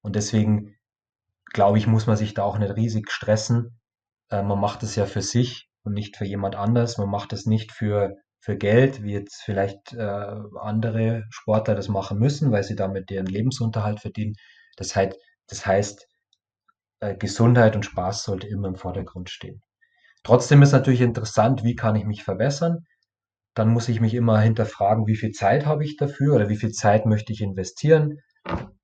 Und 0.00 0.16
deswegen 0.16 0.76
glaube 1.52 1.78
ich, 1.78 1.86
muss 1.86 2.06
man 2.06 2.16
sich 2.16 2.34
da 2.34 2.44
auch 2.44 2.58
nicht 2.58 2.76
riesig 2.76 3.10
stressen. 3.10 3.80
Äh, 4.30 4.42
man 4.42 4.60
macht 4.60 4.82
es 4.82 4.94
ja 4.94 5.06
für 5.06 5.22
sich 5.22 5.68
und 5.82 5.92
nicht 5.94 6.16
für 6.16 6.24
jemand 6.24 6.54
anders. 6.54 6.98
Man 6.98 7.10
macht 7.10 7.32
es 7.32 7.46
nicht 7.46 7.72
für 7.72 8.16
für 8.40 8.56
Geld, 8.56 9.02
wie 9.02 9.12
jetzt 9.12 9.42
vielleicht 9.42 9.92
äh, 9.92 10.34
andere 10.60 11.24
Sportler 11.30 11.74
das 11.74 11.88
machen 11.88 12.18
müssen, 12.18 12.50
weil 12.50 12.64
sie 12.64 12.74
damit 12.74 13.10
ihren 13.10 13.26
Lebensunterhalt 13.26 14.00
verdienen. 14.00 14.34
Das 14.76 14.96
heißt, 14.96 15.16
das 15.46 15.66
heißt 15.66 16.08
äh, 17.00 17.16
Gesundheit 17.16 17.76
und 17.76 17.84
Spaß 17.84 18.24
sollte 18.24 18.48
immer 18.48 18.68
im 18.68 18.76
Vordergrund 18.76 19.30
stehen. 19.30 19.62
Trotzdem 20.22 20.62
ist 20.62 20.72
natürlich 20.72 21.00
interessant, 21.02 21.64
wie 21.64 21.74
kann 21.74 21.96
ich 21.96 22.04
mich 22.04 22.24
verbessern? 22.24 22.86
Dann 23.54 23.68
muss 23.68 23.88
ich 23.88 24.00
mich 24.00 24.14
immer 24.14 24.40
hinterfragen, 24.40 25.06
wie 25.06 25.16
viel 25.16 25.32
Zeit 25.32 25.66
habe 25.66 25.84
ich 25.84 25.96
dafür 25.96 26.34
oder 26.34 26.48
wie 26.48 26.56
viel 26.56 26.72
Zeit 26.72 27.04
möchte 27.06 27.32
ich 27.32 27.40
investieren? 27.40 28.20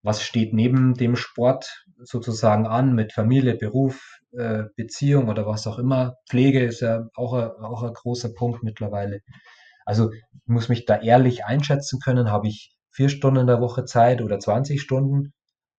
Was 0.03 0.23
steht 0.23 0.53
neben 0.53 0.95
dem 0.95 1.17
Sport 1.17 1.85
sozusagen 1.99 2.67
an 2.67 2.95
mit 2.95 3.13
Familie, 3.13 3.55
Beruf, 3.55 4.19
äh, 4.37 4.65
Beziehung 4.77 5.29
oder 5.29 5.47
was 5.47 5.67
auch 5.67 5.79
immer. 5.79 6.17
Pflege 6.29 6.65
ist 6.65 6.81
ja 6.81 7.09
auch 7.15 7.33
ein, 7.33 7.51
auch 7.63 7.83
ein 7.83 7.93
großer 7.93 8.35
Punkt 8.35 8.63
mittlerweile. 8.63 9.21
Also 9.85 10.13
ich 10.13 10.23
muss 10.47 10.69
mich 10.69 10.85
da 10.85 11.01
ehrlich 11.01 11.45
einschätzen 11.45 12.01
können, 12.01 12.31
habe 12.31 12.49
ich 12.49 12.77
vier 12.91 13.09
Stunden 13.09 13.41
in 13.41 13.47
der 13.47 13.61
Woche 13.61 13.85
Zeit 13.85 14.23
oder 14.23 14.39
20 14.39 14.81
Stunden 14.81 15.33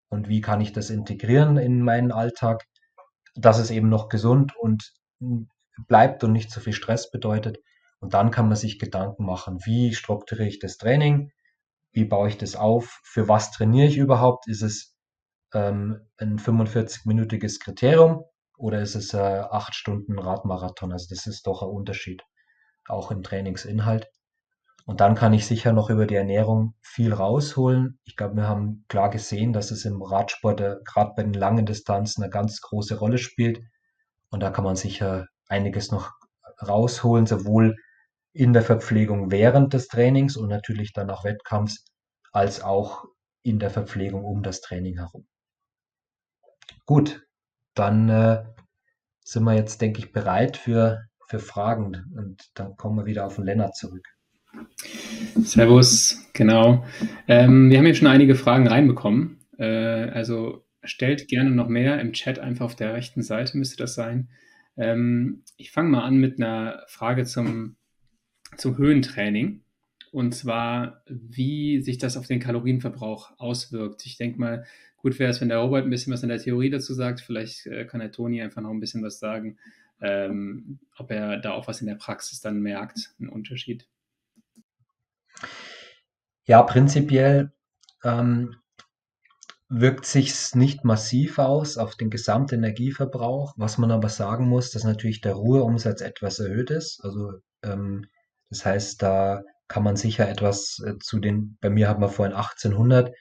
und 0.09 0.29
wie 0.29 0.41
kann 0.41 0.61
ich 0.61 0.71
das 0.71 0.89
integrieren 0.89 1.57
in 1.57 1.81
meinen 1.81 2.11
Alltag, 2.11 2.63
dass 3.35 3.59
es 3.59 3.71
eben 3.71 3.89
noch 3.89 4.09
gesund 4.09 4.53
und 4.57 4.93
bleibt 5.87 6.23
und 6.23 6.31
nicht 6.31 6.51
so 6.51 6.59
viel 6.59 6.73
Stress 6.73 7.11
bedeutet. 7.11 7.59
Und 7.99 8.13
dann 8.13 8.31
kann 8.31 8.47
man 8.47 8.55
sich 8.55 8.79
Gedanken 8.79 9.25
machen, 9.25 9.59
wie 9.65 9.93
strukturiere 9.93 10.47
ich 10.47 10.59
das 10.59 10.77
Training, 10.77 11.31
wie 11.91 12.05
baue 12.05 12.29
ich 12.29 12.37
das 12.37 12.55
auf, 12.55 13.01
für 13.03 13.27
was 13.27 13.51
trainiere 13.51 13.87
ich 13.87 13.97
überhaupt, 13.97 14.47
ist 14.47 14.61
es 14.61 14.95
ähm, 15.53 16.07
ein 16.17 16.37
45-minütiges 16.37 17.59
Kriterium 17.59 18.23
oder 18.57 18.81
ist 18.81 18.95
es 18.95 19.13
äh, 19.13 19.17
acht 19.17 19.75
Stunden 19.75 20.19
Radmarathon? 20.19 20.91
Also 20.91 21.07
das 21.09 21.27
ist 21.27 21.47
doch 21.47 21.61
ein 21.61 21.69
Unterschied, 21.69 22.23
auch 22.87 23.11
im 23.11 23.23
Trainingsinhalt. 23.23 24.09
Und 24.85 25.01
dann 25.01 25.15
kann 25.15 25.33
ich 25.33 25.45
sicher 25.45 25.73
noch 25.73 25.89
über 25.89 26.07
die 26.07 26.15
Ernährung 26.15 26.73
viel 26.81 27.13
rausholen. 27.13 27.99
Ich 28.05 28.15
glaube, 28.15 28.37
wir 28.37 28.47
haben 28.47 28.85
klar 28.87 29.09
gesehen, 29.09 29.53
dass 29.53 29.69
es 29.69 29.85
im 29.85 30.01
Radsport 30.01 30.61
äh, 30.61 30.75
gerade 30.85 31.13
bei 31.15 31.23
den 31.23 31.33
langen 31.33 31.65
Distanzen 31.65 32.23
eine 32.23 32.31
ganz 32.31 32.61
große 32.61 32.97
Rolle 32.97 33.17
spielt. 33.17 33.59
Und 34.29 34.41
da 34.41 34.49
kann 34.49 34.63
man 34.63 34.75
sicher 34.75 35.27
einiges 35.47 35.91
noch 35.91 36.11
rausholen, 36.65 37.25
sowohl 37.25 37.75
in 38.33 38.53
der 38.53 38.63
Verpflegung 38.63 39.31
während 39.31 39.73
des 39.73 39.87
Trainings 39.87 40.37
und 40.37 40.47
natürlich 40.47 40.93
dann 40.93 41.09
auch 41.09 41.23
Wettkampfs, 41.23 41.85
als 42.31 42.61
auch 42.61 43.05
in 43.43 43.59
der 43.59 43.69
Verpflegung 43.69 44.23
um 44.25 44.41
das 44.43 44.61
Training 44.61 44.97
herum. 44.97 45.27
Gut, 46.85 47.26
dann 47.79 48.09
äh, 48.09 48.43
sind 49.23 49.43
wir 49.43 49.55
jetzt, 49.55 49.81
denke 49.81 49.99
ich, 49.99 50.11
bereit 50.11 50.57
für, 50.57 51.05
für 51.27 51.39
Fragen 51.39 52.05
und 52.15 52.49
dann 52.55 52.75
kommen 52.77 52.97
wir 52.97 53.05
wieder 53.05 53.25
auf 53.25 53.35
den 53.35 53.45
Lennart 53.45 53.75
zurück. 53.75 54.07
Servus, 55.43 56.25
genau. 56.33 56.85
Ähm, 57.27 57.69
wir 57.69 57.77
haben 57.77 57.85
jetzt 57.85 57.97
schon 57.97 58.07
einige 58.07 58.35
Fragen 58.35 58.67
reinbekommen. 58.67 59.39
Äh, 59.57 60.09
also 60.09 60.65
stellt 60.83 61.27
gerne 61.27 61.51
noch 61.51 61.67
mehr 61.67 61.99
im 61.99 62.13
Chat, 62.13 62.39
einfach 62.39 62.65
auf 62.65 62.75
der 62.75 62.93
rechten 62.93 63.21
Seite 63.21 63.57
müsste 63.57 63.77
das 63.77 63.95
sein. 63.95 64.29
Ähm, 64.77 65.43
ich 65.57 65.71
fange 65.71 65.89
mal 65.89 66.03
an 66.03 66.17
mit 66.17 66.39
einer 66.39 66.83
Frage 66.87 67.25
zum, 67.25 67.75
zum 68.55 68.77
Höhentraining. 68.77 69.63
Und 70.11 70.33
zwar, 70.33 71.03
wie 71.07 71.81
sich 71.81 71.97
das 71.97 72.15
auf 72.15 72.27
den 72.27 72.39
Kalorienverbrauch 72.39 73.31
auswirkt. 73.37 74.05
Ich 74.05 74.17
denke 74.17 74.39
mal, 74.39 74.65
gut 75.07 75.19
wäre 75.19 75.31
es, 75.31 75.39
wenn 75.39 75.47
der 75.47 75.59
Robert 75.59 75.85
ein 75.85 75.89
bisschen 75.89 76.11
was 76.11 76.23
in 76.23 76.27
der 76.27 76.37
Theorie 76.37 76.69
dazu 76.69 76.93
sagt. 76.93 77.21
Vielleicht 77.21 77.65
äh, 77.65 77.85
kann 77.85 78.01
der 78.01 78.11
Toni 78.11 78.41
einfach 78.41 78.61
noch 78.61 78.71
ein 78.71 78.81
bisschen 78.81 79.03
was 79.03 79.19
sagen, 79.19 79.57
ähm, 80.01 80.79
ob 80.97 81.11
er 81.11 81.37
da 81.37 81.53
auch 81.53 81.65
was 81.69 81.79
in 81.79 81.87
der 81.87 81.95
Praxis 81.95 82.41
dann 82.41 82.59
merkt, 82.59 83.15
einen 83.17 83.29
Unterschied. 83.29 83.87
Ja, 86.45 86.61
prinzipiell 86.61 87.53
ähm, 88.03 88.57
wirkt 89.69 90.05
sich 90.05 90.33
nicht 90.55 90.83
massiv 90.83 91.39
aus 91.39 91.77
auf 91.77 91.95
den 91.95 92.09
Gesamtenergieverbrauch. 92.09 93.53
Was 93.55 93.77
man 93.77 93.91
aber 93.91 94.09
sagen 94.09 94.45
muss, 94.49 94.71
dass 94.71 94.83
natürlich 94.83 95.21
der 95.21 95.35
Ruheumsatz 95.35 96.01
etwas 96.01 96.39
erhöht 96.39 96.69
ist. 96.69 96.99
Also 97.01 97.31
ähm, 97.63 98.07
das 98.49 98.65
heißt, 98.65 99.01
da 99.01 99.43
kann 99.69 99.83
man 99.83 99.95
sicher 99.95 100.27
etwas 100.27 100.83
äh, 100.85 100.97
zu 100.99 101.19
den, 101.19 101.57
bei 101.61 101.69
mir 101.69 101.87
haben 101.87 102.01
wir 102.01 102.09
vorhin 102.09 102.35
1800 102.35 103.13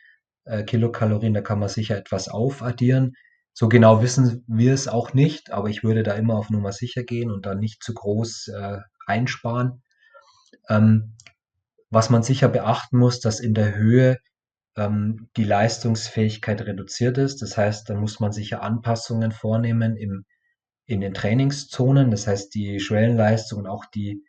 äh, 0.46 0.64
Kilokalorien, 0.64 1.34
da 1.34 1.42
kann 1.42 1.58
man 1.58 1.68
sicher 1.68 1.96
etwas 1.96 2.28
aufaddieren. 2.28 3.14
So 3.52 3.68
genau 3.68 4.02
wissen 4.02 4.44
wir 4.46 4.74
es 4.74 4.88
auch 4.88 5.14
nicht, 5.14 5.50
aber 5.50 5.68
ich 5.68 5.82
würde 5.82 6.02
da 6.02 6.14
immer 6.14 6.36
auf 6.36 6.50
Nummer 6.50 6.72
sicher 6.72 7.04
gehen 7.04 7.30
und 7.30 7.46
dann 7.46 7.58
nicht 7.58 7.82
zu 7.82 7.94
groß 7.94 8.48
äh, 8.48 8.78
einsparen. 9.06 9.82
Ähm, 10.68 11.16
was 11.90 12.10
man 12.10 12.22
sicher 12.22 12.48
beachten 12.48 12.98
muss, 12.98 13.20
dass 13.20 13.40
in 13.40 13.54
der 13.54 13.74
Höhe 13.74 14.18
ähm, 14.76 15.28
die 15.36 15.44
Leistungsfähigkeit 15.44 16.60
reduziert 16.62 17.18
ist. 17.18 17.42
Das 17.42 17.56
heißt, 17.56 17.88
da 17.88 17.94
muss 17.94 18.20
man 18.20 18.32
sicher 18.32 18.62
Anpassungen 18.62 19.32
vornehmen 19.32 19.96
im, 19.96 20.24
in 20.86 21.00
den 21.00 21.14
Trainingszonen. 21.14 22.10
Das 22.10 22.26
heißt, 22.26 22.54
die 22.54 22.80
Schwellenleistung 22.80 23.60
und 23.60 23.66
auch 23.66 23.84
die, 23.86 24.22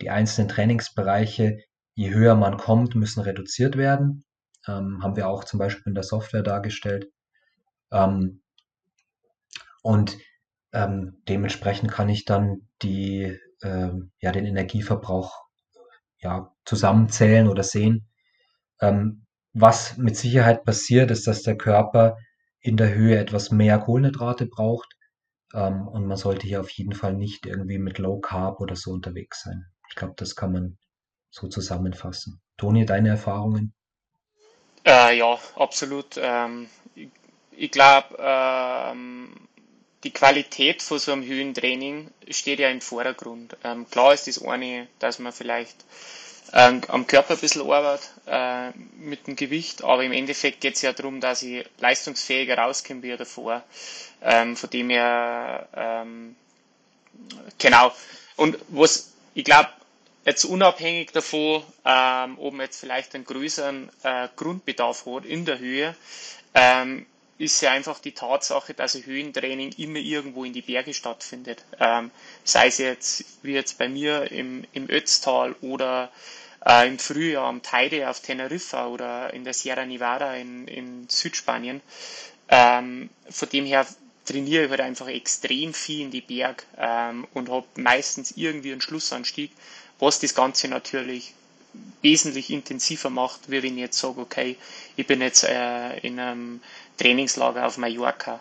die 0.00 0.10
einzelnen 0.10 0.48
Trainingsbereiche, 0.48 1.58
je 1.94 2.10
höher 2.10 2.34
man 2.34 2.56
kommt, 2.56 2.94
müssen 2.94 3.20
reduziert 3.20 3.76
werden. 3.76 4.24
Ähm, 4.68 5.02
haben 5.02 5.16
wir 5.16 5.28
auch 5.28 5.44
zum 5.44 5.58
Beispiel 5.58 5.90
in 5.90 5.94
der 5.94 6.04
Software 6.04 6.42
dargestellt. 6.42 7.10
Ähm, 7.92 8.42
und 9.82 10.16
ähm, 10.72 11.22
dementsprechend 11.28 11.92
kann 11.92 12.08
ich 12.08 12.24
dann 12.24 12.68
die, 12.82 13.38
ähm, 13.62 14.10
ja, 14.18 14.32
den 14.32 14.46
Energieverbrauch 14.46 15.44
ja, 16.18 16.52
zusammenzählen 16.64 17.48
oder 17.48 17.62
sehen. 17.62 18.08
Ähm, 18.80 19.26
was 19.52 19.96
mit 19.96 20.16
Sicherheit 20.16 20.64
passiert, 20.64 21.10
ist, 21.10 21.26
dass 21.26 21.42
der 21.42 21.56
Körper 21.56 22.16
in 22.60 22.76
der 22.76 22.94
Höhe 22.94 23.18
etwas 23.18 23.50
mehr 23.50 23.78
Kohlenhydrate 23.78 24.46
braucht. 24.46 24.96
Ähm, 25.52 25.86
und 25.86 26.06
man 26.06 26.16
sollte 26.16 26.46
hier 26.46 26.60
auf 26.60 26.70
jeden 26.70 26.94
Fall 26.94 27.14
nicht 27.14 27.46
irgendwie 27.46 27.78
mit 27.78 27.98
Low 27.98 28.18
Carb 28.20 28.60
oder 28.60 28.74
so 28.74 28.90
unterwegs 28.92 29.42
sein. 29.42 29.66
Ich 29.90 29.94
glaube, 29.94 30.14
das 30.16 30.34
kann 30.34 30.52
man 30.52 30.78
so 31.30 31.46
zusammenfassen. 31.48 32.40
Toni, 32.56 32.86
deine 32.86 33.10
Erfahrungen? 33.10 33.74
Äh, 34.86 35.16
ja, 35.18 35.38
absolut. 35.56 36.16
Ähm, 36.18 36.68
ich, 36.94 37.08
ich 37.52 37.70
glaube, 37.70 38.16
ähm, 38.18 39.32
die 40.04 40.10
Qualität 40.12 40.82
von 40.82 40.98
so 40.98 41.12
einem 41.12 41.24
Höhentraining 41.24 42.10
steht 42.30 42.58
ja 42.58 42.68
im 42.70 42.80
Vordergrund. 42.80 43.56
Ähm, 43.64 43.88
klar 43.90 44.12
ist 44.12 44.26
das 44.26 44.42
eine, 44.42 44.86
dass 44.98 45.18
man 45.18 45.32
vielleicht 45.32 45.76
ähm, 46.52 46.82
am 46.88 47.06
Körper 47.06 47.34
ein 47.34 47.40
bisschen 47.40 47.62
arbeitet 47.62 48.10
äh, 48.26 48.70
mit 48.98 49.26
dem 49.26 49.36
Gewicht, 49.36 49.82
aber 49.82 50.04
im 50.04 50.12
Endeffekt 50.12 50.60
geht 50.60 50.74
es 50.76 50.82
ja 50.82 50.92
darum, 50.92 51.20
dass 51.20 51.42
ich 51.42 51.64
leistungsfähiger 51.78 52.58
rauskomme 52.58 53.02
wie 53.02 53.16
davor. 53.16 53.62
Ähm, 54.22 54.56
von 54.56 54.70
dem 54.70 54.90
her, 54.90 55.68
ähm, 55.74 56.36
genau. 57.58 57.92
Und 58.36 58.58
was, 58.68 59.12
ich 59.34 59.44
glaube, 59.44 59.68
jetzt 60.24 60.44
unabhängig 60.44 61.12
davon, 61.12 61.62
ähm, 61.84 62.38
ob 62.38 62.54
man 62.54 62.66
jetzt 62.66 62.80
vielleicht 62.80 63.14
einen 63.14 63.24
größeren 63.24 63.90
äh, 64.02 64.28
Grundbedarf 64.36 65.06
hat 65.06 65.24
in 65.24 65.44
der 65.44 65.58
Höhe, 65.58 65.94
ähm, 66.54 67.06
ist 67.36 67.60
ja 67.62 67.72
einfach 67.72 67.98
die 67.98 68.12
Tatsache, 68.12 68.74
dass 68.74 68.94
ein 68.94 69.04
Höhentraining 69.06 69.72
immer 69.76 69.98
irgendwo 69.98 70.44
in 70.44 70.52
die 70.52 70.62
Berge 70.62 70.94
stattfindet. 70.94 71.64
Ähm, 71.80 72.10
sei 72.44 72.68
es 72.68 72.78
jetzt 72.78 73.24
wie 73.42 73.52
jetzt 73.54 73.76
bei 73.78 73.88
mir 73.88 74.30
im, 74.30 74.64
im 74.72 74.88
Ötztal 74.88 75.54
oder 75.60 76.10
äh, 76.64 76.86
im 76.86 76.98
Frühjahr 76.98 77.46
am 77.46 77.62
Teide 77.62 78.08
auf 78.08 78.20
Teneriffa 78.20 78.86
oder 78.86 79.32
in 79.34 79.44
der 79.44 79.52
Sierra 79.52 79.84
Nevada 79.84 80.34
in, 80.34 80.68
in 80.68 81.08
Südspanien. 81.08 81.80
Ähm, 82.48 83.10
von 83.30 83.48
dem 83.48 83.66
her 83.66 83.84
trainiere 84.24 84.64
ich 84.64 84.70
halt 84.70 84.80
einfach 84.80 85.08
extrem 85.08 85.74
viel 85.74 86.02
in 86.02 86.10
die 86.10 86.20
Berg 86.20 86.64
ähm, 86.78 87.26
und 87.34 87.50
habe 87.50 87.66
meistens 87.76 88.32
irgendwie 88.36 88.72
einen 88.72 88.80
Schlussanstieg, 88.80 89.50
was 89.98 90.20
das 90.20 90.34
Ganze 90.34 90.68
natürlich 90.68 91.34
wesentlich 92.02 92.50
intensiver 92.50 93.10
macht, 93.10 93.50
wie 93.50 93.62
wenn 93.62 93.74
ich 93.74 93.80
jetzt 93.80 93.98
sage, 93.98 94.20
okay, 94.20 94.56
ich 94.96 95.06
bin 95.06 95.20
jetzt 95.20 95.44
äh, 95.44 95.98
in 95.98 96.18
einem 96.20 96.60
Trainingslager 96.98 97.66
auf 97.66 97.78
Mallorca. 97.78 98.40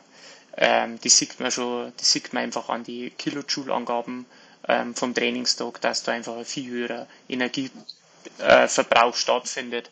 Ähm, 0.55 0.99
die 1.01 1.09
sieht 1.09 1.39
man 1.39 1.49
schon, 1.51 1.91
die 1.99 2.05
sieht 2.05 2.31
man 2.33 2.43
einfach 2.43 2.69
an 2.69 2.83
die 2.83 3.09
Kilojoule-Angaben 3.11 4.25
ähm, 4.67 4.93
vom 4.95 5.13
Trainingstag, 5.15 5.81
dass 5.81 6.03
da 6.03 6.11
einfach 6.11 6.37
ein 6.37 6.45
viel 6.45 6.69
höherer 6.69 7.07
Energieverbrauch 7.27 9.13
äh, 9.13 9.17
stattfindet. 9.17 9.89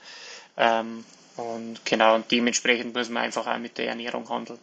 Ähm, 0.58 1.04
und 1.38 1.84
genau, 1.86 2.16
und 2.16 2.30
dementsprechend 2.32 2.94
muss 2.94 3.10
man 3.10 3.24
einfach 3.24 3.48
auch 3.48 3.58
mit 3.58 3.78
der 3.78 3.88
Ernährung 3.88 4.30
handeln. 4.30 4.60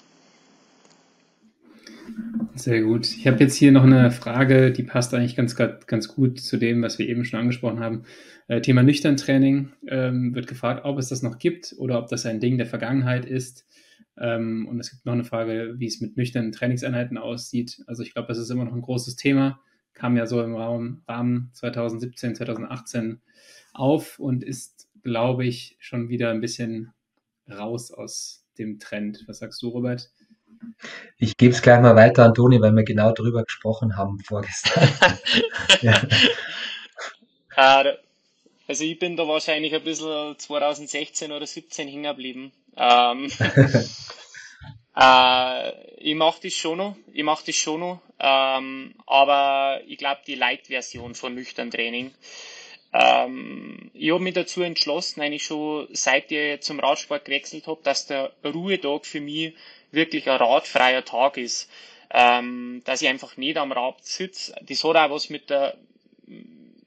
Sehr 2.59 2.83
gut. 2.83 3.07
Ich 3.07 3.25
habe 3.29 3.39
jetzt 3.39 3.55
hier 3.55 3.71
noch 3.71 3.85
eine 3.85 4.11
Frage, 4.11 4.73
die 4.73 4.83
passt 4.83 5.15
eigentlich 5.15 5.37
ganz, 5.37 5.55
ganz 5.55 6.09
gut 6.09 6.41
zu 6.41 6.57
dem, 6.57 6.83
was 6.83 6.99
wir 6.99 7.09
eben 7.09 7.25
schon 7.25 7.39
angesprochen 7.39 7.79
haben. 7.79 8.03
Äh, 8.49 8.61
Thema 8.63 8.83
Nüchtern-Training 8.83 9.71
ähm, 9.87 10.35
wird 10.35 10.49
gefragt, 10.49 10.85
ob 10.85 10.99
es 10.99 11.09
das 11.09 11.23
noch 11.23 11.39
gibt 11.39 11.77
oder 11.79 12.01
ob 12.01 12.09
das 12.09 12.27
ein 12.27 12.41
Ding 12.41 12.59
der 12.59 12.67
Vergangenheit 12.67 13.27
ist. 13.27 13.65
Ähm, 14.17 14.67
und 14.67 14.81
es 14.81 14.91
gibt 14.91 15.07
noch 15.07 15.13
eine 15.13 15.23
Frage, 15.23 15.75
wie 15.79 15.87
es 15.87 16.01
mit 16.01 16.17
nüchternen 16.17 16.51
Trainingseinheiten 16.51 17.17
aussieht. 17.17 17.81
Also 17.87 18.03
ich 18.03 18.13
glaube, 18.13 18.27
das 18.27 18.39
ist 18.39 18.51
immer 18.51 18.65
noch 18.65 18.75
ein 18.75 18.83
großes 18.83 19.15
Thema. 19.15 19.61
Kam 19.93 20.17
ja 20.17 20.27
so 20.27 20.43
im 20.43 20.57
Raum, 20.57 21.03
Rahmen 21.07 21.51
2017, 21.53 22.35
2018 22.35 23.21
auf 23.73 24.19
und 24.19 24.43
ist, 24.43 24.89
glaube 25.05 25.47
ich, 25.47 25.77
schon 25.79 26.09
wieder 26.09 26.31
ein 26.31 26.41
bisschen 26.41 26.91
raus 27.49 27.93
aus 27.93 28.45
dem 28.59 28.81
Trend. 28.81 29.23
Was 29.29 29.39
sagst 29.39 29.63
du, 29.63 29.69
Robert? 29.69 30.11
Ich 31.19 31.37
gebe 31.37 31.53
es 31.53 31.63
gleich 31.63 31.81
mal 31.81 31.97
weiter 31.97 32.25
an 32.25 32.35
Toni, 32.35 32.61
weil 32.61 32.73
wir 32.73 32.85
genau 32.85 33.13
darüber 33.13 33.45
gesprochen 33.45 33.97
haben 33.97 34.21
vorgestern. 34.21 34.89
ja. 35.83 36.01
Äh, 37.57 37.95
also 38.69 38.85
ich 38.85 38.99
bin 38.99 39.17
da 39.17 39.27
wahrscheinlich 39.27 39.75
ein 39.75 39.83
bisschen 39.83 40.39
2016 40.39 41.33
oder 41.33 41.47
17 41.47 41.89
hängen 41.89 42.05
geblieben. 42.05 42.53
Ähm, 42.77 43.31
äh, 44.97 45.73
ich 45.97 46.15
mache 46.15 46.41
das 46.43 46.53
schon 46.53 46.79
noch, 46.79 46.97
ich 47.13 47.25
mache 47.25 47.47
das 47.47 47.57
schon 47.57 47.81
noch, 47.81 48.01
ähm, 48.21 48.95
aber 49.07 49.81
ich 49.87 49.99
glaube 49.99 50.21
die 50.27 50.35
Light-Version 50.35 51.15
von 51.15 51.35
nüchtern 51.35 51.71
Training. 51.71 52.13
Ähm, 52.93 53.91
ich 53.95 54.11
habe 54.13 54.23
mich 54.23 54.35
dazu 54.35 54.63
entschlossen, 54.63 55.21
eigentlich 55.21 55.45
schon 55.45 55.89
seit 55.93 56.31
ich 56.31 56.61
zum 56.61 56.81
Radsport 56.81 57.25
gewechselt 57.25 57.67
habe, 57.67 57.81
dass 57.83 58.07
der 58.07 58.33
Ruhetag 58.45 59.07
für 59.07 59.21
mich 59.21 59.55
wirklich 59.91 60.29
ein 60.29 60.37
radfreier 60.37 61.05
Tag 61.05 61.37
ist. 61.37 61.71
Ähm, 62.11 62.81
dass 62.85 63.03
ich 63.03 63.09
einfach 63.09 63.37
nicht 63.37 63.59
am 63.59 63.71
Rad 63.71 64.03
sitze. 64.03 64.55
Das 64.63 64.83
hat 64.83 64.97
auch 64.97 65.11
was 65.11 65.29
mit 65.29 65.51
der 65.51 65.77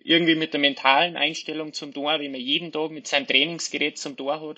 irgendwie 0.03 0.35
mit 0.35 0.53
der 0.53 0.59
mentalen 0.59 1.15
Einstellung 1.15 1.73
zum 1.73 1.93
Tor, 1.93 2.19
wie 2.19 2.29
man 2.29 2.41
jeden 2.41 2.71
Tag 2.71 2.91
mit 2.91 3.07
seinem 3.07 3.27
Trainingsgerät 3.27 3.97
zum 3.97 4.17
Tor 4.17 4.41
hat, 4.41 4.57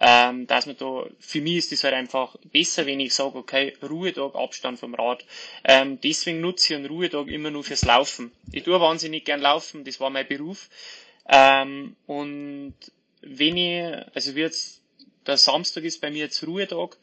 ähm, 0.00 0.46
dass 0.46 0.66
man 0.66 0.76
da, 0.78 1.04
für 1.18 1.40
mich 1.40 1.56
ist 1.56 1.72
das 1.72 1.84
halt 1.84 1.94
einfach 1.94 2.36
besser, 2.50 2.86
wenn 2.86 3.00
ich 3.00 3.12
sage, 3.12 3.36
okay, 3.36 3.74
Ruhetag, 3.82 4.34
Abstand 4.34 4.78
vom 4.78 4.94
Rad. 4.94 5.24
Ähm, 5.64 6.00
deswegen 6.00 6.40
nutze 6.40 6.72
ich 6.72 6.78
einen 6.78 6.86
Ruhetag 6.86 7.28
immer 7.28 7.50
nur 7.50 7.64
fürs 7.64 7.84
Laufen. 7.84 8.32
Ich 8.52 8.64
tue 8.64 8.80
wahnsinnig 8.80 9.24
gern 9.24 9.40
laufen, 9.40 9.84
das 9.84 10.00
war 10.00 10.10
mein 10.10 10.26
Beruf. 10.26 10.70
Ähm, 11.28 11.96
und 12.06 12.74
wenn 13.20 13.56
ich, 13.56 13.82
also 14.14 14.34
wie 14.34 14.40
jetzt, 14.40 14.80
der 15.26 15.36
Samstag 15.36 15.84
ist 15.84 16.00
bei 16.00 16.10
mir 16.10 16.24
jetzt 16.24 16.46
Ruhetag, 16.46 16.96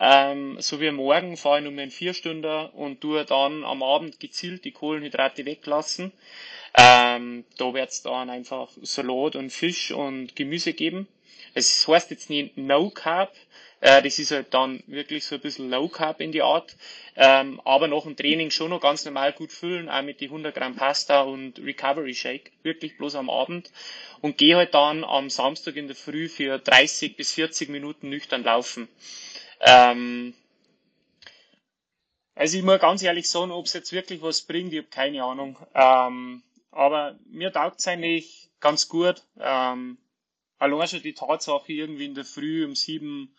ähm, 0.00 0.60
so 0.60 0.80
wie 0.80 0.90
morgen 0.90 1.36
fahre 1.36 1.58
ich 1.58 1.64
nur 1.64 1.82
in 1.82 1.90
vier 1.90 2.14
Stunden 2.14 2.66
und 2.70 3.00
tue 3.00 3.24
dann 3.24 3.64
am 3.64 3.82
Abend 3.82 4.20
gezielt 4.20 4.64
die 4.64 4.72
Kohlenhydrate 4.72 5.44
weglassen. 5.44 6.12
Ähm, 6.76 7.44
da 7.56 7.74
wird 7.74 7.90
es 7.90 8.02
dann 8.02 8.30
einfach 8.30 8.68
Salat 8.82 9.36
und 9.36 9.50
Fisch 9.50 9.90
und 9.90 10.36
Gemüse 10.36 10.72
geben. 10.72 11.08
Es 11.54 11.88
heißt 11.88 12.10
jetzt 12.10 12.30
nicht 12.30 12.56
No 12.56 12.90
Carb, 12.90 13.34
äh, 13.80 14.02
das 14.02 14.18
ist 14.18 14.32
halt 14.32 14.52
dann 14.54 14.82
wirklich 14.86 15.24
so 15.24 15.36
ein 15.36 15.40
bisschen 15.40 15.70
Low 15.70 15.88
Carb 15.88 16.20
in 16.20 16.32
die 16.32 16.42
Art, 16.42 16.76
ähm, 17.16 17.60
aber 17.64 17.86
nach 17.86 18.02
dem 18.02 18.16
Training 18.16 18.50
schon 18.50 18.70
noch 18.70 18.80
ganz 18.80 19.04
normal 19.04 19.32
gut 19.32 19.52
füllen, 19.52 19.88
auch 19.88 20.02
mit 20.02 20.20
die 20.20 20.26
100 20.26 20.54
Gramm 20.54 20.74
Pasta 20.74 21.22
und 21.22 21.58
Recovery 21.60 22.14
Shake, 22.14 22.50
wirklich 22.62 22.96
bloß 22.98 23.14
am 23.14 23.30
Abend 23.30 23.70
und 24.20 24.36
gehe 24.36 24.56
halt 24.56 24.74
dann 24.74 25.04
am 25.04 25.30
Samstag 25.30 25.76
in 25.76 25.86
der 25.86 25.96
Früh 25.96 26.28
für 26.28 26.58
30 26.58 27.16
bis 27.16 27.32
40 27.34 27.68
Minuten 27.68 28.08
nüchtern 28.08 28.42
laufen. 28.42 28.88
Ähm, 29.60 30.34
also 32.34 32.56
ich 32.56 32.62
muss 32.64 32.80
ganz 32.80 33.02
ehrlich 33.02 33.28
sagen, 33.28 33.50
ob 33.50 33.66
es 33.66 33.72
jetzt 33.72 33.92
wirklich 33.92 34.22
was 34.22 34.42
bringt, 34.42 34.72
ich 34.72 34.78
habe 34.78 34.88
keine 34.88 35.24
Ahnung. 35.24 35.58
Ähm, 35.74 36.42
aber 36.70 37.18
mir 37.26 37.52
taugt 37.52 37.80
es 37.80 37.88
eigentlich 37.88 38.50
ganz 38.60 38.88
gut. 38.88 39.22
Ähm, 39.40 39.98
allein 40.58 40.88
schon 40.88 41.02
die 41.02 41.14
Tatsache, 41.14 41.72
irgendwie 41.72 42.04
in 42.04 42.14
der 42.14 42.24
Früh 42.24 42.64
um 42.64 42.74
sieben 42.74 43.34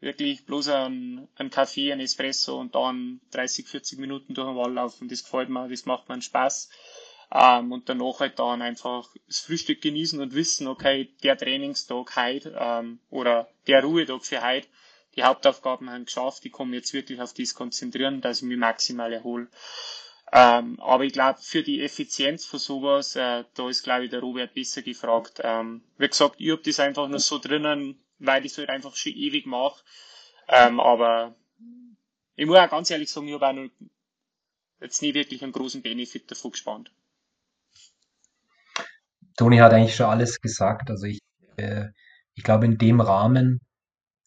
wirklich 0.00 0.44
bloß 0.44 0.68
ein, 0.68 1.28
ein 1.36 1.50
Kaffee, 1.50 1.92
ein 1.92 2.00
Espresso 2.00 2.60
und 2.60 2.74
dann 2.74 3.20
30, 3.32 3.66
40 3.66 3.98
Minuten 3.98 4.34
durch 4.34 4.46
den 4.46 4.56
Wald 4.56 4.74
laufen, 4.74 5.08
das 5.08 5.24
gefällt 5.24 5.48
mir, 5.48 5.68
das 5.68 5.86
macht 5.86 6.08
mir 6.08 6.20
Spaß. 6.20 6.68
Ähm, 7.32 7.72
und 7.72 7.88
danach 7.88 8.20
halt 8.20 8.38
dann 8.38 8.62
einfach 8.62 9.08
das 9.26 9.40
Frühstück 9.40 9.80
genießen 9.80 10.20
und 10.20 10.34
wissen, 10.34 10.68
okay, 10.68 11.12
der 11.22 11.36
Trainingstag 11.36 12.14
heute 12.14 12.56
ähm, 12.58 13.00
oder 13.10 13.48
der 13.66 13.82
Ruhetag 13.82 14.24
für 14.24 14.42
heute, 14.42 14.68
die 15.16 15.24
Hauptaufgaben 15.24 15.90
haben 15.90 16.04
geschafft, 16.04 16.44
ich 16.44 16.52
komme 16.52 16.76
jetzt 16.76 16.92
wirklich 16.92 17.20
auf 17.20 17.32
das 17.32 17.54
konzentrieren, 17.54 18.20
dass 18.20 18.38
ich 18.38 18.48
mich 18.48 18.58
maximal 18.58 19.12
erhole. 19.12 19.48
Ähm, 20.32 20.78
aber 20.80 21.04
ich 21.04 21.12
glaube, 21.12 21.38
für 21.40 21.62
die 21.62 21.82
Effizienz 21.82 22.44
von 22.44 22.58
sowas, 22.58 23.14
äh, 23.16 23.44
da 23.54 23.68
ist, 23.68 23.84
glaube 23.84 24.04
ich, 24.04 24.10
der 24.10 24.20
Robert 24.20 24.54
besser 24.54 24.82
gefragt. 24.82 25.40
Ähm, 25.42 25.82
wie 25.98 26.08
gesagt, 26.08 26.36
ich 26.38 26.50
habe 26.50 26.62
das 26.62 26.80
einfach 26.80 27.08
nur 27.08 27.20
so 27.20 27.38
drinnen, 27.38 28.00
weil 28.18 28.44
ich 28.44 28.52
es 28.52 28.58
halt 28.58 28.68
einfach 28.68 28.94
schon 28.96 29.12
ewig 29.12 29.46
mache. 29.46 29.82
Ähm, 30.48 30.80
aber 30.80 31.36
ich 32.34 32.46
muss 32.46 32.58
auch 32.58 32.68
ganz 32.68 32.90
ehrlich 32.90 33.10
sagen, 33.10 33.28
ich 33.28 33.34
habe 33.34 33.46
auch 33.46 33.52
noch 33.52 33.70
jetzt 34.80 35.00
nie 35.00 35.14
wirklich 35.14 35.42
einen 35.42 35.52
großen 35.52 35.82
Benefit 35.82 36.30
davon 36.30 36.50
gespannt. 36.50 36.92
Toni 39.36 39.58
hat 39.58 39.72
eigentlich 39.72 39.94
schon 39.94 40.06
alles 40.06 40.40
gesagt. 40.40 40.90
Also 40.90 41.06
ich, 41.06 41.20
äh, 41.56 41.86
ich 42.34 42.42
glaube, 42.42 42.64
in 42.66 42.78
dem 42.78 43.00
Rahmen, 43.00 43.60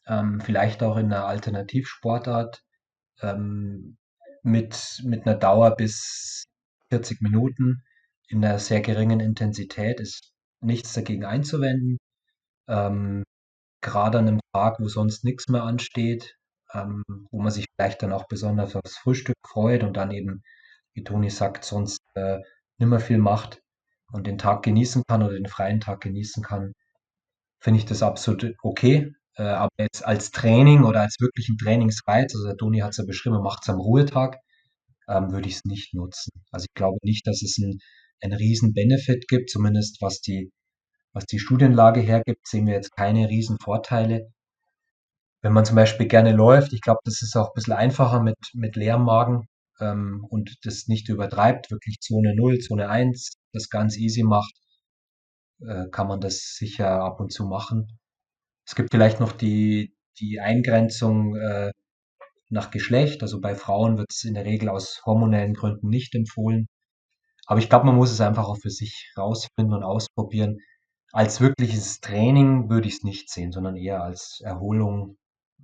ähm, 0.10 0.41
vielleicht 0.41 0.84
auch 0.84 0.97
in 0.97 1.07
einer 1.07 1.26
Alternativsportart, 1.26 2.62
ähm, 3.22 3.97
mit, 4.43 5.01
mit 5.05 5.26
einer 5.26 5.36
Dauer 5.38 5.76
bis 5.76 6.45
40 6.89 7.22
Minuten 7.22 7.84
in 8.30 8.43
einer 8.43 8.60
sehr 8.60 8.82
geringen 8.82 9.20
Intensität 9.20 9.99
ist 9.99 10.32
nichts 10.62 10.93
dagegen 10.93 11.26
einzuwenden. 11.26 11.97
Ähm, 12.68 13.24
gerade 13.82 14.20
an 14.20 14.28
einem 14.28 14.39
Tag, 14.53 14.80
wo 14.80 14.88
sonst 14.88 15.24
nichts 15.24 15.47
mehr 15.47 15.64
ansteht, 15.64 16.36
ähm, 16.74 17.03
wo 17.32 17.41
man 17.41 17.51
sich 17.51 17.66
vielleicht 17.76 18.03
dann 18.03 18.14
auch 18.14 18.28
besonders 18.28 18.76
aufs 18.76 18.97
Frühstück 18.97 19.36
freut 19.47 19.84
und 19.84 19.97
dann 19.97 20.12
eben, 20.12 20.43
wie 20.93 21.03
Toni 21.03 21.30
sagt, 21.30 21.66
sonst 21.66 21.99
äh, 22.16 22.39
nimmer 22.78 22.99
viel 22.99 23.18
macht 23.18 23.62
und 24.12 24.28
den 24.28 24.38
Tag 24.38 24.64
genießen 24.64 25.03
kann 25.07 25.24
oder 25.24 25.34
den 25.34 25.47
freien 25.47 25.80
Tag 25.80 26.01
genießen 26.01 26.43
kann, 26.43 26.74
finde 27.60 27.80
ich 27.80 27.86
das 27.86 28.03
absolut 28.03 28.55
okay. 28.62 29.14
Äh, 29.39 29.43
aber 29.43 29.71
jetzt 29.79 30.05
als 30.05 30.31
Training 30.31 30.83
oder 30.83 31.01
als 31.01 31.15
wirklichen 31.19 31.57
Trainingsreiz, 31.57 32.35
also 32.35 32.45
der 32.45 32.57
Toni 32.57 32.79
hat 32.79 32.91
es 32.91 32.97
ja 32.97 33.05
beschrieben, 33.05 33.41
macht 33.41 33.63
es 33.63 33.69
am 33.69 33.79
Ruhetag, 33.79 34.37
ähm, 35.07 35.31
würde 35.31 35.47
ich 35.47 35.55
es 35.55 35.65
nicht 35.65 35.93
nutzen. 35.93 36.31
Also 36.51 36.65
ich 36.69 36.73
glaube 36.75 36.97
nicht, 37.03 37.25
dass 37.25 37.41
es 37.41 37.57
ein, 37.57 37.79
einen 38.21 38.33
riesen 38.33 38.73
Benefit 38.73 39.27
gibt, 39.29 39.49
zumindest 39.49 40.01
was 40.01 40.19
die, 40.21 40.51
was 41.13 41.25
die 41.25 41.39
Studienlage 41.39 42.01
hergibt, 42.01 42.47
sehen 42.47 42.67
wir 42.67 42.73
jetzt 42.73 42.95
keine 42.95 43.29
riesen 43.29 43.57
Vorteile. 43.63 44.29
Wenn 45.41 45.53
man 45.53 45.65
zum 45.65 45.77
Beispiel 45.77 46.07
gerne 46.07 46.33
läuft, 46.33 46.73
ich 46.73 46.81
glaube, 46.81 46.99
das 47.05 47.21
ist 47.21 47.35
auch 47.37 47.47
ein 47.47 47.53
bisschen 47.55 47.73
einfacher 47.73 48.21
mit, 48.21 48.37
mit 48.53 48.75
leerem 48.75 49.03
Magen 49.05 49.47
ähm, 49.79 50.25
und 50.29 50.57
das 50.63 50.87
nicht 50.87 51.07
übertreibt, 51.07 51.71
wirklich 51.71 51.99
Zone 52.01 52.35
0, 52.35 52.59
Zone 52.59 52.89
1, 52.89 53.31
das 53.53 53.69
ganz 53.69 53.97
easy 53.97 54.23
macht, 54.23 54.53
äh, 55.61 55.85
kann 55.91 56.07
man 56.07 56.19
das 56.19 56.55
sicher 56.57 57.01
ab 57.01 57.21
und 57.21 57.31
zu 57.31 57.45
machen. 57.45 57.98
Es 58.70 58.76
gibt 58.76 58.91
vielleicht 58.91 59.20
noch 59.20 59.32
die, 59.32 59.95
die 60.20 60.39
Eingrenzung 60.39 61.36
äh, 61.36 61.72
nach 62.49 62.70
Geschlecht. 62.70 63.24
Also 63.24 63.41
bei 63.41 63.55
Frauen 63.55 63.97
wird 63.97 64.11
es 64.11 64.24
in 64.26 64.36
der 64.36 64.45
Regel 64.45 64.70
aus 64.70 65.01
hormonellen 65.07 65.55
Gründen 65.55 65.89
nicht 65.89 66.13
empfohlen. 66.13 66.67
Aber 67.47 67.59
ich 67.59 67.67
glaube, 67.67 67.88
man 67.88 67.95
muss 67.95 68.11
es 68.11 68.22
einfach 68.22 68.47
auch 68.47 68.59
für 68.59 68.70
sich 68.70 69.11
rausfinden 69.17 69.74
und 69.74 69.82
ausprobieren. 69.82 70.59
Als 71.11 71.41
wirkliches 71.41 71.99
Training 71.99 72.70
würde 72.70 72.88
ich 72.88 72.97
es 72.97 73.03
nicht 73.03 73.32
sehen, 73.32 73.51
sondern 73.51 73.76
eher 73.76 74.03
als 74.03 74.39
Erholung, 74.43 75.17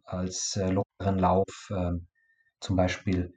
als 0.04 0.56
äh, 0.56 0.72
lockeren 0.72 1.20
Lauf 1.20 1.70
äh, 1.70 1.92
zum 2.60 2.76
Beispiel. 2.76 3.36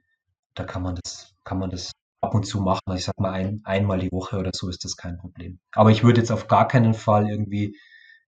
Da 0.55 0.63
kann 0.63 0.81
man 0.81 0.95
das, 1.03 1.35
kann 1.43 1.59
man 1.59 1.69
das 1.69 1.91
ab 2.21 2.33
und 2.33 2.47
zu 2.47 2.59
machen. 2.59 2.95
Ich 2.95 3.03
sag 3.05 3.19
mal 3.19 3.33
ein, 3.33 3.61
einmal 3.65 3.99
die 3.99 4.11
Woche 4.11 4.39
oder 4.39 4.49
so 4.51 4.67
ist 4.67 4.83
das 4.83 4.97
kein 4.97 5.19
Problem. 5.19 5.59
Aber 5.73 5.91
ich 5.91 6.03
würde 6.03 6.21
jetzt 6.21 6.31
auf 6.31 6.47
gar 6.47 6.67
keinen 6.67 6.95
Fall 6.95 7.29
irgendwie 7.29 7.77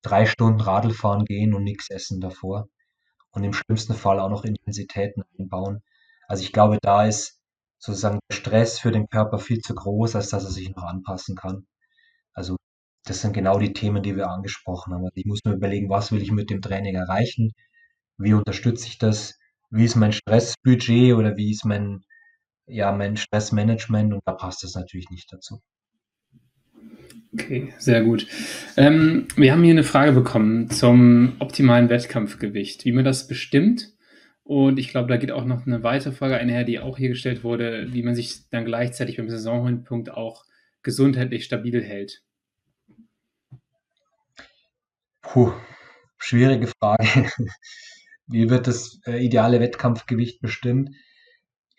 drei 0.01 0.25
Stunden 0.25 0.61
Radl 0.61 0.91
fahren 0.91 1.25
gehen 1.25 1.53
und 1.53 1.63
nichts 1.63 1.89
essen 1.89 2.21
davor 2.21 2.67
und 3.31 3.43
im 3.43 3.53
schlimmsten 3.53 3.93
Fall 3.93 4.19
auch 4.19 4.29
noch 4.29 4.43
Intensitäten 4.45 5.23
einbauen. 5.39 5.81
Also 6.27 6.43
ich 6.43 6.53
glaube, 6.53 6.77
da 6.81 7.05
ist 7.05 7.39
sozusagen 7.79 8.19
der 8.29 8.35
Stress 8.35 8.79
für 8.79 8.91
den 8.91 9.07
Körper 9.07 9.39
viel 9.39 9.59
zu 9.59 9.73
groß, 9.75 10.15
als 10.15 10.29
dass 10.29 10.43
er 10.43 10.51
sich 10.51 10.69
noch 10.75 10.83
anpassen 10.83 11.35
kann. 11.35 11.65
Also 12.33 12.57
das 13.05 13.21
sind 13.21 13.33
genau 13.33 13.57
die 13.59 13.73
Themen, 13.73 14.03
die 14.03 14.15
wir 14.15 14.29
angesprochen 14.29 14.93
haben. 14.93 15.03
Also 15.03 15.15
ich 15.15 15.25
muss 15.25 15.43
mir 15.45 15.53
überlegen, 15.53 15.89
was 15.89 16.11
will 16.11 16.21
ich 16.21 16.31
mit 16.31 16.49
dem 16.49 16.61
Training 16.61 16.95
erreichen? 16.95 17.51
Wie 18.17 18.33
unterstütze 18.33 18.87
ich 18.87 18.97
das? 18.99 19.37
Wie 19.71 19.85
ist 19.85 19.95
mein 19.95 20.13
Stressbudget 20.13 21.15
oder 21.15 21.35
wie 21.37 21.51
ist 21.51 21.65
mein, 21.65 22.03
ja, 22.67 22.91
mein 22.91 23.17
Stressmanagement? 23.17 24.13
Und 24.13 24.21
da 24.25 24.33
passt 24.33 24.63
das 24.63 24.75
natürlich 24.75 25.09
nicht 25.09 25.31
dazu. 25.33 25.61
Okay, 27.33 27.73
sehr 27.77 28.03
gut. 28.03 28.27
Ähm, 28.75 29.27
wir 29.37 29.53
haben 29.53 29.63
hier 29.63 29.71
eine 29.71 29.85
Frage 29.85 30.11
bekommen 30.11 30.69
zum 30.69 31.33
optimalen 31.39 31.89
Wettkampfgewicht, 31.89 32.83
wie 32.83 32.91
man 32.91 33.05
das 33.05 33.27
bestimmt. 33.27 33.93
Und 34.43 34.79
ich 34.79 34.89
glaube, 34.89 35.07
da 35.07 35.15
geht 35.15 35.31
auch 35.31 35.45
noch 35.45 35.65
eine 35.65 35.81
weitere 35.81 36.11
Frage 36.11 36.35
einher, 36.35 36.65
die 36.65 36.79
auch 36.79 36.97
hier 36.97 37.09
gestellt 37.09 37.45
wurde, 37.45 37.87
wie 37.93 38.03
man 38.03 38.15
sich 38.15 38.49
dann 38.49 38.65
gleichzeitig 38.65 39.15
beim 39.15 39.29
Saisonhöhepunkt 39.29 40.11
auch 40.11 40.43
gesundheitlich 40.83 41.45
stabil 41.45 41.81
hält. 41.81 42.21
Puh, 45.21 45.53
schwierige 46.17 46.67
Frage. 46.67 47.03
Wie 48.27 48.49
wird 48.49 48.67
das 48.67 48.99
äh, 49.05 49.23
ideale 49.23 49.59
Wettkampfgewicht 49.59 50.41
bestimmt? 50.41 50.89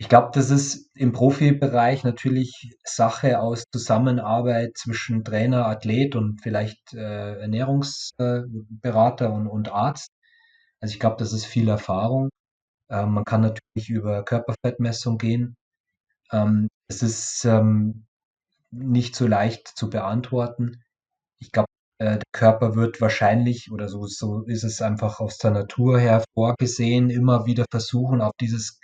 Ich 0.03 0.09
glaube, 0.09 0.31
das 0.35 0.51
ist 0.51 0.91
im 0.97 1.13
Profibereich 1.13 2.03
natürlich 2.03 2.75
Sache 2.83 3.39
aus 3.39 3.63
Zusammenarbeit 3.73 4.77
zwischen 4.77 5.23
Trainer, 5.23 5.67
Athlet 5.69 6.17
und 6.17 6.41
vielleicht 6.43 6.93
äh, 6.93 7.39
Ernährungsberater 7.41 9.27
äh, 9.27 9.29
und, 9.29 9.47
und 9.47 9.69
Arzt. 9.71 10.11
Also 10.81 10.93
ich 10.95 10.99
glaube, 10.99 11.19
das 11.21 11.33
ist 11.33 11.47
viel 11.47 11.69
Erfahrung. 11.69 12.31
Ähm, 12.91 13.13
man 13.13 13.25
kann 13.25 13.43
natürlich 13.43 13.91
über 13.91 14.25
Körperfettmessung 14.25 15.19
gehen. 15.19 15.55
Ähm, 16.33 16.67
es 16.89 17.05
ist 17.05 17.45
ähm, 17.45 18.07
nicht 18.73 19.15
so 19.15 19.29
leicht 19.29 19.69
zu 19.69 19.89
beantworten. 19.89 20.83
Ich 21.39 21.53
glaube, 21.53 21.69
äh, 21.99 22.19
der 22.19 22.23
Körper 22.33 22.75
wird 22.75 23.01
wahrscheinlich, 23.01 23.71
oder 23.71 23.89
so, 23.89 24.07
so 24.07 24.43
ist 24.47 24.65
es 24.65 24.83
einfach 24.83 25.21
aus 25.21 25.39
der 25.39 25.53
Natur 25.53 26.01
her 26.01 26.25
vorgesehen, 26.35 27.09
immer 27.09 27.47
wieder 27.47 27.67
versuchen, 27.71 28.21
auf 28.21 28.33
dieses 28.41 28.81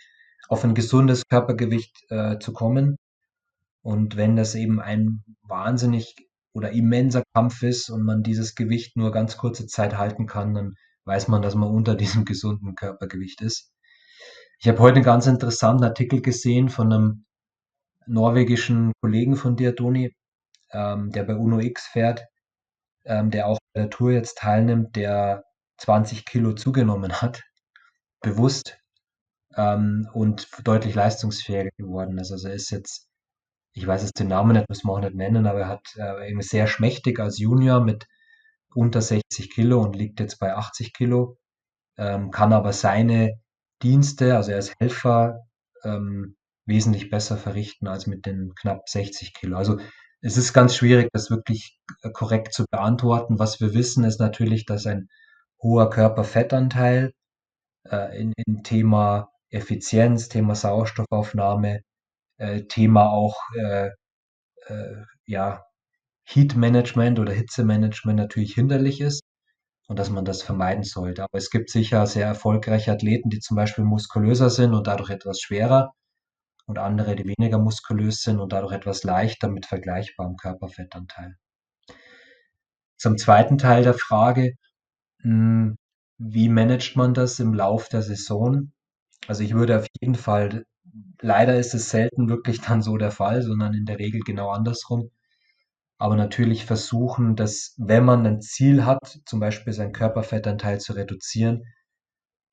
auf 0.49 0.65
ein 0.65 0.75
gesundes 0.75 1.25
Körpergewicht 1.29 1.97
äh, 2.11 2.39
zu 2.39 2.53
kommen. 2.53 2.97
Und 3.83 4.17
wenn 4.17 4.37
das 4.37 4.55
eben 4.55 4.81
ein 4.81 5.23
wahnsinnig 5.43 6.17
oder 6.53 6.73
immenser 6.73 7.23
Kampf 7.35 7.63
ist 7.63 7.91
und 7.91 8.03
man 8.03 8.23
dieses 8.23 8.55
Gewicht 8.55 8.97
nur 8.97 9.13
ganz 9.13 9.37
kurze 9.37 9.67
Zeit 9.67 9.97
halten 9.97 10.27
kann, 10.27 10.55
dann 10.55 10.75
weiß 11.05 11.29
man, 11.29 11.43
dass 11.43 11.55
man 11.55 11.71
unter 11.75 11.95
diesem 11.95 12.25
gesunden 12.25 12.75
Körpergewicht 12.75 13.41
ist. 13.43 13.73
Ich 14.61 14.69
habe 14.69 14.81
heute 14.81 14.97
einen 14.97 15.05
ganz 15.05 15.27
interessanten 15.27 15.85
Artikel 15.85 16.21
gesehen 16.23 16.69
von 16.69 16.93
einem 16.93 17.27
norwegischen 18.07 18.93
Kollegen 19.01 19.37
von 19.37 19.57
dir, 19.57 19.77
Toni. 19.77 20.15
ähm, 20.73 21.11
der 21.13 21.25
bei 21.25 21.37
Uno 21.37 21.61
X 21.61 21.87
fährt, 21.89 22.25
ähm, 23.05 23.31
der 23.31 23.47
auch 23.47 23.59
bei 23.75 23.83
der 23.83 23.91
Tour 23.91 24.13
jetzt 24.13 24.39
teilnimmt, 24.39 24.97
der 24.97 25.45
20 25.79 26.25
Kilo 26.27 26.55
zugenommen 26.55 27.21
hat, 27.23 27.43
bewusst 28.21 28.78
ähm, 29.57 30.09
und 30.13 30.49
deutlich 30.65 30.95
leistungsfähiger 30.95 31.71
geworden 31.77 32.19
ist. 32.19 32.33
Also 32.33 32.49
er 32.49 32.55
ist 32.55 32.71
jetzt, 32.71 33.09
ich 33.73 33.87
weiß 33.87 34.03
jetzt 34.03 34.19
den 34.19 34.29
Namen 34.29 34.53
nicht, 34.53 34.69
müssen 34.69 34.89
wir 34.89 34.93
auch 34.93 35.01
nicht 35.01 35.15
nennen, 35.15 35.47
aber 35.47 35.61
er 35.61 35.69
hat 35.69 35.87
äh, 35.97 36.41
sehr 36.41 36.67
schmächtig 36.67 37.21
als 37.21 37.39
Junior 37.39 37.81
mit 37.81 38.07
unter 38.75 39.01
60 39.01 39.51
Kilo 39.51 39.83
und 39.83 39.97
liegt 39.97 40.21
jetzt 40.21 40.39
bei 40.39 40.55
80 40.55 40.93
Kilo, 40.93 41.37
ähm, 41.97 42.31
kann 42.31 42.53
aber 42.53 42.73
seine 42.73 43.41
Dienste, 43.83 44.37
also 44.37 44.53
er 44.53 44.59
ist 44.59 44.75
Helfer, 44.79 45.41
ähm, 45.85 46.37
wesentlich 46.67 47.11
besser 47.11 47.37
verrichten 47.39 47.89
als 47.89 48.07
mit 48.07 48.27
den 48.27 48.53
knapp 48.55 48.89
60 48.89 49.35
Kilo. 49.35 49.57
Also 49.57 49.79
es 50.21 50.37
ist 50.37 50.53
ganz 50.53 50.75
schwierig, 50.75 51.09
das 51.13 51.31
wirklich 51.31 51.79
äh, 52.03 52.11
korrekt 52.11 52.53
zu 52.53 52.65
beantworten. 52.71 53.39
Was 53.39 53.61
wir 53.61 53.75
wissen, 53.75 54.05
ist 54.05 54.21
natürlich, 54.21 54.67
dass 54.67 54.87
ein 54.87 55.09
hoher 55.63 55.91
Körperfettanteil 55.91 57.13
äh, 57.91 58.21
in, 58.21 58.33
in 58.47 58.63
Thema 58.65 59.31
Effizienz, 59.51 60.29
Thema 60.29 60.55
Sauerstoffaufnahme, 60.55 61.81
äh, 62.39 62.63
Thema 62.65 63.11
auch 63.11 63.37
äh, 63.57 63.91
äh, 64.67 65.05
ja, 65.27 65.65
Heat 66.25 66.57
Management 66.57 67.19
oder 67.19 67.33
Hitzemanagement 67.33 68.19
natürlich 68.19 68.55
hinderlich 68.55 69.01
ist 69.01 69.23
und 69.89 69.99
dass 69.99 70.11
man 70.11 70.25
das 70.25 70.43
vermeiden 70.43 70.85
sollte. 70.85 71.25
Aber 71.25 71.39
es 71.39 71.51
gibt 71.51 71.71
sicher 71.71 72.07
sehr 72.07 72.27
erfolgreiche 72.27 72.93
Athleten, 72.93 73.31
die 73.31 73.41
zum 73.41 73.57
Beispiel 73.57 73.85
muskulöser 73.85 74.51
sind 74.51 74.75
und 74.75 74.87
dadurch 74.87 75.11
etwas 75.11 75.41
schwerer 75.41 75.93
und 76.67 76.79
andere, 76.79 77.17
die 77.17 77.25
weniger 77.25 77.59
muskulös 77.59 78.23
sind 78.23 78.41
und 78.41 78.53
dadurch 78.53 78.73
etwas 78.73 79.05
leichter 79.05 79.49
mit 79.49 79.67
vergleichbarem 79.67 80.37
Körperfettanteil. 80.37 81.37
Zum 82.99 83.17
zweiten 83.17 83.59
Teil 83.59 83.85
der 83.85 83.95
Frage, 83.95 84.53
hm, 85.23 85.77
wie 86.19 86.49
managt 86.49 86.97
man 86.97 87.15
das 87.15 87.41
im 87.41 87.55
Lauf 87.55 87.89
der 87.89 88.03
Saison? 88.03 88.73
Also 89.29 89.45
ich 89.45 89.55
würde 89.55 89.79
auf 89.79 89.87
jeden 90.01 90.17
Fall, 90.17 90.65
leider 91.21 91.59
ist 91.59 91.75
es 91.75 91.91
selten 91.91 92.29
wirklich 92.29 92.61
dann 92.69 92.83
so 92.83 92.97
der 92.97 93.13
Fall, 93.13 93.43
sondern 93.43 93.75
in 93.75 93.87
der 93.87 93.99
Regel 93.99 94.21
genau 94.21 94.51
andersrum. 94.51 95.11
Aber 95.99 96.17
natürlich 96.17 96.65
versuchen, 96.65 97.37
dass 97.37 97.75
wenn 97.79 98.05
man 98.05 98.27
ein 98.27 98.41
Ziel 98.41 98.85
hat, 98.85 99.21
zum 99.27 99.41
Beispiel 99.41 99.73
seinen 99.73 99.93
Körperfettanteil 99.93 100.81
zu 100.81 100.95
reduzieren, 100.95 101.65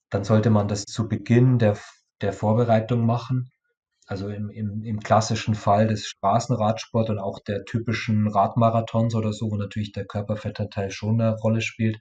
dann 0.10 0.24
sollte 0.24 0.50
man 0.50 0.68
das 0.68 0.86
zu 0.86 1.08
Beginn 1.08 1.60
der, 1.60 1.78
der 2.22 2.34
Vorbereitung 2.34 3.06
machen 3.06 3.52
also 4.08 4.30
im, 4.30 4.50
im, 4.50 4.84
im 4.84 5.00
klassischen 5.00 5.56
Fall 5.56 5.88
des 5.88 6.06
Straßenradsport 6.08 7.10
und 7.10 7.20
auch 7.20 7.40
der 7.40 7.66
typischen 7.66 8.28
Radmarathons 8.28 9.16
oder 9.16 9.34
so, 9.34 9.50
wo 9.50 9.56
natürlich 9.56 9.94
der 9.94 10.06
Körperfettanteil 10.06 10.92
schon 10.92 11.20
eine 11.20 11.36
Rolle 11.36 11.62
spielt, 11.62 11.98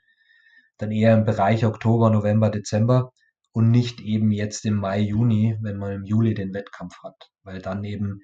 dann 0.78 0.92
eher 0.92 1.14
im 1.14 1.24
Bereich 1.24 1.64
Oktober, 1.64 2.10
November, 2.10 2.50
Dezember 2.50 3.12
und 3.54 3.70
nicht 3.70 4.00
eben 4.00 4.32
jetzt 4.32 4.66
im 4.66 4.74
Mai, 4.74 4.98
Juni, 4.98 5.56
wenn 5.62 5.76
man 5.76 5.92
im 5.92 6.04
Juli 6.04 6.34
den 6.34 6.52
Wettkampf 6.52 6.96
hat, 7.04 7.30
weil 7.44 7.62
dann 7.62 7.84
eben 7.84 8.20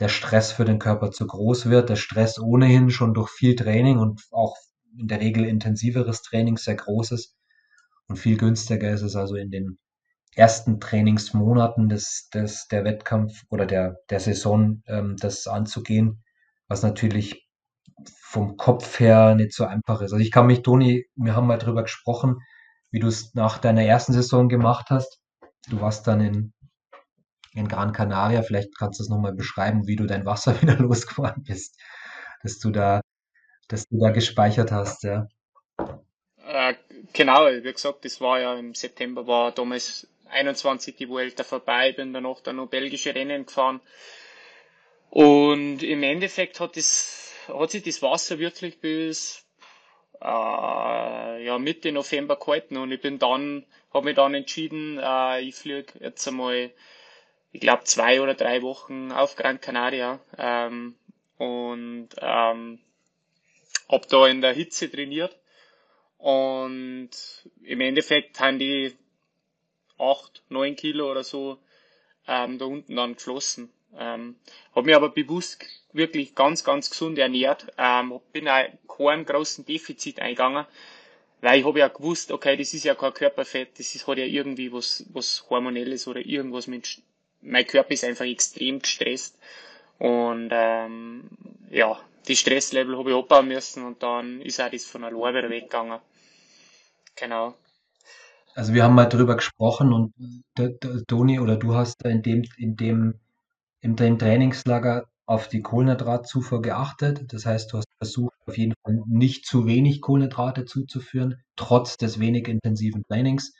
der 0.00 0.08
Stress 0.08 0.50
für 0.50 0.64
den 0.64 0.80
Körper 0.80 1.12
zu 1.12 1.28
groß 1.28 1.70
wird, 1.70 1.88
der 1.90 1.96
Stress 1.96 2.40
ohnehin 2.40 2.90
schon 2.90 3.14
durch 3.14 3.30
viel 3.30 3.54
Training 3.54 3.98
und 3.98 4.22
auch 4.32 4.56
in 4.98 5.06
der 5.06 5.20
Regel 5.20 5.44
intensiveres 5.44 6.22
Training 6.22 6.56
sehr 6.56 6.74
groß 6.74 7.12
ist 7.12 7.36
und 8.08 8.16
viel 8.16 8.36
günstiger 8.36 8.90
ist 8.90 9.02
es 9.02 9.14
also 9.14 9.36
in 9.36 9.52
den 9.52 9.78
ersten 10.34 10.80
Trainingsmonaten 10.80 11.88
des, 11.88 12.28
des, 12.34 12.66
der 12.66 12.82
Wettkampf 12.82 13.44
oder 13.50 13.66
der, 13.66 13.98
der 14.10 14.18
Saison 14.18 14.82
ähm, 14.88 15.14
das 15.20 15.46
anzugehen, 15.46 16.24
was 16.66 16.82
natürlich 16.82 17.48
vom 18.18 18.56
Kopf 18.56 18.98
her 18.98 19.36
nicht 19.36 19.52
so 19.52 19.64
einfach 19.66 20.00
ist. 20.00 20.12
Also 20.12 20.16
ich 20.16 20.32
kann 20.32 20.48
mich, 20.48 20.62
Toni, 20.62 21.06
wir 21.14 21.36
haben 21.36 21.46
mal 21.46 21.58
drüber 21.58 21.84
gesprochen, 21.84 22.40
wie 22.94 23.00
du 23.00 23.08
es 23.08 23.34
nach 23.34 23.58
deiner 23.58 23.82
ersten 23.82 24.12
Saison 24.12 24.48
gemacht 24.48 24.86
hast. 24.88 25.18
Du 25.68 25.80
warst 25.80 26.06
dann 26.06 26.20
in, 26.20 26.52
in 27.52 27.66
Gran 27.66 27.92
Canaria, 27.92 28.42
vielleicht 28.42 28.78
kannst 28.78 29.00
du 29.00 29.02
es 29.02 29.08
nochmal 29.08 29.32
beschreiben, 29.32 29.88
wie 29.88 29.96
du 29.96 30.06
dein 30.06 30.24
Wasser 30.24 30.54
wieder 30.62 30.76
losgeworden 30.76 31.42
bist, 31.42 31.76
dass 32.44 32.60
du 32.60 32.70
da, 32.70 33.00
dass 33.66 33.88
du 33.88 33.98
da 33.98 34.10
gespeichert 34.10 34.70
hast, 34.70 35.02
ja. 35.02 35.26
Äh, 36.46 36.74
genau, 37.12 37.46
wie 37.46 37.72
gesagt, 37.72 38.04
das 38.04 38.20
war 38.20 38.38
ja 38.38 38.54
im 38.54 38.76
September, 38.76 39.26
war 39.26 39.50
damals 39.50 40.06
21 40.30 40.94
die 40.94 41.08
Vuelta 41.08 41.42
vorbei, 41.42 41.90
bin 41.90 42.12
danach 42.12 42.42
dann 42.42 42.56
noch 42.56 42.68
belgische 42.68 43.12
Rennen 43.12 43.46
gefahren. 43.46 43.80
Und 45.10 45.82
im 45.82 46.04
Endeffekt 46.04 46.60
hat, 46.60 46.76
das, 46.76 47.32
hat 47.48 47.72
sich 47.72 47.82
das 47.82 48.02
Wasser 48.02 48.38
wirklich 48.38 48.80
bis 48.80 49.43
äh, 50.20 51.44
ja, 51.44 51.58
Mitte 51.58 51.92
November 51.92 52.36
gehalten 52.36 52.76
und 52.76 52.92
ich 52.92 53.00
bin 53.00 53.18
dann, 53.18 53.64
habe 53.92 54.06
mich 54.06 54.16
dann 54.16 54.34
entschieden, 54.34 54.98
äh, 54.98 55.40
ich 55.40 55.54
fliege 55.54 55.92
jetzt 56.00 56.26
einmal, 56.28 56.70
ich 57.52 57.60
glaube 57.60 57.84
zwei 57.84 58.20
oder 58.20 58.34
drei 58.34 58.62
Wochen 58.62 59.12
auf 59.12 59.36
Gran 59.36 59.60
Canaria 59.60 60.20
ähm, 60.38 60.94
und 61.38 62.08
ähm, 62.20 62.78
habe 63.88 64.06
da 64.08 64.26
in 64.26 64.40
der 64.40 64.52
Hitze 64.54 64.90
trainiert 64.90 65.36
und 66.18 67.10
im 67.62 67.80
Endeffekt 67.80 68.40
haben 68.40 68.58
die 68.58 68.96
acht, 69.98 70.42
neun 70.48 70.76
Kilo 70.76 71.10
oder 71.10 71.22
so 71.24 71.58
ähm, 72.26 72.58
da 72.58 72.64
unten 72.64 72.96
dann 72.96 73.14
geflossen. 73.14 73.70
Ähm, 73.98 74.36
habe 74.74 74.86
mich 74.86 74.96
aber 74.96 75.10
bewusst 75.10 75.64
wirklich 75.92 76.34
ganz, 76.34 76.64
ganz 76.64 76.90
gesund 76.90 77.18
ernährt. 77.18 77.66
Ähm, 77.78 78.20
bin 78.32 78.48
auch 78.48 78.64
keinen 78.88 79.24
großen 79.24 79.64
Defizit 79.64 80.20
eingegangen, 80.20 80.66
weil 81.40 81.60
ich 81.60 81.66
habe 81.66 81.78
ja 81.78 81.88
gewusst, 81.88 82.32
okay, 82.32 82.56
das 82.56 82.74
ist 82.74 82.84
ja 82.84 82.94
kein 82.94 83.14
Körperfett, 83.14 83.78
das 83.78 83.94
ist, 83.94 84.06
hat 84.06 84.18
ja 84.18 84.24
irgendwie 84.24 84.72
was, 84.72 85.04
was 85.12 85.44
Hormonelles 85.50 86.06
oder 86.06 86.24
irgendwas 86.24 86.66
mit, 86.66 87.02
mein 87.42 87.66
Körper 87.66 87.92
ist 87.92 88.04
einfach 88.04 88.24
extrem 88.24 88.80
gestresst. 88.80 89.38
Und 89.98 90.48
ähm, 90.52 91.30
ja, 91.70 91.98
die 92.26 92.36
Stresslevel 92.36 92.96
habe 92.98 93.10
ich 93.10 93.16
abbauen 93.16 93.48
müssen 93.48 93.84
und 93.84 94.02
dann 94.02 94.40
ist 94.40 94.60
auch 94.60 94.70
das 94.70 94.84
von 94.84 95.04
alleine 95.04 95.38
wieder 95.38 95.50
weggegangen. 95.50 96.00
Genau. 97.16 97.54
Also 98.54 98.72
wir 98.72 98.84
haben 98.84 98.94
mal 98.94 99.06
drüber 99.06 99.36
gesprochen 99.36 99.92
und 99.92 100.14
Toni 101.08 101.40
oder 101.40 101.56
du 101.56 101.74
hast 101.74 102.04
in 102.04 102.22
dem, 102.22 102.44
in 102.56 102.76
dem, 102.76 103.14
dem 103.92 104.18
Trainingslager 104.18 105.06
auf 105.26 105.48
die 105.48 105.62
Kohlenhydratzufuhr 105.62 106.62
geachtet. 106.62 107.32
Das 107.32 107.46
heißt, 107.46 107.72
du 107.72 107.78
hast 107.78 107.88
versucht, 107.98 108.34
auf 108.46 108.56
jeden 108.58 108.74
Fall 108.82 109.02
nicht 109.06 109.46
zu 109.46 109.66
wenig 109.66 110.00
Kohlenhydrate 110.00 110.64
zuzuführen, 110.64 111.42
trotz 111.56 111.96
des 111.96 112.18
wenig 112.18 112.48
intensiven 112.48 113.04
Trainings. 113.08 113.54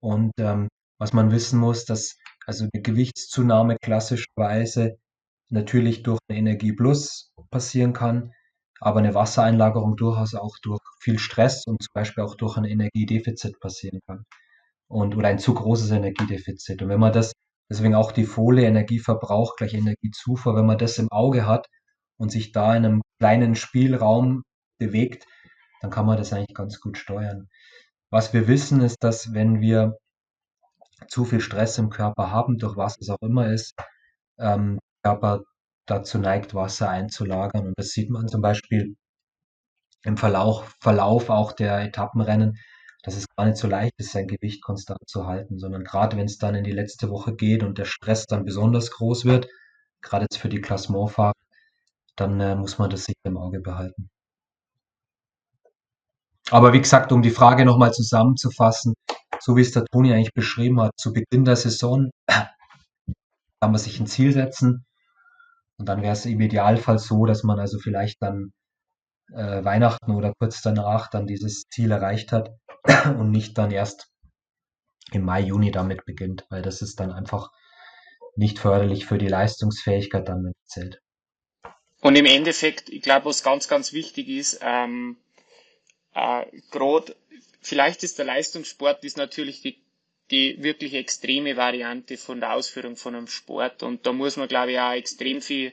Und 0.00 0.32
ähm, 0.38 0.68
was 0.98 1.12
man 1.12 1.30
wissen 1.30 1.58
muss, 1.58 1.84
dass 1.84 2.16
also 2.46 2.66
eine 2.72 2.82
Gewichtszunahme 2.82 3.76
klassischerweise 3.82 4.98
natürlich 5.50 6.02
durch 6.02 6.18
eine 6.28 6.38
Energie 6.38 6.72
Plus 6.72 7.32
passieren 7.50 7.92
kann, 7.92 8.32
aber 8.80 9.00
eine 9.00 9.14
Wassereinlagerung 9.14 9.96
durchaus 9.96 10.34
auch 10.34 10.56
durch 10.62 10.80
viel 11.00 11.18
Stress 11.18 11.66
und 11.66 11.82
zum 11.82 11.92
Beispiel 11.94 12.24
auch 12.24 12.36
durch 12.36 12.56
ein 12.56 12.64
Energiedefizit 12.64 13.58
passieren 13.60 14.00
kann. 14.06 14.24
Und, 14.88 15.16
oder 15.16 15.28
ein 15.28 15.38
zu 15.38 15.52
großes 15.52 15.90
Energiedefizit. 15.90 16.80
Und 16.82 16.88
wenn 16.88 17.00
man 17.00 17.12
das, 17.12 17.32
deswegen 17.70 17.94
auch 17.94 18.12
die 18.12 18.24
Folie 18.24 18.66
Energieverbrauch 18.66 19.56
gleich 19.56 19.74
Energiezufuhr, 19.74 20.56
wenn 20.56 20.66
man 20.66 20.78
das 20.78 20.98
im 20.98 21.10
Auge 21.10 21.46
hat 21.46 21.66
und 22.18 22.30
sich 22.30 22.52
da 22.52 22.74
in 22.76 22.84
einem 22.84 23.02
kleinen 23.18 23.54
Spielraum 23.54 24.42
bewegt, 24.78 25.26
dann 25.80 25.90
kann 25.90 26.06
man 26.06 26.16
das 26.16 26.32
eigentlich 26.32 26.56
ganz 26.56 26.80
gut 26.80 26.98
steuern. 26.98 27.48
Was 28.10 28.32
wir 28.32 28.48
wissen, 28.48 28.80
ist, 28.80 29.02
dass 29.02 29.34
wenn 29.34 29.60
wir 29.60 29.96
zu 31.08 31.24
viel 31.24 31.40
Stress 31.40 31.78
im 31.78 31.90
Körper 31.90 32.30
haben, 32.30 32.58
durch 32.58 32.76
was 32.76 32.96
es 33.00 33.10
auch 33.10 33.20
immer 33.20 33.52
ist, 33.52 33.74
ähm, 34.38 34.78
Körper 35.02 35.42
dazu 35.86 36.18
neigt, 36.18 36.54
Wasser 36.54 36.88
einzulagern. 36.88 37.68
Und 37.68 37.74
das 37.76 37.88
sieht 37.88 38.10
man 38.10 38.28
zum 38.28 38.40
Beispiel 38.40 38.96
im 40.04 40.16
Verlauf, 40.16 40.76
Verlauf 40.80 41.30
auch 41.30 41.52
der 41.52 41.80
Etappenrennen, 41.80 42.58
dass 43.02 43.16
es 43.16 43.26
gar 43.36 43.46
nicht 43.46 43.56
so 43.56 43.68
leicht 43.68 43.92
ist, 43.98 44.12
sein 44.12 44.26
Gewicht 44.26 44.62
konstant 44.62 45.00
zu 45.06 45.26
halten, 45.26 45.58
sondern 45.58 45.84
gerade 45.84 46.16
wenn 46.16 46.26
es 46.26 46.38
dann 46.38 46.54
in 46.54 46.64
die 46.64 46.72
letzte 46.72 47.10
Woche 47.10 47.34
geht 47.34 47.62
und 47.62 47.78
der 47.78 47.84
Stress 47.84 48.26
dann 48.26 48.44
besonders 48.44 48.90
groß 48.90 49.24
wird, 49.24 49.48
gerade 50.02 50.24
jetzt 50.24 50.38
für 50.38 50.48
die 50.48 50.60
Klassementfahrer, 50.60 51.32
dann 52.16 52.40
äh, 52.40 52.56
muss 52.56 52.78
man 52.78 52.90
das 52.90 53.04
sicher 53.04 53.18
im 53.24 53.36
Auge 53.36 53.60
behalten. 53.60 54.10
Aber 56.50 56.72
wie 56.72 56.80
gesagt, 56.80 57.12
um 57.12 57.22
die 57.22 57.30
Frage 57.30 57.64
nochmal 57.64 57.92
zusammenzufassen, 57.92 58.94
so 59.40 59.56
wie 59.56 59.60
es 59.60 59.72
der 59.72 59.84
Toni 59.84 60.12
eigentlich 60.12 60.32
beschrieben 60.32 60.80
hat, 60.80 60.92
zu 60.96 61.12
Beginn 61.12 61.44
der 61.44 61.56
Saison 61.56 62.10
kann 62.26 63.70
man 63.70 63.78
sich 63.78 64.00
ein 64.00 64.06
Ziel 64.06 64.32
setzen, 64.32 64.84
und 65.78 65.88
dann 65.88 66.02
wäre 66.02 66.12
es 66.12 66.26
im 66.26 66.40
Idealfall 66.40 66.98
so, 66.98 67.24
dass 67.24 67.44
man 67.44 67.60
also 67.60 67.78
vielleicht 67.78 68.20
dann 68.20 68.52
äh, 69.32 69.64
Weihnachten 69.64 70.10
oder 70.10 70.32
kurz 70.38 70.60
danach 70.60 71.08
dann 71.08 71.26
dieses 71.26 71.64
Ziel 71.70 71.92
erreicht 71.92 72.32
hat 72.32 72.50
und 73.18 73.30
nicht 73.30 73.58
dann 73.58 73.70
erst 73.70 74.08
im 75.12 75.24
Mai, 75.24 75.40
Juni 75.40 75.70
damit 75.70 76.04
beginnt, 76.04 76.46
weil 76.50 76.62
das 76.62 76.82
ist 76.82 77.00
dann 77.00 77.12
einfach 77.12 77.50
nicht 78.36 78.58
förderlich 78.58 79.06
für 79.06 79.18
die 79.18 79.28
Leistungsfähigkeit 79.28 80.28
dann, 80.28 80.44
wenn 80.44 80.52
zählt. 80.64 81.00
und 82.02 82.16
im 82.16 82.26
Endeffekt, 82.26 82.88
ich 82.88 83.02
glaube, 83.02 83.26
was 83.26 83.42
ganz, 83.42 83.68
ganz 83.68 83.92
wichtig 83.92 84.28
ist, 84.28 84.60
ähm, 84.62 85.16
äh, 86.14 86.44
gerade, 86.70 87.16
vielleicht 87.60 88.02
ist 88.02 88.18
der 88.18 88.26
Leistungssport 88.26 89.04
ist 89.04 89.16
natürlich 89.16 89.62
die, 89.62 89.82
die 90.30 90.62
wirklich 90.62 90.94
extreme 90.94 91.56
Variante 91.56 92.16
von 92.16 92.40
der 92.40 92.52
Ausführung 92.52 92.96
von 92.96 93.14
einem 93.14 93.28
Sport. 93.28 93.82
Und 93.82 94.06
da 94.06 94.12
muss 94.12 94.36
man, 94.36 94.48
glaube 94.48 94.72
ich, 94.72 94.78
auch 94.78 94.92
extrem 94.92 95.40
viel 95.40 95.72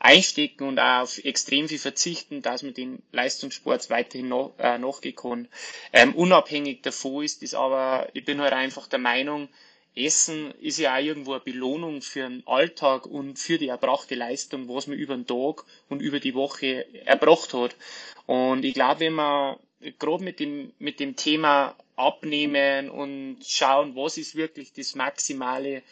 einstecken 0.00 0.66
und 0.66 0.78
auch 0.78 1.02
auf 1.02 1.24
extrem 1.24 1.68
viel 1.68 1.78
verzichten, 1.78 2.42
dass 2.42 2.62
man 2.62 2.74
den 2.74 3.02
Leistungssport 3.12 3.88
weiterhin 3.90 4.28
noch, 4.28 4.54
äh, 4.58 4.78
nachgehen 4.78 5.14
kann. 5.14 5.48
Ähm, 5.92 6.14
unabhängig 6.14 6.82
davon 6.82 7.22
ist 7.22 7.42
es 7.42 7.54
aber, 7.54 8.08
ich 8.14 8.24
bin 8.24 8.40
halt 8.40 8.54
einfach 8.54 8.88
der 8.88 8.98
Meinung, 8.98 9.48
Essen 9.94 10.54
ist 10.60 10.78
ja 10.78 10.94
auch 10.94 11.02
irgendwo 11.02 11.32
eine 11.32 11.40
Belohnung 11.40 12.00
für 12.00 12.20
den 12.20 12.42
Alltag 12.46 13.06
und 13.06 13.38
für 13.38 13.58
die 13.58 13.68
erbrachte 13.68 14.14
Leistung, 14.14 14.68
was 14.68 14.86
man 14.86 14.96
über 14.96 15.14
den 15.14 15.26
Tag 15.26 15.64
und 15.88 16.00
über 16.00 16.20
die 16.20 16.34
Woche 16.34 16.86
erbracht 17.04 17.52
hat. 17.54 17.76
Und 18.26 18.64
ich 18.64 18.74
glaube, 18.74 19.00
wenn 19.00 19.14
man 19.14 19.56
gerade 19.98 20.24
mit 20.24 20.40
dem, 20.40 20.72
mit 20.78 21.00
dem 21.00 21.16
Thema 21.16 21.76
abnehmen 21.96 22.88
und 22.88 23.38
schauen, 23.44 23.96
was 23.96 24.16
ist 24.16 24.36
wirklich 24.36 24.72
das 24.72 24.94
Maximale, 24.94 25.82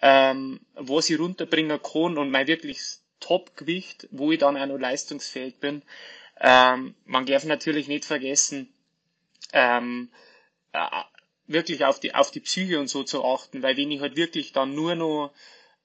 ähm, 0.00 0.60
was 0.74 1.10
ich 1.10 1.18
runterbringen 1.18 1.80
kann 1.82 2.18
und 2.18 2.30
mein 2.30 2.46
wirklich 2.46 2.78
Topgewicht, 3.22 4.08
wo 4.10 4.32
ich 4.32 4.38
dann 4.38 4.56
auch 4.56 4.66
noch 4.66 4.78
leistungsfähig 4.78 5.56
bin. 5.58 5.82
Ähm, 6.40 6.94
man 7.06 7.26
darf 7.26 7.44
natürlich 7.44 7.88
nicht 7.88 8.04
vergessen, 8.04 8.72
ähm, 9.52 10.10
äh, 10.72 10.86
wirklich 11.46 11.84
auf 11.84 12.00
die, 12.00 12.14
auf 12.14 12.30
die 12.30 12.40
Psyche 12.40 12.78
und 12.78 12.88
so 12.88 13.02
zu 13.04 13.24
achten, 13.24 13.62
weil 13.62 13.76
wenn 13.76 13.90
ich 13.90 14.00
halt 14.00 14.16
wirklich 14.16 14.52
dann 14.52 14.74
nur 14.74 14.94
noch, 14.94 15.32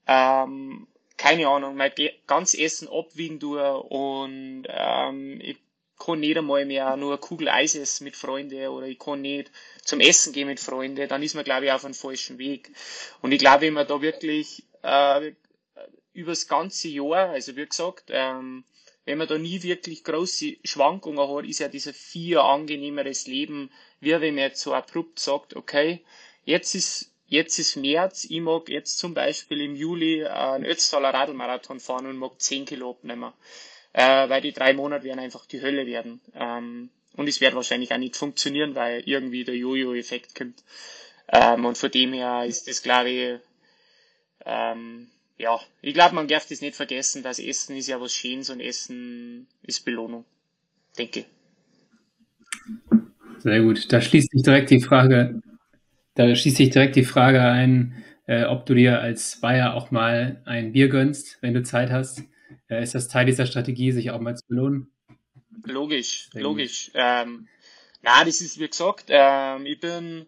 ähm, 0.08 0.88
keine 1.18 1.48
Ahnung, 1.48 1.76
mein 1.76 1.92
ganz 2.28 2.54
Essen 2.54 2.88
abwiegen 2.90 3.40
tue 3.40 3.78
und 3.78 4.66
ähm, 4.68 5.42
ich 5.42 5.58
kann 5.98 6.20
nicht 6.20 6.38
einmal 6.38 6.66
mehr 6.66 6.96
nur 6.96 7.14
eine 7.14 7.20
Kugel 7.20 7.50
Eis 7.50 7.76
essen 7.76 8.04
mit 8.04 8.16
Freunden 8.16 8.68
oder 8.68 8.86
ich 8.86 9.00
kann 9.00 9.22
nicht 9.22 9.52
zum 9.84 10.00
Essen 10.00 10.32
gehen 10.32 10.48
mit 10.48 10.60
Freunden, 10.60 11.08
dann 11.08 11.24
ist 11.24 11.34
man, 11.34 11.44
glaube 11.44 11.66
ich, 11.66 11.72
auf 11.72 11.86
einem 11.86 11.96
falschen 11.96 12.38
Weg. 12.38 12.72
Und 13.22 13.32
ich 13.32 13.40
glaube, 13.40 13.62
wenn 13.62 13.74
man 13.74 13.88
da 13.88 14.02
wirklich 14.02 14.64
äh, 14.84 15.32
übers 16.18 16.48
ganze 16.48 16.88
Jahr, 16.90 17.30
also 17.30 17.56
wie 17.56 17.66
gesagt, 17.66 18.06
ähm, 18.10 18.64
wenn 19.06 19.18
man 19.18 19.28
da 19.28 19.38
nie 19.38 19.64
wirklich 19.64 20.04
große 20.04 20.58
Schwankungen 20.66 21.20
hat, 21.20 21.46
ist 21.46 21.60
ja 21.60 21.70
dieser 21.70 21.94
viel 21.94 22.40
angenehmeres 22.40 23.28
Leben, 23.28 23.72
wie 24.02 24.12
wenn 24.12 24.36
man 24.36 24.44
jetzt 24.44 24.62
so 24.62 24.74
abrupt 24.74 25.20
sagt, 25.20 25.56
okay, 25.56 26.02
jetzt 26.44 26.76
ist, 26.76 27.14
jetzt 27.28 27.58
ist 27.60 27.78
März, 27.78 28.26
ich 28.30 28.42
mag 28.42 28.68
jetzt 28.68 28.98
zum 28.98 29.14
Beispiel 29.14 29.62
im 29.62 29.76
Juli 29.76 30.22
äh, 30.22 30.28
einen 30.28 30.66
Ötztaler 30.66 31.14
Radlmarathon 31.14 31.80
fahren 31.80 32.08
und 32.08 32.18
mag 32.18 32.42
10 32.42 32.66
Kilo 32.66 32.92
abnehmen. 32.92 33.32
Äh, 33.94 34.28
weil 34.30 34.42
die 34.42 34.52
drei 34.52 34.74
Monate 34.74 35.06
werden 35.06 35.20
einfach 35.20 35.46
die 35.46 35.62
Hölle 35.62 35.86
werden. 35.86 36.20
Ähm, 36.36 36.90
und 37.16 37.30
es 37.30 37.42
wird 37.42 37.56
wahrscheinlich 37.56 37.94
auch 37.94 37.98
nicht 37.98 38.16
funktionieren, 38.16 38.76
weil 38.76 39.04
irgendwie 39.06 39.44
der 39.44 39.56
Jojo-Effekt 39.56 40.36
kommt. 40.36 40.64
Ähm, 41.30 41.66
und 41.66 41.78
von 41.78 41.92
dem 41.92 42.14
her 42.14 42.46
ist 42.46 42.68
das, 42.68 42.84
glaube 42.84 43.10
ich, 43.10 43.40
ähm, 44.46 45.10
ja, 45.38 45.60
ich 45.82 45.94
glaube, 45.94 46.16
man 46.16 46.28
darf 46.28 46.48
das 46.48 46.62
nicht 46.62 46.76
vergessen, 46.76 47.24
dass 47.24 47.40
Essen 47.40 47.76
ist 47.76 47.88
ja 47.88 48.02
was 48.02 48.14
Schönes 48.14 48.50
und 48.50 48.60
Essen 48.60 49.48
ist 49.62 49.86
Belohnung. 49.86 50.26
Denke. 50.98 51.26
Sehr 53.40 53.62
gut. 53.62 53.92
Da 53.92 54.02
schließt 54.02 54.32
sich 54.32 54.42
direkt 54.42 54.72
die 54.72 54.82
Frage, 54.82 55.42
da 56.16 56.36
schließt 56.36 56.58
sich 56.58 56.72
direkt 56.72 56.96
die 56.96 57.06
Frage 57.06 57.42
ein, 57.42 58.04
äh, 58.26 58.46
ob 58.46 58.66
du 58.66 58.74
dir 58.74 59.00
als 59.00 59.40
Bayer 59.40 59.76
auch 59.76 59.92
mal 59.92 60.42
ein 60.46 60.72
Bier 60.72 60.90
gönnst, 60.90 61.38
wenn 61.42 61.54
du 61.54 61.62
Zeit 61.62 61.92
hast. 61.92 62.24
Äh, 62.68 62.82
ist 62.82 62.96
das 62.96 63.08
Teil 63.08 63.26
dieser 63.26 63.46
Strategie, 63.46 63.92
sich 63.92 64.10
auch 64.12 64.20
mal 64.20 64.36
zu 64.36 64.46
belohnen? 64.48 64.92
Logisch, 65.66 66.30
Sehr 66.32 66.42
logisch. 66.42 66.92
Ähm, 66.96 67.48
na, 68.02 68.24
das 68.24 68.42
ist 68.42 68.60
wie 68.60 68.68
gesagt, 68.68 69.06
ähm, 69.10 69.66
ich 69.66 69.80
bin, 69.80 70.26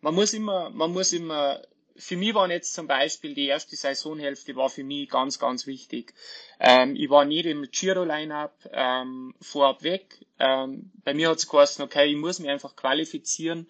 man 0.00 0.14
muss 0.14 0.34
immer, 0.34 0.70
man 0.70 0.92
muss 0.92 1.12
immer 1.12 1.62
für 2.00 2.16
mich 2.16 2.34
waren 2.34 2.50
jetzt 2.50 2.74
zum 2.74 2.86
Beispiel 2.86 3.34
die 3.34 3.46
erste 3.46 3.76
Saisonhälfte 3.76 4.56
war 4.56 4.70
für 4.70 4.82
mich 4.82 5.08
ganz, 5.08 5.38
ganz 5.38 5.66
wichtig. 5.66 6.14
Ähm, 6.58 6.96
ich 6.96 7.10
war 7.10 7.24
nicht 7.24 7.46
im 7.46 7.68
Giro-Line-Up 7.70 8.70
ähm, 8.72 9.34
vorab 9.40 9.82
weg. 9.82 10.26
Ähm, 10.38 10.90
bei 11.04 11.14
mir 11.14 11.28
hat 11.28 11.38
es 11.38 11.48
geheißen, 11.48 11.84
okay, 11.84 12.10
ich 12.10 12.16
muss 12.16 12.38
mich 12.38 12.48
einfach 12.48 12.74
qualifizieren 12.74 13.68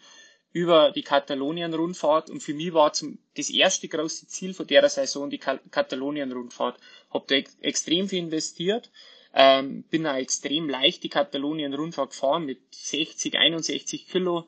über 0.53 0.93
die 0.93 1.03
Katalonien-Rundfahrt 1.03 2.31
und 2.31 2.41
für 2.41 2.55
mich 2.55 2.73
war 2.73 2.93
zum, 2.93 3.19
das 3.37 3.51
erste 3.51 3.89
große 3.89 4.27
Ziel 4.29 4.55
von 4.55 4.67
der 4.67 4.89
Saison 4.89 5.29
die 5.31 5.39
Katalonien-Rundfahrt. 5.39 6.79
Hab 7.11 7.29
da 7.29 7.35
ex 7.35 7.57
extrem 7.61 8.09
viel 8.09 8.21
investiert, 8.21 8.91
ähm, 9.35 9.83
bin 9.85 10.07
auch 10.07 10.15
extrem 10.15 10.69
leicht 10.69 11.03
die 11.03 11.09
Katalonien-Rundfahrt 11.09 12.11
gefahren 12.11 12.47
mit 12.47 12.61
60, 12.75 13.37
61 13.37 14.09
Kilo 14.09 14.47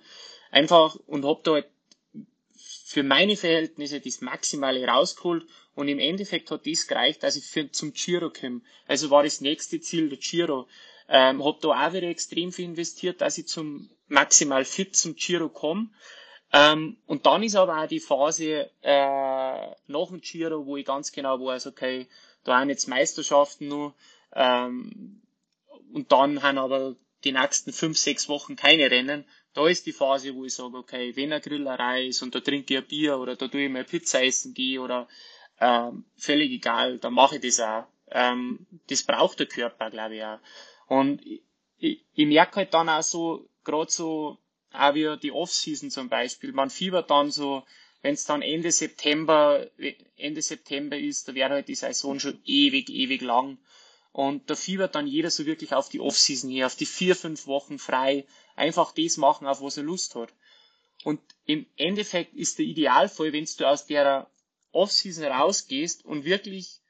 einfach 0.50 0.96
und 1.06 1.24
hab 1.24 1.44
da 1.44 1.52
halt 1.52 1.66
für 2.92 3.02
meine 3.02 3.36
Verhältnisse 3.36 4.00
das 4.00 4.20
Maximale 4.20 4.86
rausgeholt 4.86 5.46
und 5.74 5.88
im 5.88 5.98
Endeffekt 5.98 6.50
hat 6.50 6.66
das 6.66 6.86
gereicht, 6.86 7.22
dass 7.22 7.36
ich 7.36 7.44
für, 7.44 7.70
zum 7.70 7.92
Giro 7.92 8.30
komme. 8.30 8.60
Also 8.86 9.10
war 9.10 9.22
das 9.22 9.40
nächste 9.40 9.80
Ziel 9.80 10.08
der 10.08 10.18
Giro. 10.18 10.68
Ähm, 11.08 11.44
hab 11.44 11.60
da 11.60 11.68
auch 11.68 11.92
wieder 11.92 12.08
extrem 12.08 12.52
viel 12.52 12.66
investiert, 12.66 13.20
dass 13.20 13.38
ich 13.38 13.46
zum 13.48 13.90
maximal 14.08 14.64
fit 14.64 14.94
zum 14.94 15.16
Giro 15.16 15.48
komme. 15.48 15.88
Ähm, 16.52 16.98
und 17.06 17.24
dann 17.24 17.42
ist 17.42 17.56
aber 17.56 17.82
auch 17.82 17.88
die 17.88 18.00
Phase 18.00 18.70
äh, 18.82 19.70
nach 19.86 20.08
dem 20.08 20.20
Giro, 20.20 20.66
wo 20.66 20.76
ich 20.76 20.84
ganz 20.84 21.12
genau 21.12 21.40
weiß, 21.40 21.66
okay, 21.66 22.06
da 22.44 22.60
haben 22.60 22.68
jetzt 22.68 22.88
Meisterschaften 22.88 23.68
nur 23.68 23.94
ähm, 24.34 25.22
und 25.92 26.12
dann 26.12 26.42
haben 26.42 26.58
aber 26.58 26.96
die 27.24 27.32
nächsten 27.32 27.72
fünf, 27.72 27.96
sechs 27.98 28.28
Wochen 28.28 28.56
keine 28.56 28.90
Rennen 28.90 29.24
da 29.54 29.68
ist 29.68 29.86
die 29.86 29.92
Phase, 29.92 30.34
wo 30.34 30.44
ich 30.44 30.54
sage, 30.54 30.76
okay, 30.76 31.14
wenn 31.16 31.32
eine 31.32 31.40
Grillerei 31.40 32.06
ist 32.06 32.22
und 32.22 32.34
da 32.34 32.40
trinke 32.40 32.74
ich 32.74 32.80
ein 32.80 32.86
Bier 32.86 33.18
oder 33.18 33.36
da 33.36 33.48
tue 33.48 33.64
ich 33.64 33.70
mal 33.70 33.84
Pizza 33.84 34.24
essen 34.24 34.54
gehe 34.54 34.80
oder 34.80 35.08
ähm, 35.60 36.04
völlig 36.16 36.50
egal, 36.50 36.98
dann 36.98 37.14
mache 37.14 37.36
ich 37.36 37.42
das 37.42 37.60
auch. 37.60 37.84
Ähm, 38.10 38.66
das 38.88 39.02
braucht 39.02 39.38
der 39.40 39.46
Körper, 39.46 39.90
glaube 39.90 40.16
ich 40.16 40.24
auch. 40.24 40.38
Und 40.88 41.24
ich, 41.78 42.04
ich, 42.12 42.26
merke 42.26 42.56
halt 42.56 42.74
dann 42.74 42.88
auch 42.88 43.02
so, 43.02 43.48
gerade 43.64 43.90
so, 43.90 44.38
auch 44.72 44.94
wie 44.94 45.16
die 45.18 45.32
Off-Season 45.32 45.90
zum 45.90 46.08
Beispiel, 46.08 46.52
man 46.52 46.70
fiebert 46.70 47.10
dann 47.10 47.30
so, 47.30 47.62
wenn 48.02 48.14
es 48.14 48.24
dann 48.24 48.42
Ende 48.42 48.72
September, 48.72 49.66
Ende 50.16 50.42
September 50.42 50.98
ist, 50.98 51.28
da 51.28 51.34
wäre 51.34 51.50
halt 51.50 51.68
die 51.68 51.74
Saison 51.74 52.18
schon 52.18 52.40
ewig, 52.44 52.90
ewig 52.90 53.22
lang. 53.22 53.58
Und 54.12 54.50
da 54.50 54.54
fiebert 54.54 54.94
dann 54.94 55.06
jeder 55.06 55.30
so 55.30 55.46
wirklich 55.46 55.72
auf 55.72 55.88
die 55.88 56.00
Off-Season 56.00 56.50
hier, 56.50 56.66
auf 56.66 56.76
die 56.76 56.86
vier, 56.86 57.16
fünf 57.16 57.46
Wochen 57.46 57.78
frei, 57.78 58.26
einfach 58.56 58.92
das 58.92 59.16
machen, 59.16 59.46
auf 59.46 59.62
was 59.62 59.76
er 59.76 59.82
Lust 59.82 60.14
hat. 60.14 60.32
Und 61.04 61.20
im 61.46 61.66
Endeffekt 61.76 62.34
ist 62.34 62.58
der 62.58 62.66
Idealfall, 62.66 63.32
wenn 63.32 63.44
du 63.44 63.68
aus 63.68 63.86
der 63.86 64.30
Off-Season 64.72 65.24
rausgehst 65.24 66.04
und 66.04 66.24
wirklich 66.24 66.80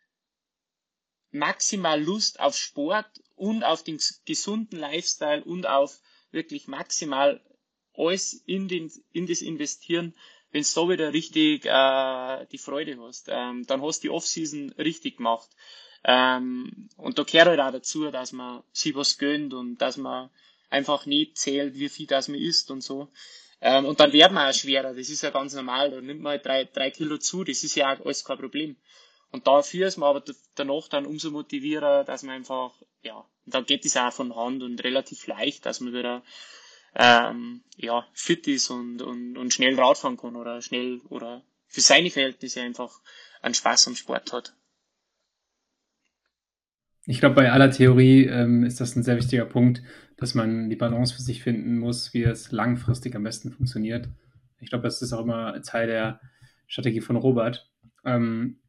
maximal 1.30 2.00
Lust 2.00 2.40
auf 2.40 2.56
Sport 2.56 3.06
und 3.36 3.64
auf 3.64 3.82
den 3.82 3.98
gesunden 4.26 4.78
Lifestyle 4.78 5.42
und 5.44 5.66
auf 5.66 6.00
wirklich 6.30 6.68
maximal 6.68 7.40
alles 7.94 8.34
in, 8.46 8.68
den, 8.68 8.90
in 9.12 9.26
das 9.26 9.42
investieren, 9.42 10.14
wenn 10.50 10.62
du 10.62 10.68
da 10.74 10.88
wieder 10.88 11.12
richtig 11.12 11.64
äh, 11.64 12.46
die 12.52 12.58
Freude 12.58 12.98
hast, 13.00 13.28
ähm, 13.30 13.66
dann 13.66 13.82
hast 13.82 14.00
du 14.00 14.08
die 14.08 14.10
Off-Season 14.10 14.72
richtig 14.72 15.16
gemacht. 15.16 15.48
Ähm, 16.04 16.88
und 16.96 17.18
da 17.18 17.22
gehört 17.22 17.48
halt 17.48 17.60
auch 17.60 17.72
dazu, 17.72 18.10
dass 18.10 18.32
man 18.32 18.62
sich 18.72 18.94
was 18.94 19.18
gönnt 19.18 19.54
und 19.54 19.78
dass 19.78 19.96
man 19.96 20.30
einfach 20.72 21.06
nicht 21.06 21.36
zählt, 21.38 21.74
wie 21.74 21.88
viel 21.88 22.06
das 22.06 22.28
man 22.28 22.40
isst 22.40 22.70
und 22.70 22.82
so. 22.82 23.08
Ähm, 23.60 23.84
und 23.84 24.00
dann 24.00 24.12
wird 24.12 24.32
man 24.32 24.50
auch 24.50 24.54
schwerer, 24.54 24.94
das 24.94 25.08
ist 25.08 25.22
ja 25.22 25.30
ganz 25.30 25.54
normal. 25.54 25.90
Da 25.90 26.00
nimmt 26.00 26.22
man 26.22 26.32
halt 26.32 26.46
drei, 26.46 26.64
drei 26.64 26.90
Kilo 26.90 27.18
zu, 27.18 27.44
das 27.44 27.62
ist 27.62 27.76
ja 27.76 27.92
auch 27.92 28.04
alles 28.04 28.24
kein 28.24 28.38
Problem. 28.38 28.76
Und 29.30 29.46
dafür 29.46 29.86
ist 29.86 29.98
man 29.98 30.08
aber 30.08 30.24
danach 30.54 30.88
dann 30.88 31.06
umso 31.06 31.30
motivierter, 31.30 32.04
dass 32.04 32.22
man 32.22 32.36
einfach, 32.36 32.72
ja, 33.02 33.24
dann 33.46 33.64
geht 33.64 33.84
es 33.84 33.96
auch 33.96 34.12
von 34.12 34.34
Hand 34.34 34.62
und 34.62 34.82
relativ 34.82 35.26
leicht, 35.26 35.64
dass 35.64 35.80
man 35.80 35.94
wieder 35.94 36.22
ähm, 36.94 37.62
ja, 37.76 38.06
fit 38.12 38.46
ist 38.48 38.70
und, 38.70 39.00
und, 39.00 39.38
und 39.38 39.54
schnell 39.54 39.78
Radfahren 39.78 40.16
kann 40.16 40.36
oder 40.36 40.60
schnell 40.60 41.00
oder 41.08 41.42
für 41.66 41.80
seine 41.80 42.10
Verhältnisse 42.10 42.60
einfach 42.60 43.00
einen 43.40 43.54
Spaß 43.54 43.88
am 43.88 43.96
Sport 43.96 44.32
hat. 44.32 44.54
Ich 47.06 47.18
glaube, 47.18 47.34
bei 47.34 47.50
aller 47.50 47.70
Theorie 47.70 48.26
ähm, 48.26 48.64
ist 48.64 48.80
das 48.80 48.94
ein 48.94 49.02
sehr 49.02 49.16
wichtiger 49.16 49.46
Punkt, 49.46 49.82
dass 50.22 50.36
man 50.36 50.70
die 50.70 50.76
Balance 50.76 51.12
für 51.12 51.20
sich 51.20 51.42
finden 51.42 51.78
muss, 51.78 52.14
wie 52.14 52.22
es 52.22 52.52
langfristig 52.52 53.16
am 53.16 53.24
besten 53.24 53.50
funktioniert. 53.50 54.08
Ich 54.60 54.68
glaube, 54.68 54.84
das 54.84 55.02
ist 55.02 55.12
auch 55.12 55.24
immer 55.24 55.60
Teil 55.62 55.88
der 55.88 56.20
Strategie 56.68 57.00
von 57.00 57.16
Robert. 57.16 57.68
Ähm, 58.04 58.60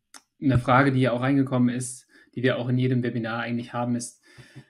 eine 0.41 0.57
Frage, 0.57 0.91
die 0.91 1.07
auch 1.07 1.21
reingekommen 1.21 1.73
ist, 1.73 2.07
die 2.33 2.41
wir 2.41 2.57
auch 2.57 2.69
in 2.69 2.79
jedem 2.79 3.03
Webinar 3.03 3.41
eigentlich 3.41 3.71
haben, 3.71 3.95
ist 3.95 4.23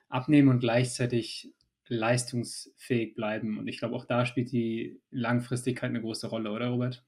abnehmen 0.10 0.50
und 0.50 0.60
gleichzeitig 0.60 1.54
leistungsfähig 1.88 3.16
bleiben. 3.16 3.58
Und 3.58 3.68
ich 3.68 3.80
glaube, 3.80 3.96
auch 3.96 4.06
da 4.06 4.26
spielt 4.26 4.52
die 4.52 5.00
Langfristigkeit 5.10 5.90
eine 5.90 6.02
große 6.02 6.28
Rolle, 6.28 6.52
oder 6.52 6.68
Robert? 6.68 7.06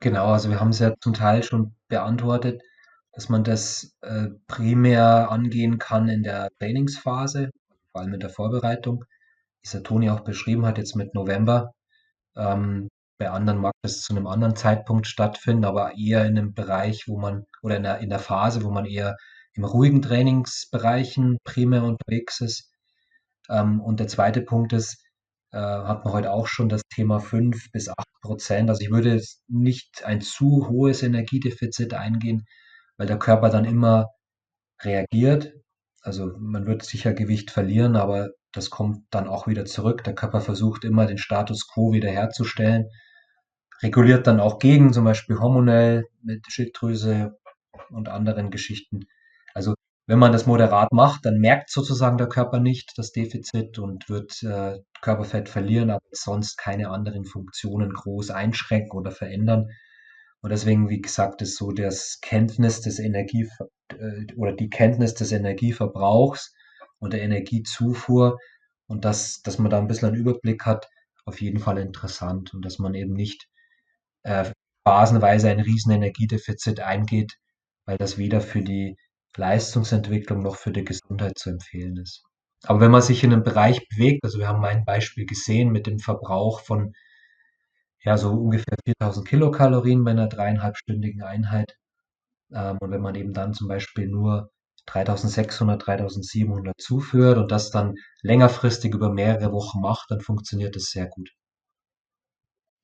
Genau, 0.00 0.28
also 0.28 0.48
wir 0.48 0.58
haben 0.58 0.70
es 0.70 0.78
ja 0.78 0.94
zum 1.00 1.12
Teil 1.12 1.42
schon 1.42 1.74
beantwortet. 1.88 2.62
dass 3.12 3.30
man 3.30 3.44
das 3.44 3.96
äh, 4.02 4.28
primär 4.46 5.30
angehen 5.30 5.78
kann 5.78 6.08
in 6.08 6.22
der 6.22 6.50
Trainingsphase, 6.58 7.50
vor 7.96 8.02
allem 8.02 8.12
in 8.12 8.20
der 8.20 8.28
Vorbereitung, 8.28 9.04
wie 9.62 9.64
es 9.64 9.70
der 9.70 9.82
Toni 9.82 10.10
auch 10.10 10.20
beschrieben 10.20 10.66
hat, 10.66 10.76
jetzt 10.76 10.96
mit 10.96 11.14
November. 11.14 11.72
Ähm, 12.36 12.88
bei 13.18 13.30
anderen 13.30 13.58
mag 13.58 13.72
das 13.82 14.02
zu 14.02 14.14
einem 14.14 14.26
anderen 14.26 14.54
Zeitpunkt 14.54 15.06
stattfinden, 15.06 15.64
aber 15.64 15.96
eher 15.96 16.26
in 16.26 16.36
einem 16.36 16.52
Bereich, 16.52 17.04
wo 17.08 17.18
man, 17.18 17.46
oder 17.62 17.78
in 17.78 17.84
der, 17.84 18.00
in 18.00 18.10
der 18.10 18.18
Phase, 18.18 18.62
wo 18.64 18.70
man 18.70 18.84
eher 18.84 19.16
im 19.54 19.64
ruhigen 19.64 20.02
Trainingsbereichen 20.02 21.38
primär 21.42 21.84
unterwegs 21.84 22.42
ist. 22.42 22.70
Ähm, 23.48 23.80
und 23.80 23.98
der 23.98 24.08
zweite 24.08 24.42
Punkt 24.42 24.74
ist, 24.74 25.02
äh, 25.52 25.56
hat 25.58 26.04
man 26.04 26.12
heute 26.12 26.32
auch 26.32 26.48
schon 26.48 26.68
das 26.68 26.82
Thema 26.94 27.18
5 27.18 27.72
bis 27.72 27.88
8 27.88 27.96
Prozent. 28.20 28.68
Also 28.68 28.82
ich 28.82 28.90
würde 28.90 29.14
jetzt 29.14 29.40
nicht 29.48 30.04
ein 30.04 30.20
zu 30.20 30.68
hohes 30.68 31.02
Energiedefizit 31.02 31.94
eingehen, 31.94 32.44
weil 32.98 33.06
der 33.06 33.18
Körper 33.18 33.48
dann 33.48 33.64
immer 33.64 34.08
reagiert. 34.82 35.54
Also 36.06 36.32
man 36.38 36.66
wird 36.66 36.84
sicher 36.84 37.12
Gewicht 37.14 37.50
verlieren, 37.50 37.96
aber 37.96 38.30
das 38.52 38.70
kommt 38.70 39.06
dann 39.10 39.26
auch 39.26 39.48
wieder 39.48 39.64
zurück. 39.64 40.04
Der 40.04 40.14
Körper 40.14 40.40
versucht 40.40 40.84
immer 40.84 41.06
den 41.06 41.18
Status 41.18 41.66
quo 41.66 41.92
wiederherzustellen, 41.92 42.86
reguliert 43.82 44.28
dann 44.28 44.38
auch 44.38 44.60
gegen, 44.60 44.92
zum 44.92 45.04
Beispiel 45.04 45.40
hormonell 45.40 46.06
mit 46.22 46.44
Schilddrüse 46.48 47.36
und 47.90 48.08
anderen 48.08 48.52
Geschichten. 48.52 49.06
Also 49.52 49.74
wenn 50.06 50.20
man 50.20 50.30
das 50.30 50.46
moderat 50.46 50.92
macht, 50.92 51.26
dann 51.26 51.38
merkt 51.38 51.70
sozusagen 51.70 52.18
der 52.18 52.28
Körper 52.28 52.60
nicht 52.60 52.92
das 52.96 53.10
Defizit 53.10 53.80
und 53.80 54.08
wird 54.08 54.40
äh, 54.44 54.78
Körperfett 55.02 55.48
verlieren, 55.48 55.90
aber 55.90 56.06
sonst 56.12 56.56
keine 56.56 56.90
anderen 56.90 57.24
Funktionen 57.24 57.92
groß 57.92 58.30
einschränken 58.30 58.96
oder 58.96 59.10
verändern. 59.10 59.66
Und 60.46 60.50
deswegen, 60.50 60.88
wie 60.88 61.00
gesagt, 61.00 61.42
ist 61.42 61.56
so 61.56 61.72
das 61.72 62.20
Kenntnis 62.22 62.80
des 62.80 63.00
Energie 63.00 63.48
äh, 63.88 64.32
oder 64.36 64.52
die 64.52 64.70
Kenntnis 64.70 65.12
des 65.14 65.32
Energieverbrauchs 65.32 66.54
und 67.00 67.14
der 67.14 67.22
Energiezufuhr 67.22 68.38
und 68.86 69.04
dass, 69.04 69.42
dass 69.42 69.58
man 69.58 69.72
da 69.72 69.78
ein 69.78 69.88
bisschen 69.88 70.06
einen 70.06 70.16
Überblick 70.16 70.64
hat, 70.64 70.88
auf 71.24 71.40
jeden 71.40 71.58
Fall 71.58 71.78
interessant 71.78 72.54
und 72.54 72.64
dass 72.64 72.78
man 72.78 72.94
eben 72.94 73.12
nicht 73.12 73.48
äh, 74.22 74.48
phasenweise 74.86 75.50
ein 75.50 75.58
riesen 75.58 75.90
Energiedefizit 75.90 76.78
eingeht, 76.78 77.38
weil 77.84 77.98
das 77.98 78.16
weder 78.16 78.40
für 78.40 78.62
die 78.62 78.94
Leistungsentwicklung 79.36 80.44
noch 80.44 80.54
für 80.54 80.70
die 80.70 80.84
Gesundheit 80.84 81.38
zu 81.38 81.50
empfehlen 81.50 81.96
ist. 81.96 82.22
Aber 82.62 82.78
wenn 82.78 82.92
man 82.92 83.02
sich 83.02 83.24
in 83.24 83.32
einem 83.32 83.42
Bereich 83.42 83.88
bewegt, 83.88 84.22
also 84.22 84.38
wir 84.38 84.46
haben 84.46 84.60
mein 84.60 84.84
Beispiel 84.84 85.26
gesehen 85.26 85.72
mit 85.72 85.88
dem 85.88 85.98
Verbrauch 85.98 86.60
von 86.60 86.92
ja 88.06 88.16
so 88.16 88.30
ungefähr 88.30 88.78
4000 88.86 89.28
Kilokalorien 89.28 90.04
bei 90.04 90.12
einer 90.12 90.28
dreieinhalbstündigen 90.28 91.22
Einheit. 91.22 91.76
Ähm, 92.52 92.78
und 92.80 92.90
wenn 92.92 93.02
man 93.02 93.16
eben 93.16 93.34
dann 93.34 93.52
zum 93.52 93.68
Beispiel 93.68 94.06
nur 94.06 94.50
3600, 94.86 95.84
3700 95.84 96.80
zuführt 96.80 97.36
und 97.36 97.50
das 97.50 97.70
dann 97.70 97.96
längerfristig 98.22 98.94
über 98.94 99.12
mehrere 99.12 99.52
Wochen 99.52 99.80
macht, 99.80 100.10
dann 100.10 100.20
funktioniert 100.20 100.76
das 100.76 100.84
sehr 100.84 101.08
gut. 101.08 101.30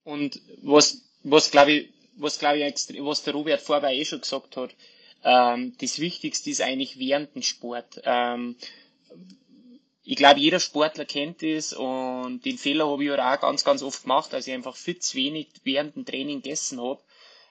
Und 0.03 0.41
was, 0.63 1.09
was 1.23 1.53
glaube 1.53 1.71
ich, 1.71 1.95
was 2.17 2.41
glaube 2.41 2.59
ich, 2.59 2.75
was 3.01 3.23
der 3.23 3.35
Robert 3.35 3.61
vorher 3.61 3.91
eh 3.91 4.05
schon 4.05 4.21
gesagt 4.21 4.57
hat, 4.57 4.75
ähm, 5.23 5.75
das 5.81 6.01
Wichtigste 6.01 6.51
ist 6.51 6.61
eigentlich 6.61 6.99
während 6.99 7.37
dem 7.37 7.43
Sport. 7.43 8.03
Ähm, 8.05 8.57
ich 10.05 10.17
glaube, 10.17 10.41
jeder 10.41 10.59
Sportler 10.59 11.05
kennt 11.05 11.43
es 11.43 11.73
und 11.73 12.45
den 12.45 12.59
Fehler 12.59 12.89
habe 12.89 13.05
ich 13.05 13.11
auch 13.13 13.41
ganz, 13.41 13.65
ganz 13.65 13.83
oft 13.83 14.03
gemacht, 14.03 14.33
dass 14.33 14.47
ich 14.47 14.53
einfach 14.53 14.75
viel 14.75 14.99
zu 14.99 15.17
wenig 15.17 15.49
während 15.63 15.95
dem 15.95 16.05
Training 16.05 16.43
gegessen 16.43 16.81
habe. 16.81 17.01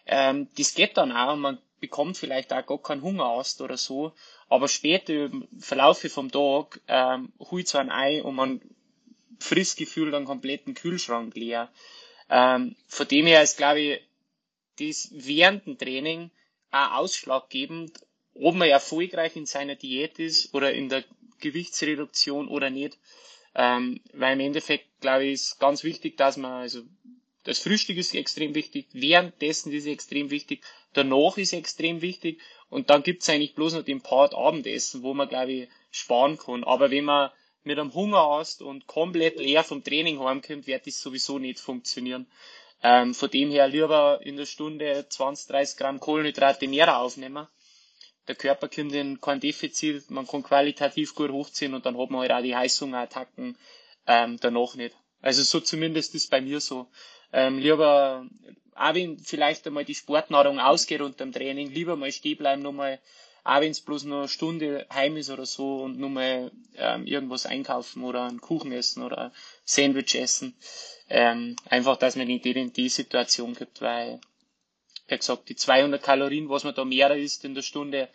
Ähm, 0.06 0.48
das 0.58 0.74
geht 0.74 0.98
dann 0.98 1.12
auch 1.12 1.34
und 1.34 1.40
man 1.40 1.58
bekommt 1.80 2.18
vielleicht 2.18 2.52
auch 2.52 2.66
gar 2.66 2.82
keinen 2.82 3.02
Hunger 3.02 3.26
aus 3.26 3.60
oder 3.62 3.78
so, 3.78 4.14
aber 4.50 4.68
später 4.68 5.14
im 5.14 5.48
Verlauf 5.60 6.02
vom 6.02 6.32
Tag 6.32 6.82
ähm, 6.88 7.32
holt 7.40 7.68
so 7.68 7.78
ein 7.78 7.90
Ei 7.90 8.22
und 8.22 8.36
man 8.36 8.62
frisst 9.40 9.78
gefühlt 9.78 10.14
einen 10.14 10.26
kompletten 10.26 10.74
Kühlschrank 10.74 11.36
leer. 11.36 11.70
Ähm, 12.30 12.76
von 12.88 13.08
dem 13.08 13.26
her 13.28 13.42
ist, 13.42 13.58
glaube 13.58 13.80
ich, 13.80 14.02
das 14.78 15.10
während 15.14 15.66
dem 15.66 15.78
Training 15.78 16.32
auch 16.72 17.00
ausschlaggebend, 17.00 18.00
ob 18.36 18.56
man 18.56 18.70
erfolgreich 18.70 19.36
in 19.36 19.46
seiner 19.46 19.76
Diät 19.76 20.20
ist 20.20 20.54
oder 20.54 20.74
in 20.74 20.90
der 20.90 21.04
Gewichtsreduktion 21.42 22.48
oder 22.48 22.70
nicht. 22.70 22.98
Ähm, 23.54 24.00
weil 24.14 24.34
im 24.34 24.40
Endeffekt, 24.40 24.86
glaube 25.02 25.26
ich, 25.26 25.34
ist 25.34 25.60
ganz 25.60 25.84
wichtig, 25.84 26.16
dass 26.16 26.38
man, 26.38 26.62
also 26.62 26.84
das 27.44 27.60
Frühstück 27.60 27.98
ist 27.98 28.16
extrem 28.16 28.56
wichtig, 28.56 28.88
währenddessen 28.94 29.74
ist 29.74 29.84
es 29.84 29.92
extrem 29.92 30.30
wichtig, 30.30 30.64
danach 30.94 31.38
ist 31.38 31.54
extrem 31.54 32.02
wichtig 32.02 32.40
und 32.70 32.90
dann 32.90 33.04
gibt's 33.04 33.28
eigentlich 33.30 33.56
bloß 33.56 33.74
noch 33.74 33.84
den 33.84 34.02
Part 34.02 34.34
Abendessen, 34.34 35.04
wo 35.04 35.14
man, 35.14 35.28
glaube 35.28 35.52
ich, 35.52 35.70
sparen 35.92 36.38
kann. 36.38 36.64
Aber 36.64 36.92
wenn 36.92 37.06
man 37.06 37.32
mit 37.64 37.78
einem 37.78 37.94
Hunger 37.94 38.38
hast 38.38 38.62
und 38.62 38.88
komplett 38.88 39.38
leer 39.38 39.64
vom 39.64 39.84
Training 39.84 40.20
heimkommt, 40.20 40.68
wird 40.68 40.88
das 40.88 41.02
sowieso 41.02 41.40
nicht 41.40 41.60
funktionieren. 41.60 42.28
Ähm, 42.84 43.14
von 43.14 43.30
dem 43.30 43.52
her 43.52 43.68
lieber 43.68 44.22
in 44.24 44.38
der 44.38 44.46
Stunde 44.46 45.06
20, 45.08 45.48
30 45.48 45.78
Gramm 45.78 46.00
Kohlenhydrate 46.00 46.68
mehr 46.68 46.98
aufnehmen. 46.98 47.48
Der 48.32 48.38
Körper 48.38 48.70
kommt 48.70 48.94
in 48.94 49.20
kein 49.20 49.42
Defizit, 49.42 50.10
man 50.10 50.26
kann 50.26 50.42
qualitativ 50.42 51.16
gut 51.16 51.32
hochziehen 51.32 51.74
und 51.74 51.86
dann 51.86 51.98
hat 51.98 52.12
man 52.12 52.22
halt 52.22 52.32
auch 52.32 52.42
die 52.42 52.56
Heißhungerattacken 52.56 53.58
ähm, 54.08 54.38
danach 54.40 54.76
nicht. 54.76 54.96
Also 55.22 55.44
so 55.44 55.60
zumindest 55.60 56.16
ist 56.16 56.32
bei 56.32 56.40
mir 56.40 56.62
so. 56.62 56.88
Ähm, 57.34 57.58
lieber, 57.58 58.26
auch 58.74 58.94
wenn 58.94 59.20
vielleicht 59.20 59.68
einmal 59.68 59.84
die 59.84 59.96
Sportnahrung 59.96 60.62
ausgeht 60.62 61.02
unter 61.02 61.26
dem 61.26 61.34
Training, 61.34 61.72
lieber 61.72 61.98
mal 61.98 62.10
stehen 62.10 62.38
bleiben, 62.38 62.62
nochmal 62.62 63.02
auch 63.44 63.60
wenn 63.60 63.72
es 63.72 63.82
bloß 63.82 64.06
nur 64.06 64.20
eine 64.20 64.28
Stunde 64.30 64.88
heim 64.94 65.18
ist 65.18 65.30
oder 65.30 65.46
so 65.46 65.82
und 65.84 66.00
nur 66.00 66.10
mal 66.10 66.54
ähm, 66.78 67.06
irgendwas 67.06 67.46
einkaufen 67.46 68.06
oder 68.06 68.24
einen 68.24 68.40
Kuchen 68.40 68.72
essen 68.72 69.04
oder 69.04 69.34
Sandwich 69.66 70.16
essen. 70.16 70.56
Ähm, 71.10 71.58
einfach, 71.70 71.98
dass 71.98 72.16
man 72.16 72.28
nicht 72.28 72.46
in 72.46 72.72
die 72.72 72.88
Situation 72.88 73.56
gibt, 73.56 73.82
weil, 73.82 74.22
wie 75.12 75.18
gesagt, 75.18 75.50
die 75.50 75.56
200 75.56 76.02
Kalorien, 76.02 76.50
was 76.50 76.64
man 76.64 76.74
da 76.74 76.86
mehr 76.86 77.16
isst 77.16 77.46
in 77.46 77.54
der 77.54 77.62
Stunde, 77.62 78.10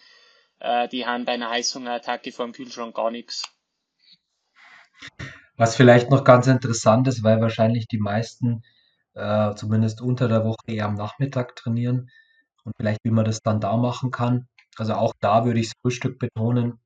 äh, 0.59 0.89
die 0.89 1.07
haben 1.07 1.25
bei 1.25 1.33
einer 1.33 1.51
Heißhungerattacke 1.51 2.33
vor 2.33 2.47
dem 2.47 2.53
Kühlschrank 2.53 2.97
gar 2.97 3.11
nichts. 3.11 3.45
Was 5.57 5.77
vielleicht 5.77 6.11
noch 6.11 6.25
ganz 6.25 6.47
interessant 6.47 7.07
ist, 7.09 7.23
weil 7.23 7.41
wahrscheinlich 7.41 7.87
die 7.87 7.99
meisten 7.99 8.63
äh, 9.15 9.55
zumindest 9.55 10.01
unter 10.01 10.29
der 10.29 10.45
Woche 10.45 10.67
eher 10.67 10.87
am 10.87 10.95
Nachmittag 10.95 11.57
trainieren 11.57 12.11
und 12.65 12.75
vielleicht 12.77 13.01
wie 13.05 13.11
man 13.11 13.25
das 13.25 13.41
dann 13.41 13.61
da 13.61 13.77
machen 13.77 14.11
kann. 14.11 14.49
Also 14.77 14.95
auch 14.95 15.15
da 15.21 15.45
würde 15.45 15.61
ich 15.61 15.69
das 15.69 15.75
Frühstück 15.81 16.19
betonen. 16.19 16.81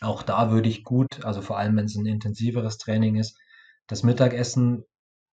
Auch 0.00 0.22
da 0.22 0.50
würde 0.50 0.68
ich 0.68 0.84
gut, 0.84 1.24
also 1.24 1.42
vor 1.42 1.58
allem 1.58 1.76
wenn 1.76 1.86
es 1.86 1.96
ein 1.96 2.06
intensiveres 2.06 2.78
Training 2.78 3.16
ist, 3.16 3.38
das 3.86 4.02
Mittagessen 4.02 4.84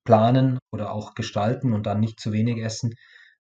planen 0.04 0.60
oder 0.72 0.92
auch 0.92 1.14
gestalten 1.16 1.74
und 1.74 1.86
dann 1.86 2.00
nicht 2.00 2.20
zu 2.20 2.32
wenig 2.32 2.64
essen. 2.64 2.96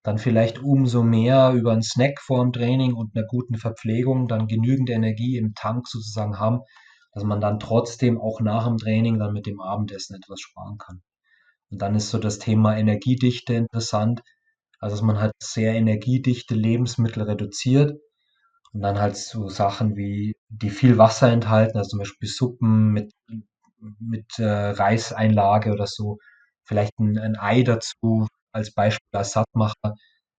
Dann 0.07 0.19
vielleicht 0.19 0.59
umso 0.59 1.03
mehr 1.03 1.51
über 1.51 1.73
einen 1.73 1.81
Snack 1.81 2.21
vor 2.21 2.41
dem 2.41 2.53
Training 2.53 2.93
und 2.93 3.13
einer 3.13 3.25
guten 3.27 3.57
Verpflegung 3.57 4.29
dann 4.29 4.47
genügend 4.47 4.89
Energie 4.89 5.35
im 5.35 5.53
Tank 5.53 5.85
sozusagen 5.85 6.39
haben, 6.39 6.61
dass 7.11 7.25
man 7.25 7.41
dann 7.41 7.59
trotzdem 7.59 8.17
auch 8.17 8.39
nach 8.39 8.65
dem 8.65 8.77
Training 8.77 9.19
dann 9.19 9.33
mit 9.33 9.47
dem 9.47 9.59
Abendessen 9.59 10.15
etwas 10.15 10.39
sparen 10.39 10.77
kann. 10.77 11.01
Und 11.69 11.81
dann 11.81 11.93
ist 11.93 12.09
so 12.09 12.19
das 12.19 12.39
Thema 12.39 12.77
Energiedichte 12.77 13.53
interessant, 13.55 14.21
also 14.79 14.95
dass 14.95 15.03
man 15.03 15.19
halt 15.19 15.33
sehr 15.43 15.73
energiedichte 15.73 16.55
Lebensmittel 16.55 17.23
reduziert 17.23 17.99
und 18.71 18.79
dann 18.79 18.99
halt 18.99 19.17
so 19.17 19.49
Sachen 19.49 19.97
wie, 19.97 20.35
die 20.47 20.69
viel 20.69 20.97
Wasser 20.97 21.29
enthalten, 21.29 21.77
also 21.77 21.89
zum 21.89 21.99
Beispiel 21.99 22.29
Suppen 22.29 22.93
mit, 22.93 23.11
mit 23.99 24.39
äh, 24.39 24.69
Reiseinlage 24.69 25.73
oder 25.73 25.85
so, 25.85 26.17
vielleicht 26.63 26.97
ein, 26.97 27.17
ein 27.17 27.35
Ei 27.35 27.63
dazu 27.63 28.27
als 28.51 28.73
Beispiel 28.73 29.07
als 29.13 29.31
Sattmacher, 29.31 29.95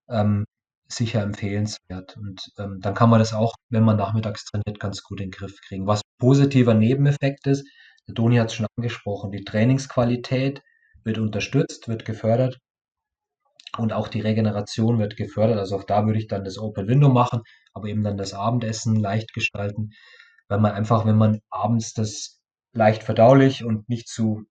ähm, 0.08 0.44
sicher 0.88 1.22
empfehlenswert. 1.22 2.16
Und 2.16 2.50
ähm, 2.58 2.78
dann 2.80 2.94
kann 2.94 3.10
man 3.10 3.18
das 3.18 3.34
auch, 3.34 3.54
wenn 3.70 3.84
man 3.84 3.96
nachmittags 3.96 4.44
trainiert, 4.44 4.80
ganz 4.80 5.02
gut 5.02 5.20
in 5.20 5.26
den 5.30 5.32
Griff 5.32 5.60
kriegen. 5.60 5.86
Was 5.86 6.02
positiver 6.18 6.74
Nebeneffekt 6.74 7.46
ist, 7.46 7.68
der 8.06 8.14
Toni 8.14 8.36
hat 8.36 8.48
es 8.48 8.54
schon 8.54 8.66
angesprochen, 8.76 9.30
die 9.30 9.44
Trainingsqualität 9.44 10.62
wird 11.04 11.18
unterstützt, 11.18 11.88
wird 11.88 12.04
gefördert 12.04 12.58
und 13.76 13.92
auch 13.92 14.08
die 14.08 14.20
Regeneration 14.20 14.98
wird 14.98 15.16
gefördert. 15.16 15.58
Also 15.58 15.76
auch 15.76 15.84
da 15.84 16.06
würde 16.06 16.18
ich 16.18 16.26
dann 16.26 16.44
das 16.44 16.58
Open 16.58 16.88
Window 16.88 17.10
machen, 17.10 17.42
aber 17.74 17.88
eben 17.88 18.02
dann 18.02 18.16
das 18.16 18.32
Abendessen 18.32 18.96
leicht 18.96 19.34
gestalten, 19.34 19.90
weil 20.48 20.58
man 20.58 20.72
einfach, 20.72 21.04
wenn 21.06 21.18
man 21.18 21.40
abends 21.50 21.92
das 21.92 22.40
leicht 22.72 23.02
verdaulich 23.02 23.64
und 23.64 23.88
nicht 23.88 24.08
zu, 24.08 24.44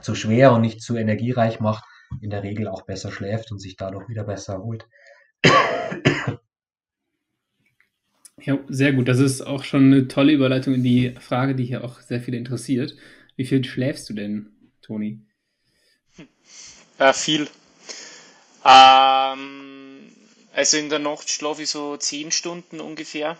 zu 0.00 0.14
schwer 0.14 0.52
und 0.52 0.60
nicht 0.60 0.82
zu 0.82 0.96
energiereich 0.96 1.60
macht, 1.60 1.84
in 2.20 2.30
der 2.30 2.42
Regel 2.42 2.68
auch 2.68 2.82
besser 2.82 3.12
schläft 3.12 3.52
und 3.52 3.58
sich 3.60 3.76
dadurch 3.76 4.08
wieder 4.08 4.24
besser 4.24 4.54
erholt. 4.54 4.86
Ja, 8.40 8.58
sehr 8.68 8.92
gut. 8.94 9.08
Das 9.08 9.18
ist 9.18 9.42
auch 9.42 9.62
schon 9.64 9.84
eine 9.92 10.08
tolle 10.08 10.32
Überleitung 10.32 10.72
in 10.74 10.82
die 10.82 11.14
Frage, 11.20 11.54
die 11.54 11.64
hier 11.64 11.84
auch 11.84 12.00
sehr 12.00 12.20
viele 12.22 12.36
interessiert. 12.38 12.94
Wie 13.36 13.44
viel 13.46 13.62
schläfst 13.64 14.08
du 14.08 14.14
denn, 14.14 14.72
Toni? 14.82 15.20
Äh, 16.98 17.12
viel. 17.14 17.48
Ähm, 18.64 20.12
Also 20.52 20.78
in 20.78 20.88
der 20.90 20.98
Nacht 20.98 21.30
schlafe 21.30 21.62
ich 21.62 21.70
so 21.70 21.96
10 21.96 22.32
Stunden 22.32 22.80
ungefähr. 22.80 23.38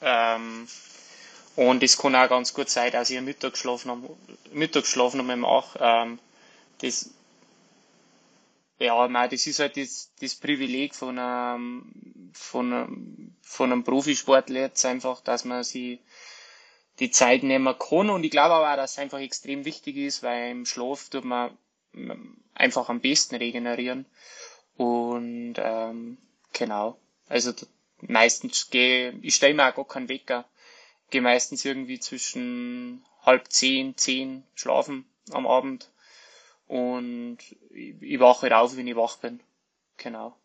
Ähm, 0.00 0.68
und 1.56 1.82
es 1.82 1.98
kann 1.98 2.14
auch 2.16 2.28
ganz 2.28 2.54
gut 2.54 2.70
sein, 2.70 2.92
dass 2.92 3.10
ich 3.10 3.16
einen 3.16 3.26
Mittagsschlaf 3.26 3.84
noch, 3.84 3.98
Mittagsschlaf 4.52 5.14
noch 5.14 5.24
mal 5.24 5.36
mache. 5.36 5.78
Ähm, 5.82 6.18
das, 6.82 7.10
ja, 8.78 9.08
mei, 9.08 9.28
das 9.28 9.46
ist 9.46 9.58
halt 9.58 9.76
das, 9.76 10.12
das 10.20 10.36
Privileg 10.36 10.94
von 10.94 11.18
einem, 11.18 12.30
von 12.32 12.72
einem, 12.72 13.36
von 13.42 13.72
einem 13.72 13.84
Profisportler 13.84 14.60
jetzt 14.60 14.84
einfach, 14.84 15.20
dass 15.20 15.44
man 15.44 15.64
sich 15.64 16.00
die 17.00 17.10
Zeit 17.10 17.42
nehmen 17.42 17.76
kann. 17.78 18.10
Und 18.10 18.24
ich 18.24 18.30
glaube 18.30 18.54
aber 18.54 18.72
auch, 18.72 18.76
dass 18.76 18.92
es 18.92 18.98
einfach 18.98 19.20
extrem 19.20 19.64
wichtig 19.64 19.96
ist, 19.96 20.22
weil 20.22 20.50
im 20.50 20.64
Schlaf 20.64 21.08
tut 21.08 21.24
man 21.24 21.56
einfach 22.54 22.88
am 22.88 23.00
besten 23.00 23.36
regenerieren. 23.36 24.06
Und 24.76 25.54
ähm, 25.58 26.18
genau, 26.52 26.98
also 27.28 27.52
meistens 28.00 28.70
gehe 28.70 29.18
ich 29.22 29.34
stelle 29.34 29.54
mir 29.54 29.68
auch 29.68 29.74
gar 29.74 29.88
keinen 29.88 30.08
Wecker. 30.08 30.44
Gehe 31.10 31.22
meistens 31.22 31.64
irgendwie 31.64 31.98
zwischen 31.98 33.04
halb 33.22 33.50
zehn, 33.50 33.96
zehn 33.96 34.44
schlafen 34.54 35.04
am 35.32 35.46
Abend 35.46 35.90
und 36.68 37.38
ich, 37.70 38.00
ich 38.00 38.20
wache 38.20 38.56
auf, 38.56 38.76
wenn 38.76 38.86
ich 38.86 38.96
wach 38.96 39.18
bin. 39.18 39.40
Genau. 39.96 40.36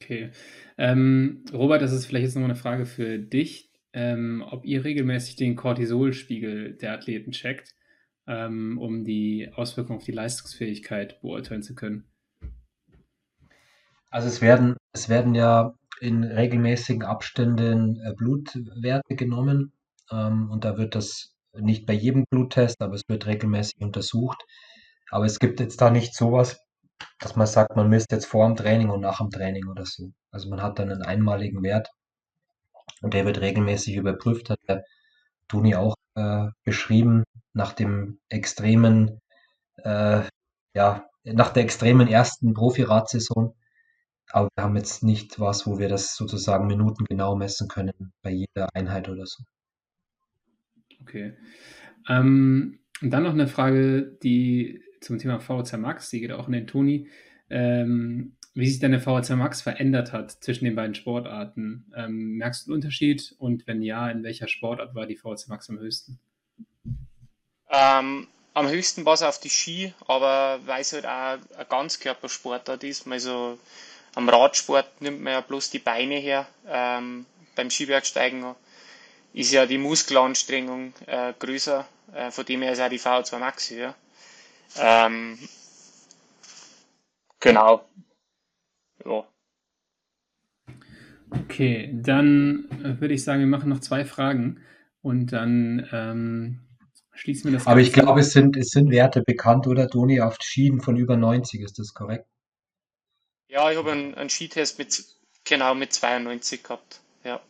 Okay. 0.00 0.30
Ähm, 0.76 1.44
Robert, 1.52 1.82
das 1.82 1.92
ist 1.92 2.06
vielleicht 2.06 2.24
jetzt 2.24 2.34
nochmal 2.34 2.50
eine 2.50 2.58
Frage 2.58 2.86
für 2.86 3.18
dich, 3.18 3.70
ähm, 3.92 4.44
ob 4.48 4.64
ihr 4.64 4.84
regelmäßig 4.84 5.36
den 5.36 5.56
Cortisolspiegel 5.56 6.74
der 6.74 6.94
Athleten 6.94 7.32
checkt, 7.32 7.74
ähm, 8.26 8.78
um 8.78 9.04
die 9.04 9.50
Auswirkungen 9.54 9.98
auf 9.98 10.04
die 10.04 10.12
Leistungsfähigkeit 10.12 11.20
beurteilen 11.20 11.62
zu 11.62 11.74
können. 11.74 12.04
Also 14.10 14.28
es 14.28 14.40
werden, 14.40 14.76
es 14.92 15.08
werden 15.08 15.34
ja 15.34 15.74
in 16.00 16.24
regelmäßigen 16.24 17.02
Abständen 17.02 18.00
äh, 18.00 18.14
Blutwerte 18.16 19.16
genommen 19.16 19.72
ähm, 20.10 20.50
und 20.50 20.64
da 20.64 20.78
wird 20.78 20.94
das 20.94 21.37
nicht 21.54 21.86
bei 21.86 21.94
jedem 21.94 22.24
Bluttest, 22.30 22.80
aber 22.80 22.94
es 22.94 23.02
wird 23.08 23.26
regelmäßig 23.26 23.80
untersucht. 23.80 24.42
Aber 25.10 25.24
es 25.24 25.38
gibt 25.38 25.60
jetzt 25.60 25.80
da 25.80 25.90
nicht 25.90 26.14
sowas, 26.14 26.60
dass 27.20 27.36
man 27.36 27.46
sagt, 27.46 27.76
man 27.76 27.88
misst 27.88 28.12
jetzt 28.12 28.26
vor 28.26 28.46
dem 28.46 28.56
Training 28.56 28.90
und 28.90 29.00
nach 29.00 29.18
dem 29.18 29.30
Training 29.30 29.68
oder 29.68 29.84
so. 29.86 30.12
Also 30.30 30.48
man 30.50 30.62
hat 30.62 30.78
dann 30.78 30.90
einen 30.90 31.02
einmaligen 31.02 31.62
Wert 31.62 31.90
und 33.02 33.14
der 33.14 33.24
wird 33.24 33.40
regelmäßig 33.40 33.96
überprüft, 33.96 34.50
hat 34.50 34.60
der 34.68 34.84
Toni 35.48 35.74
auch 35.74 35.94
äh, 36.14 36.48
beschrieben, 36.64 37.24
nach 37.54 37.72
dem 37.72 38.20
extremen, 38.28 39.20
äh, 39.76 40.22
ja, 40.74 41.06
nach 41.24 41.50
der 41.52 41.64
extremen 41.64 42.08
ersten 42.08 42.54
Profi-Radsaison. 42.54 43.54
Aber 44.30 44.48
wir 44.54 44.64
haben 44.64 44.76
jetzt 44.76 45.02
nicht 45.02 45.40
was, 45.40 45.66
wo 45.66 45.78
wir 45.78 45.88
das 45.88 46.14
sozusagen 46.14 46.66
Minuten 46.66 47.04
genau 47.06 47.34
messen 47.36 47.68
können 47.68 48.12
bei 48.22 48.30
jeder 48.30 48.68
Einheit 48.74 49.08
oder 49.08 49.26
so. 49.26 49.42
Okay. 51.08 51.32
Ähm, 52.08 52.78
und 53.00 53.10
dann 53.10 53.22
noch 53.22 53.32
eine 53.32 53.48
Frage, 53.48 54.18
die 54.22 54.82
zum 55.00 55.18
Thema 55.18 55.40
VHC 55.40 55.78
Max, 55.78 56.10
die 56.10 56.20
geht 56.20 56.32
auch 56.32 56.48
in 56.48 56.52
den 56.52 56.66
Toni. 56.66 57.08
Ähm, 57.48 58.36
wie 58.54 58.68
sich 58.68 58.80
deine 58.80 59.00
VHC 59.00 59.36
Max 59.36 59.62
verändert 59.62 60.12
hat 60.12 60.32
zwischen 60.32 60.64
den 60.64 60.74
beiden 60.74 60.94
Sportarten. 60.94 61.90
Ähm, 61.96 62.36
merkst 62.36 62.66
du 62.66 62.72
einen 62.72 62.82
Unterschied? 62.82 63.34
Und 63.38 63.66
wenn 63.66 63.82
ja, 63.82 64.10
in 64.10 64.22
welcher 64.22 64.48
Sportart 64.48 64.94
war 64.94 65.06
die 65.06 65.16
VHC 65.16 65.48
Max 65.48 65.70
am 65.70 65.78
höchsten? 65.78 66.18
Ähm, 67.70 68.26
am 68.54 68.68
höchsten 68.68 69.04
war 69.04 69.14
es 69.14 69.22
auf 69.22 69.38
die 69.38 69.50
Ski, 69.50 69.94
aber 70.06 70.60
weil 70.66 70.80
es 70.80 70.92
halt 70.92 71.06
auch 71.06 71.38
ein 71.56 71.68
Ganzkörpersportart 71.68 72.82
ist, 72.84 73.06
also 73.06 73.58
am 74.14 74.28
Radsport 74.28 75.00
nimmt 75.00 75.22
man 75.22 75.34
ja 75.34 75.40
bloß 75.40 75.70
die 75.70 75.78
Beine 75.78 76.16
her. 76.16 76.46
Ähm, 76.66 77.24
beim 77.54 77.70
Skibergsteigen 77.70 78.44
ist 79.32 79.52
ja 79.52 79.66
die 79.66 79.78
Muskelanstrengung 79.78 80.92
äh, 81.06 81.32
größer, 81.38 81.86
äh, 82.14 82.30
von 82.30 82.44
dem 82.44 82.62
her 82.62 82.72
ist 82.72 82.80
auch 82.80 82.88
die 82.88 83.00
VO2 83.00 83.38
Max 83.38 83.70
höher. 83.70 83.94
Ähm, 84.76 85.38
genau. 87.40 87.84
Ja. 89.04 89.24
Okay, 91.30 91.90
dann 91.92 92.68
äh, 92.82 93.00
würde 93.00 93.14
ich 93.14 93.24
sagen, 93.24 93.40
wir 93.40 93.46
machen 93.46 93.68
noch 93.68 93.80
zwei 93.80 94.04
Fragen 94.04 94.62
und 95.02 95.32
dann 95.32 95.86
ähm, 95.92 96.60
schließen 97.12 97.50
wir 97.50 97.58
das. 97.58 97.66
Aber 97.66 97.80
ich 97.80 97.92
glaube, 97.92 98.20
es 98.20 98.32
sind, 98.32 98.56
es 98.56 98.70
sind 98.70 98.90
Werte 98.90 99.22
bekannt, 99.22 99.66
oder 99.66 99.88
Toni, 99.88 100.20
auf 100.20 100.36
Schienen 100.40 100.80
von 100.80 100.96
über 100.96 101.16
90, 101.16 101.60
ist 101.60 101.78
das 101.78 101.92
korrekt? 101.92 102.26
Ja, 103.48 103.70
ich 103.70 103.78
habe 103.78 103.92
einen, 103.92 104.14
einen 104.14 104.30
Skitest 104.30 104.78
mit, 104.78 105.04
genau, 105.44 105.74
mit 105.74 105.92
92 105.92 106.62
gehabt. 106.62 107.00
Ja. 107.24 107.40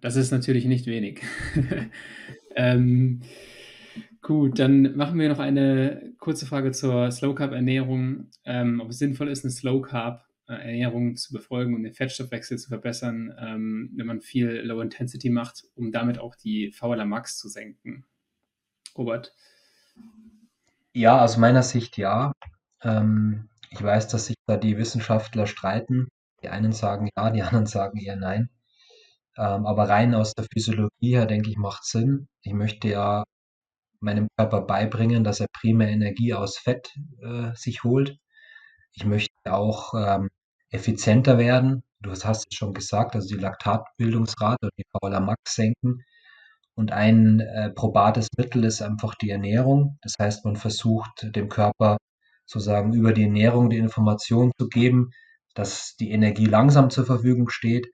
Das 0.00 0.16
ist 0.16 0.30
natürlich 0.30 0.66
nicht 0.66 0.86
wenig. 0.86 1.22
ähm, 2.56 3.22
gut, 4.22 4.58
dann 4.58 4.96
machen 4.96 5.18
wir 5.18 5.28
noch 5.28 5.38
eine 5.38 6.12
kurze 6.18 6.46
Frage 6.46 6.72
zur 6.72 7.10
Slow 7.10 7.34
Carb 7.34 7.52
Ernährung. 7.52 8.30
Ähm, 8.44 8.80
ob 8.80 8.90
es 8.90 8.98
sinnvoll 8.98 9.28
ist, 9.28 9.44
eine 9.44 9.52
Slow 9.52 9.82
Carb 9.82 10.26
Ernährung 10.48 11.16
zu 11.16 11.32
befolgen 11.32 11.74
und 11.74 11.82
den 11.82 11.92
Fettstoffwechsel 11.92 12.58
zu 12.58 12.68
verbessern, 12.68 13.34
ähm, 13.40 13.90
wenn 13.96 14.06
man 14.06 14.20
viel 14.20 14.60
Low 14.64 14.80
Intensity 14.80 15.30
macht, 15.30 15.64
um 15.74 15.90
damit 15.90 16.18
auch 16.18 16.36
die 16.36 16.70
VLA 16.70 17.04
Max 17.04 17.38
zu 17.38 17.48
senken. 17.48 18.04
Robert? 18.96 19.34
Ja, 20.92 21.22
aus 21.22 21.36
meiner 21.36 21.62
Sicht 21.62 21.98
ja. 21.98 22.32
Ähm, 22.82 23.48
ich 23.70 23.82
weiß, 23.82 24.08
dass 24.08 24.26
sich 24.26 24.36
da 24.46 24.56
die 24.56 24.78
Wissenschaftler 24.78 25.46
streiten. 25.46 26.08
Die 26.42 26.48
einen 26.48 26.72
sagen 26.72 27.08
ja, 27.16 27.30
die 27.30 27.42
anderen 27.42 27.66
sagen 27.66 27.98
eher 27.98 28.16
nein. 28.16 28.48
Ähm, 29.38 29.66
aber 29.66 29.88
rein 29.88 30.14
aus 30.14 30.34
der 30.34 30.46
Physiologie 30.52 31.14
her, 31.14 31.26
denke 31.26 31.50
ich, 31.50 31.56
macht 31.56 31.84
Sinn. 31.84 32.28
Ich 32.42 32.52
möchte 32.52 32.88
ja 32.88 33.24
meinem 34.00 34.28
Körper 34.36 34.62
beibringen, 34.62 35.24
dass 35.24 35.40
er 35.40 35.48
primär 35.52 35.88
Energie 35.88 36.34
aus 36.34 36.58
Fett 36.58 36.94
äh, 37.22 37.54
sich 37.54 37.84
holt. 37.84 38.18
Ich 38.94 39.04
möchte 39.04 39.32
auch 39.46 39.94
ähm, 39.94 40.28
effizienter 40.70 41.38
werden. 41.38 41.82
Du 42.00 42.10
hast 42.10 42.46
es 42.50 42.56
schon 42.56 42.74
gesagt, 42.74 43.14
also 43.14 43.28
die 43.28 43.40
Laktatbildungsrate 43.40 44.58
oder 44.62 44.70
die 44.78 44.84
VLA 44.92 45.20
Max 45.20 45.54
senken. 45.54 46.02
Und 46.74 46.92
ein 46.92 47.40
äh, 47.40 47.70
probates 47.70 48.28
Mittel 48.36 48.64
ist 48.64 48.82
einfach 48.82 49.14
die 49.14 49.30
Ernährung. 49.30 49.98
Das 50.02 50.14
heißt, 50.18 50.44
man 50.44 50.56
versucht 50.56 51.34
dem 51.34 51.48
Körper 51.48 51.96
sozusagen 52.46 52.92
über 52.92 53.12
die 53.12 53.24
Ernährung 53.24 53.70
die 53.70 53.78
Information 53.78 54.52
zu 54.58 54.68
geben, 54.68 55.10
dass 55.54 55.96
die 55.96 56.10
Energie 56.10 56.44
langsam 56.46 56.90
zur 56.90 57.06
Verfügung 57.06 57.48
steht 57.48 57.86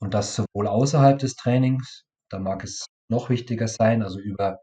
und 0.00 0.14
das 0.14 0.34
sowohl 0.34 0.66
außerhalb 0.66 1.18
des 1.18 1.36
Trainings, 1.36 2.04
da 2.30 2.38
mag 2.38 2.64
es 2.64 2.86
noch 3.08 3.30
wichtiger 3.30 3.68
sein, 3.68 4.02
also 4.02 4.18
über 4.18 4.58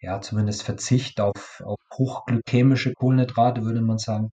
ja 0.00 0.20
zumindest 0.20 0.62
Verzicht 0.62 1.20
auf, 1.20 1.62
auf 1.64 1.78
hochglykämische 1.96 2.92
Kohlenhydrate, 2.94 3.62
würde 3.62 3.82
man 3.82 3.98
sagen, 3.98 4.30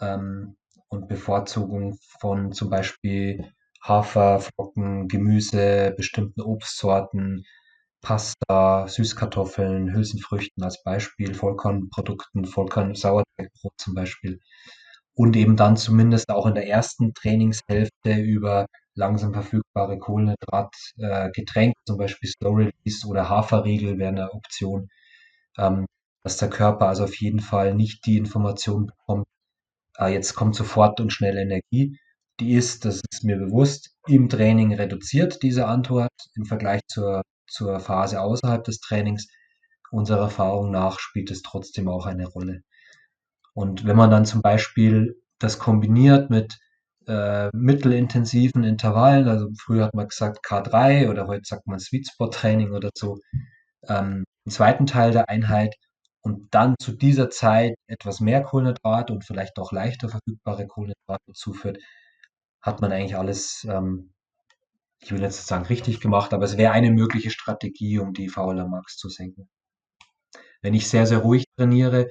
ähm, 0.00 0.56
und 0.88 1.08
Bevorzugung 1.08 1.98
von 2.20 2.52
zum 2.52 2.70
Beispiel 2.70 3.52
Hafer, 3.82 4.40
Flocken, 4.40 5.08
Gemüse, 5.08 5.94
bestimmten 5.96 6.42
Obstsorten, 6.42 7.44
Pasta, 8.02 8.88
Süßkartoffeln, 8.88 9.92
Hülsenfrüchten 9.94 10.64
als 10.64 10.82
Beispiel, 10.82 11.34
Vollkornprodukten, 11.34 12.44
Vollkorn-Sauerteigbrot 12.44 13.74
zum 13.76 13.94
Beispiel. 13.94 14.40
Und 15.20 15.36
eben 15.36 15.54
dann 15.54 15.76
zumindest 15.76 16.30
auch 16.30 16.46
in 16.46 16.54
der 16.54 16.66
ersten 16.66 17.12
Trainingshälfte 17.12 18.14
über 18.14 18.64
langsam 18.94 19.34
verfügbare 19.34 19.98
Kohlenhydratgetränke, 19.98 21.78
äh, 21.78 21.84
zum 21.84 21.98
Beispiel 21.98 22.30
Slow 22.30 22.56
Release 22.56 23.06
oder 23.06 23.28
Haferriegel 23.28 23.98
wäre 23.98 24.12
eine 24.12 24.32
Option, 24.32 24.88
ähm, 25.58 25.84
dass 26.22 26.38
der 26.38 26.48
Körper 26.48 26.88
also 26.88 27.04
auf 27.04 27.14
jeden 27.20 27.40
Fall 27.40 27.74
nicht 27.74 28.06
die 28.06 28.16
Information 28.16 28.86
bekommt, 28.86 29.26
äh, 29.98 30.10
jetzt 30.10 30.34
kommt 30.34 30.54
sofort 30.54 31.00
und 31.00 31.12
schnell 31.12 31.36
Energie. 31.36 31.98
Die 32.40 32.54
ist, 32.54 32.86
das 32.86 33.02
ist 33.12 33.22
mir 33.22 33.36
bewusst, 33.36 33.90
im 34.06 34.30
Training 34.30 34.72
reduziert, 34.72 35.42
diese 35.42 35.66
Antwort 35.66 36.14
im 36.34 36.46
Vergleich 36.46 36.80
zur, 36.88 37.20
zur 37.46 37.78
Phase 37.80 38.22
außerhalb 38.22 38.64
des 38.64 38.80
Trainings. 38.80 39.28
Unserer 39.90 40.22
Erfahrung 40.22 40.70
nach 40.70 40.98
spielt 40.98 41.30
es 41.30 41.42
trotzdem 41.42 41.88
auch 41.88 42.06
eine 42.06 42.26
Rolle. 42.26 42.62
Und 43.54 43.86
wenn 43.86 43.96
man 43.96 44.10
dann 44.10 44.26
zum 44.26 44.42
Beispiel 44.42 45.16
das 45.38 45.58
kombiniert 45.58 46.30
mit 46.30 46.58
äh, 47.06 47.50
mittelintensiven 47.52 48.64
Intervallen, 48.64 49.28
also 49.28 49.48
früher 49.58 49.86
hat 49.86 49.94
man 49.94 50.08
gesagt 50.08 50.44
K3 50.44 51.10
oder 51.10 51.26
heute 51.26 51.42
sagt 51.44 51.66
man 51.66 51.80
Sweet 51.80 52.08
Spot 52.08 52.28
Training 52.28 52.72
oder 52.72 52.90
so, 52.94 53.18
ähm, 53.88 54.24
im 54.44 54.52
zweiten 54.52 54.86
Teil 54.86 55.12
der 55.12 55.28
Einheit 55.28 55.74
und 56.22 56.54
dann 56.54 56.74
zu 56.78 56.92
dieser 56.92 57.30
Zeit 57.30 57.74
etwas 57.86 58.20
mehr 58.20 58.42
Kohlenhydrate 58.42 59.12
und 59.12 59.24
vielleicht 59.24 59.58
auch 59.58 59.72
leichter 59.72 60.08
verfügbare 60.08 60.66
Kohlenhydrate 60.66 61.32
zuführt, 61.34 61.78
hat 62.60 62.80
man 62.80 62.92
eigentlich 62.92 63.16
alles, 63.16 63.66
ähm, 63.68 64.12
ich 65.00 65.12
will 65.12 65.22
jetzt 65.22 65.46
sagen 65.46 65.64
richtig 65.66 66.00
gemacht, 66.00 66.34
aber 66.34 66.44
es 66.44 66.58
wäre 66.58 66.72
eine 66.72 66.90
mögliche 66.90 67.30
Strategie, 67.30 67.98
um 67.98 68.12
die 68.12 68.28
VLA 68.28 68.66
Max 68.66 68.96
zu 68.96 69.08
senken. 69.08 69.48
Wenn 70.62 70.74
ich 70.74 70.88
sehr, 70.88 71.06
sehr 71.06 71.18
ruhig 71.18 71.44
trainiere, 71.56 72.10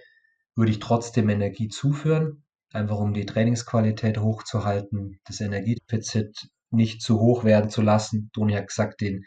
würde 0.59 0.73
ich 0.73 0.79
trotzdem 0.79 1.29
Energie 1.29 1.69
zuführen, 1.69 2.43
einfach 2.73 2.97
um 2.97 3.13
die 3.13 3.25
Trainingsqualität 3.25 4.19
hochzuhalten, 4.19 5.21
das 5.25 5.39
Energiedefizit 5.39 6.49
nicht 6.69 7.01
zu 7.01 7.19
hoch 7.21 7.45
werden 7.45 7.69
zu 7.69 7.81
lassen. 7.81 8.29
Toni 8.33 8.53
hat 8.53 8.67
gesagt, 8.67 8.99
den, 8.99 9.23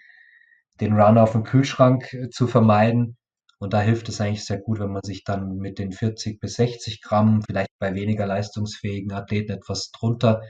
den 0.80 0.92
Run 0.92 1.16
auf 1.16 1.32
den 1.32 1.42
Kühlschrank 1.42 2.12
äh, 2.12 2.28
zu 2.28 2.46
vermeiden. 2.46 3.16
Und 3.58 3.72
da 3.72 3.80
hilft 3.80 4.10
es 4.10 4.20
eigentlich 4.20 4.44
sehr 4.44 4.60
gut, 4.60 4.78
wenn 4.78 4.92
man 4.92 5.02
sich 5.04 5.24
dann 5.24 5.56
mit 5.56 5.78
den 5.78 5.92
40 5.92 6.38
bis 6.38 6.54
60 6.54 7.00
Gramm, 7.00 7.42
vielleicht 7.42 7.70
bei 7.78 7.94
weniger 7.94 8.26
leistungsfähigen 8.26 9.12
Athleten 9.12 9.52
etwas 9.52 9.90
drunter, 9.90 10.42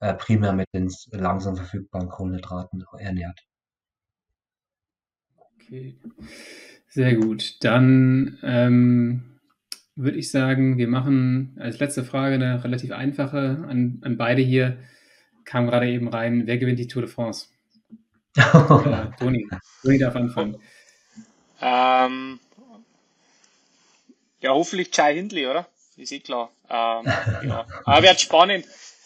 äh, 0.00 0.14
primär 0.14 0.54
mit 0.54 0.66
den 0.74 0.90
langsam 1.10 1.56
verfügbaren 1.56 2.08
Kohlenhydraten 2.08 2.84
ernährt. 2.98 3.38
Okay, 5.36 5.98
sehr 6.88 7.16
gut. 7.16 7.62
Dann 7.62 8.38
ähm, 8.42 9.31
würde 9.94 10.18
ich 10.18 10.30
sagen, 10.30 10.78
wir 10.78 10.88
machen 10.88 11.56
als 11.60 11.78
letzte 11.78 12.04
Frage 12.04 12.36
eine 12.36 12.64
relativ 12.64 12.92
einfache 12.92 13.64
an, 13.68 14.00
an 14.02 14.16
beide 14.16 14.42
hier. 14.42 14.78
Kam 15.44 15.66
gerade 15.66 15.88
eben 15.88 16.08
rein, 16.08 16.46
wer 16.46 16.58
gewinnt 16.58 16.78
die 16.78 16.86
Tour 16.86 17.02
de 17.02 17.10
France? 17.10 17.46
äh, 18.36 18.42
Toni, 19.18 19.48
Toni 19.82 19.98
darf 19.98 20.16
anfangen. 20.16 20.56
Ähm, 21.60 22.40
ja, 24.40 24.50
hoffentlich 24.50 24.90
Chai 24.90 25.14
Hindley, 25.14 25.46
oder? 25.46 25.66
Ist 25.96 26.12
eh 26.12 26.20
klar. 26.20 26.50
Ähm, 26.70 27.04
ja. 27.48 27.66
Aber 27.84 28.02
wird 28.02 28.20
spannend. 28.20 28.64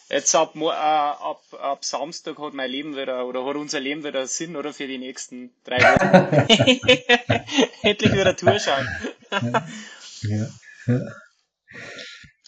Jetzt 0.09 0.33
ab, 0.35 0.55
äh, 0.55 0.69
ab, 0.69 1.41
ab 1.61 1.83
Samstag 1.83 2.37
hat 2.39 2.53
mein 2.53 2.71
Leben 2.71 2.95
wieder, 2.95 3.25
oder 3.27 3.45
hat 3.45 3.57
unser 3.57 3.81
Leben 3.81 4.05
wieder 4.05 4.25
Sinn, 4.25 4.55
oder? 4.55 4.73
Für 4.73 4.87
die 4.87 4.97
nächsten 4.97 5.51
drei 5.65 5.79
Wochen. 5.79 7.43
Endlich 7.81 8.13
wieder 8.13 8.35
Tour 8.37 8.57
schauen. 8.57 8.87
ja. 10.21 10.47
Ja. 10.87 10.99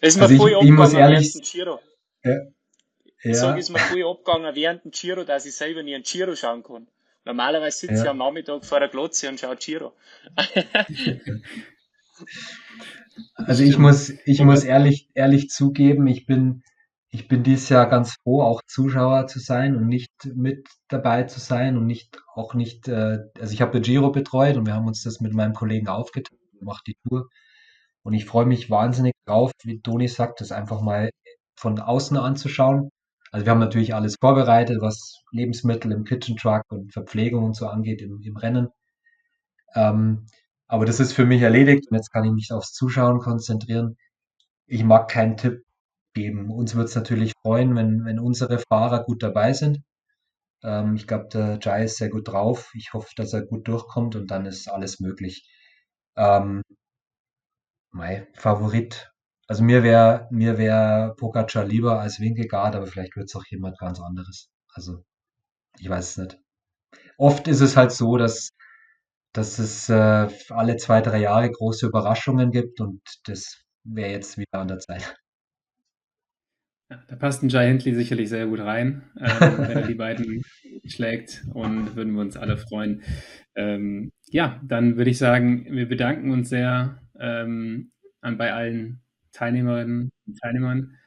Ist 0.02 0.18
mir 0.18 0.24
also 0.24 0.38
voll 0.38 0.52
ich, 0.52 0.64
ich 0.64 0.72
muss 0.72 0.94
ehrlich, 0.94 1.34
Giro. 1.52 1.80
Ja. 2.24 2.32
Ja. 3.22 3.32
Ich 3.32 3.38
sage, 3.38 3.60
ist 3.60 3.70
mir 3.70 3.80
voll 3.80 4.06
abgegangen 4.06 4.56
während 4.56 4.86
dem 4.86 4.92
Giro, 4.92 5.26
dass 5.26 5.46
ich 5.46 5.56
selber 5.56 5.84
nie 5.84 5.94
einen 5.96 6.04
Giro 6.04 6.36
schauen 6.36 6.64
kann. 6.64 6.88
Normalerweise 7.26 7.80
sitze 7.80 7.96
ja. 7.96 8.04
ich 8.04 8.10
am 8.10 8.18
Nachmittag 8.18 8.64
vor 8.64 8.80
der 8.80 8.88
Glotze 8.88 9.28
und 9.28 9.40
schaue 9.40 9.58
Giro. 9.58 9.94
also 13.36 13.64
ich 13.64 13.78
muss, 13.78 14.14
ich 14.26 14.42
muss 14.42 14.64
ehrlich, 14.64 15.10
ehrlich 15.14 15.50
zugeben, 15.50 16.08
ich 16.08 16.26
bin, 16.26 16.64
ich 17.10 17.28
bin 17.28 17.44
dieses 17.44 17.68
Jahr 17.68 17.90
ganz 17.90 18.16
froh, 18.24 18.42
auch 18.42 18.62
Zuschauer 18.66 19.28
zu 19.28 19.40
sein 19.40 19.76
und 19.76 19.88
nicht 19.88 20.14
mit 20.34 20.70
dabei 20.88 21.24
zu 21.24 21.42
sein 21.42 21.76
und 21.76 21.88
nicht 21.88 22.22
auch 22.34 22.54
nicht, 22.54 22.88
äh, 22.88 23.18
also 23.38 23.54
ich 23.54 23.62
habe 23.62 23.74
den 23.74 23.84
Giro 23.84 24.12
betreut 24.12 24.56
und 24.56 24.66
wir 24.66 24.76
haben 24.76 24.88
uns 24.88 25.04
das 25.04 25.20
mit 25.20 25.34
meinem 25.34 25.54
Kollegen 25.54 25.90
aufgeteilt, 25.90 26.40
macht 26.62 26.88
die 26.88 26.96
Tour. 27.06 27.28
Und 28.04 28.14
ich 28.14 28.26
freue 28.26 28.46
mich 28.46 28.70
wahnsinnig 28.70 29.14
drauf, 29.26 29.52
wie 29.64 29.82
Toni 29.82 30.08
sagt, 30.08 30.42
das 30.42 30.52
einfach 30.52 30.82
mal 30.82 31.10
von 31.56 31.80
außen 31.80 32.18
anzuschauen. 32.18 32.90
Also 33.32 33.46
wir 33.46 33.52
haben 33.52 33.60
natürlich 33.60 33.94
alles 33.94 34.16
vorbereitet, 34.20 34.78
was 34.82 35.22
Lebensmittel 35.32 35.92
im 35.92 36.04
Kitchen 36.06 36.38
Truck 36.38 36.64
und 36.70 36.94
Verpflegung 36.94 37.44
und 37.44 37.56
so 37.56 37.68
angeht 37.68 38.02
im, 38.02 38.22
im 38.24 38.38
Rennen. 38.38 38.70
Ähm, 39.76 40.26
aber 40.68 40.86
das 40.86 41.00
ist 41.00 41.14
für 41.14 41.26
mich 41.26 41.42
erledigt 41.42 41.90
und 41.90 41.98
jetzt 41.98 42.12
kann 42.12 42.24
ich 42.26 42.32
mich 42.32 42.52
aufs 42.52 42.74
Zuschauen 42.74 43.20
konzentrieren. 43.20 43.98
Ich 44.68 44.84
mag 44.84 45.10
keinen 45.10 45.38
Tipp 45.38 45.64
geben. 46.14 46.52
Uns 46.52 46.76
wird 46.76 46.90
es 46.90 46.96
natürlich 46.96 47.34
freuen, 47.42 47.76
wenn, 47.76 48.06
wenn 48.06 48.20
unsere 48.20 48.60
Fahrer 48.60 49.04
gut 49.04 49.24
dabei 49.24 49.54
sind. 49.54 49.82
Ähm, 50.64 50.96
ich 50.96 51.08
glaube, 51.08 51.28
der 51.34 51.60
Jai 51.62 51.86
ist 51.86 51.98
sehr 51.98 52.10
gut 52.10 52.28
drauf. 52.28 52.72
Ich 52.76 52.94
hoffe, 52.94 53.10
dass 53.16 53.34
er 53.34 53.46
gut 53.46 53.68
durchkommt 53.68 54.16
und 54.16 54.32
dann 54.32 54.46
ist 54.46 54.70
alles 54.70 55.00
möglich. 55.00 55.50
Ähm, 56.18 56.64
mein 57.92 58.28
Favorit. 58.34 59.12
Also 59.48 59.64
mir 59.64 59.84
wäre 59.84 60.28
mir 60.32 60.58
wär 60.58 61.16
Pogacar 61.18 61.66
lieber 61.66 62.00
als 62.00 62.20
Winkelgard, 62.20 62.76
aber 62.76 62.88
vielleicht 62.88 63.16
wird 63.16 63.30
es 63.30 63.36
auch 63.36 63.46
jemand 63.50 63.80
ganz 63.80 64.00
anderes. 64.00 64.50
Also 64.74 65.04
ich 65.80 65.90
weiß 65.90 66.12
es 66.12 66.18
nicht. 66.18 66.40
Oft 67.18 67.48
ist 67.48 67.62
es 67.62 67.76
halt 67.76 67.92
so, 67.92 68.18
dass, 68.18 68.52
dass 69.34 69.60
es 69.60 69.90
äh, 69.90 70.28
alle 70.50 70.78
zwei, 70.78 71.02
drei 71.02 71.20
Jahre 71.20 71.52
große 71.52 71.88
Überraschungen 71.88 72.52
gibt 72.52 72.80
und 72.80 73.02
das 73.26 73.64
wäre 73.84 74.12
jetzt 74.12 74.38
wieder 74.38 74.60
an 74.60 74.68
der 74.68 74.80
Zeit. 74.80 75.16
Ja, 76.92 77.04
da 77.08 77.16
passt 77.16 77.44
ein 77.44 77.50
Jai 77.50 77.68
Hindley 77.68 77.94
sicherlich 77.94 78.30
sehr 78.30 78.48
gut 78.48 78.60
rein, 78.62 79.04
ähm, 79.20 79.28
wenn 79.58 79.78
er 79.78 79.88
die 79.88 79.96
beiden 79.96 80.42
schlägt 80.86 81.46
und 81.54 81.96
würden 81.96 82.14
wir 82.14 82.22
uns 82.22 82.36
alle 82.36 82.58
freuen. 82.58 83.04
Ähm, 83.56 84.12
ja, 84.32 84.60
dann 84.64 84.98
würde 84.98 85.12
ich 85.12 85.20
sagen, 85.20 85.66
wir 85.70 85.88
bedanken 85.88 86.32
uns 86.32 86.50
sehr 86.50 87.00
ähm, 87.20 87.92
bei 88.22 88.54
allen 88.54 89.02
Teilnehmerinnen 89.32 90.12
und 90.26 90.40
Teilnehmern 90.40 90.98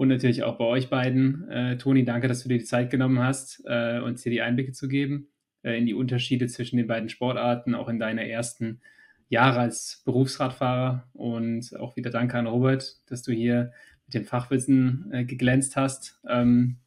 und 0.00 0.08
natürlich 0.08 0.44
auch 0.44 0.56
bei 0.56 0.64
euch 0.64 0.88
beiden. 0.88 1.48
Äh, 1.50 1.76
Toni, 1.76 2.04
danke, 2.04 2.26
dass 2.26 2.42
du 2.42 2.48
dir 2.48 2.58
die 2.58 2.64
Zeit 2.64 2.90
genommen 2.90 3.18
hast, 3.20 3.62
äh, 3.66 4.00
uns 4.00 4.22
hier 4.22 4.32
die 4.32 4.40
Einblicke 4.40 4.72
zu 4.72 4.88
geben 4.88 5.28
äh, 5.62 5.76
in 5.76 5.86
die 5.86 5.92
Unterschiede 5.92 6.46
zwischen 6.46 6.78
den 6.78 6.86
beiden 6.86 7.08
Sportarten, 7.08 7.74
auch 7.74 7.88
in 7.88 7.98
deine 7.98 8.26
ersten 8.28 8.80
Jahre 9.28 9.60
als 9.60 10.02
Berufsradfahrer. 10.06 11.08
Und 11.12 11.76
auch 11.78 11.96
wieder 11.96 12.10
danke 12.10 12.38
an 12.38 12.46
Robert, 12.46 12.98
dass 13.10 13.22
du 13.22 13.32
hier 13.32 13.72
mit 14.06 14.14
dem 14.14 14.24
Fachwissen 14.24 15.10
äh, 15.12 15.24
geglänzt 15.24 15.76
hast. 15.76 16.18
Ähm, 16.26 16.78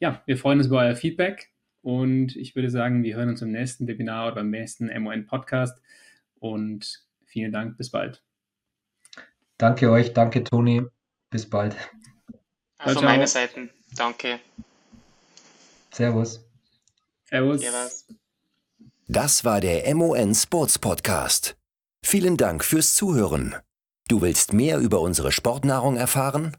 ja, 0.00 0.22
wir 0.24 0.36
freuen 0.36 0.58
uns 0.58 0.68
über 0.68 0.80
euer 0.80 0.96
Feedback 0.96 1.52
und 1.82 2.34
ich 2.34 2.56
würde 2.56 2.70
sagen, 2.70 3.02
wir 3.04 3.14
hören 3.16 3.28
uns 3.28 3.42
im 3.42 3.52
nächsten 3.52 3.86
Webinar 3.86 4.26
oder 4.26 4.36
beim 4.36 4.50
nächsten 4.50 4.90
MON 5.02 5.26
Podcast 5.26 5.80
und 6.38 7.03
vielen 7.34 7.52
Dank, 7.52 7.76
bis 7.76 7.90
bald. 7.90 8.22
Danke 9.58 9.90
euch, 9.90 10.14
danke 10.14 10.44
Toni, 10.44 10.86
bis 11.30 11.50
bald. 11.50 11.76
Also 12.78 13.00
ciao, 13.00 13.10
meine 13.10 13.26
Seiten, 13.26 13.70
danke. 13.96 14.38
Servus. 15.92 16.40
Servus. 17.24 17.60
Servus. 17.60 18.06
Das 19.08 19.44
war 19.44 19.60
der 19.60 19.92
MON 19.96 20.32
Sports 20.34 20.78
Podcast. 20.78 21.56
Vielen 22.04 22.36
Dank 22.36 22.64
fürs 22.64 22.94
Zuhören. 22.94 23.56
Du 24.06 24.22
willst 24.22 24.52
mehr 24.52 24.78
über 24.78 25.00
unsere 25.00 25.32
Sportnahrung 25.32 25.96
erfahren? 25.96 26.56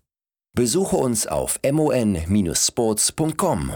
Besuche 0.54 0.98
uns 0.98 1.26
auf 1.26 1.58
mon-sports.com. 1.64 3.72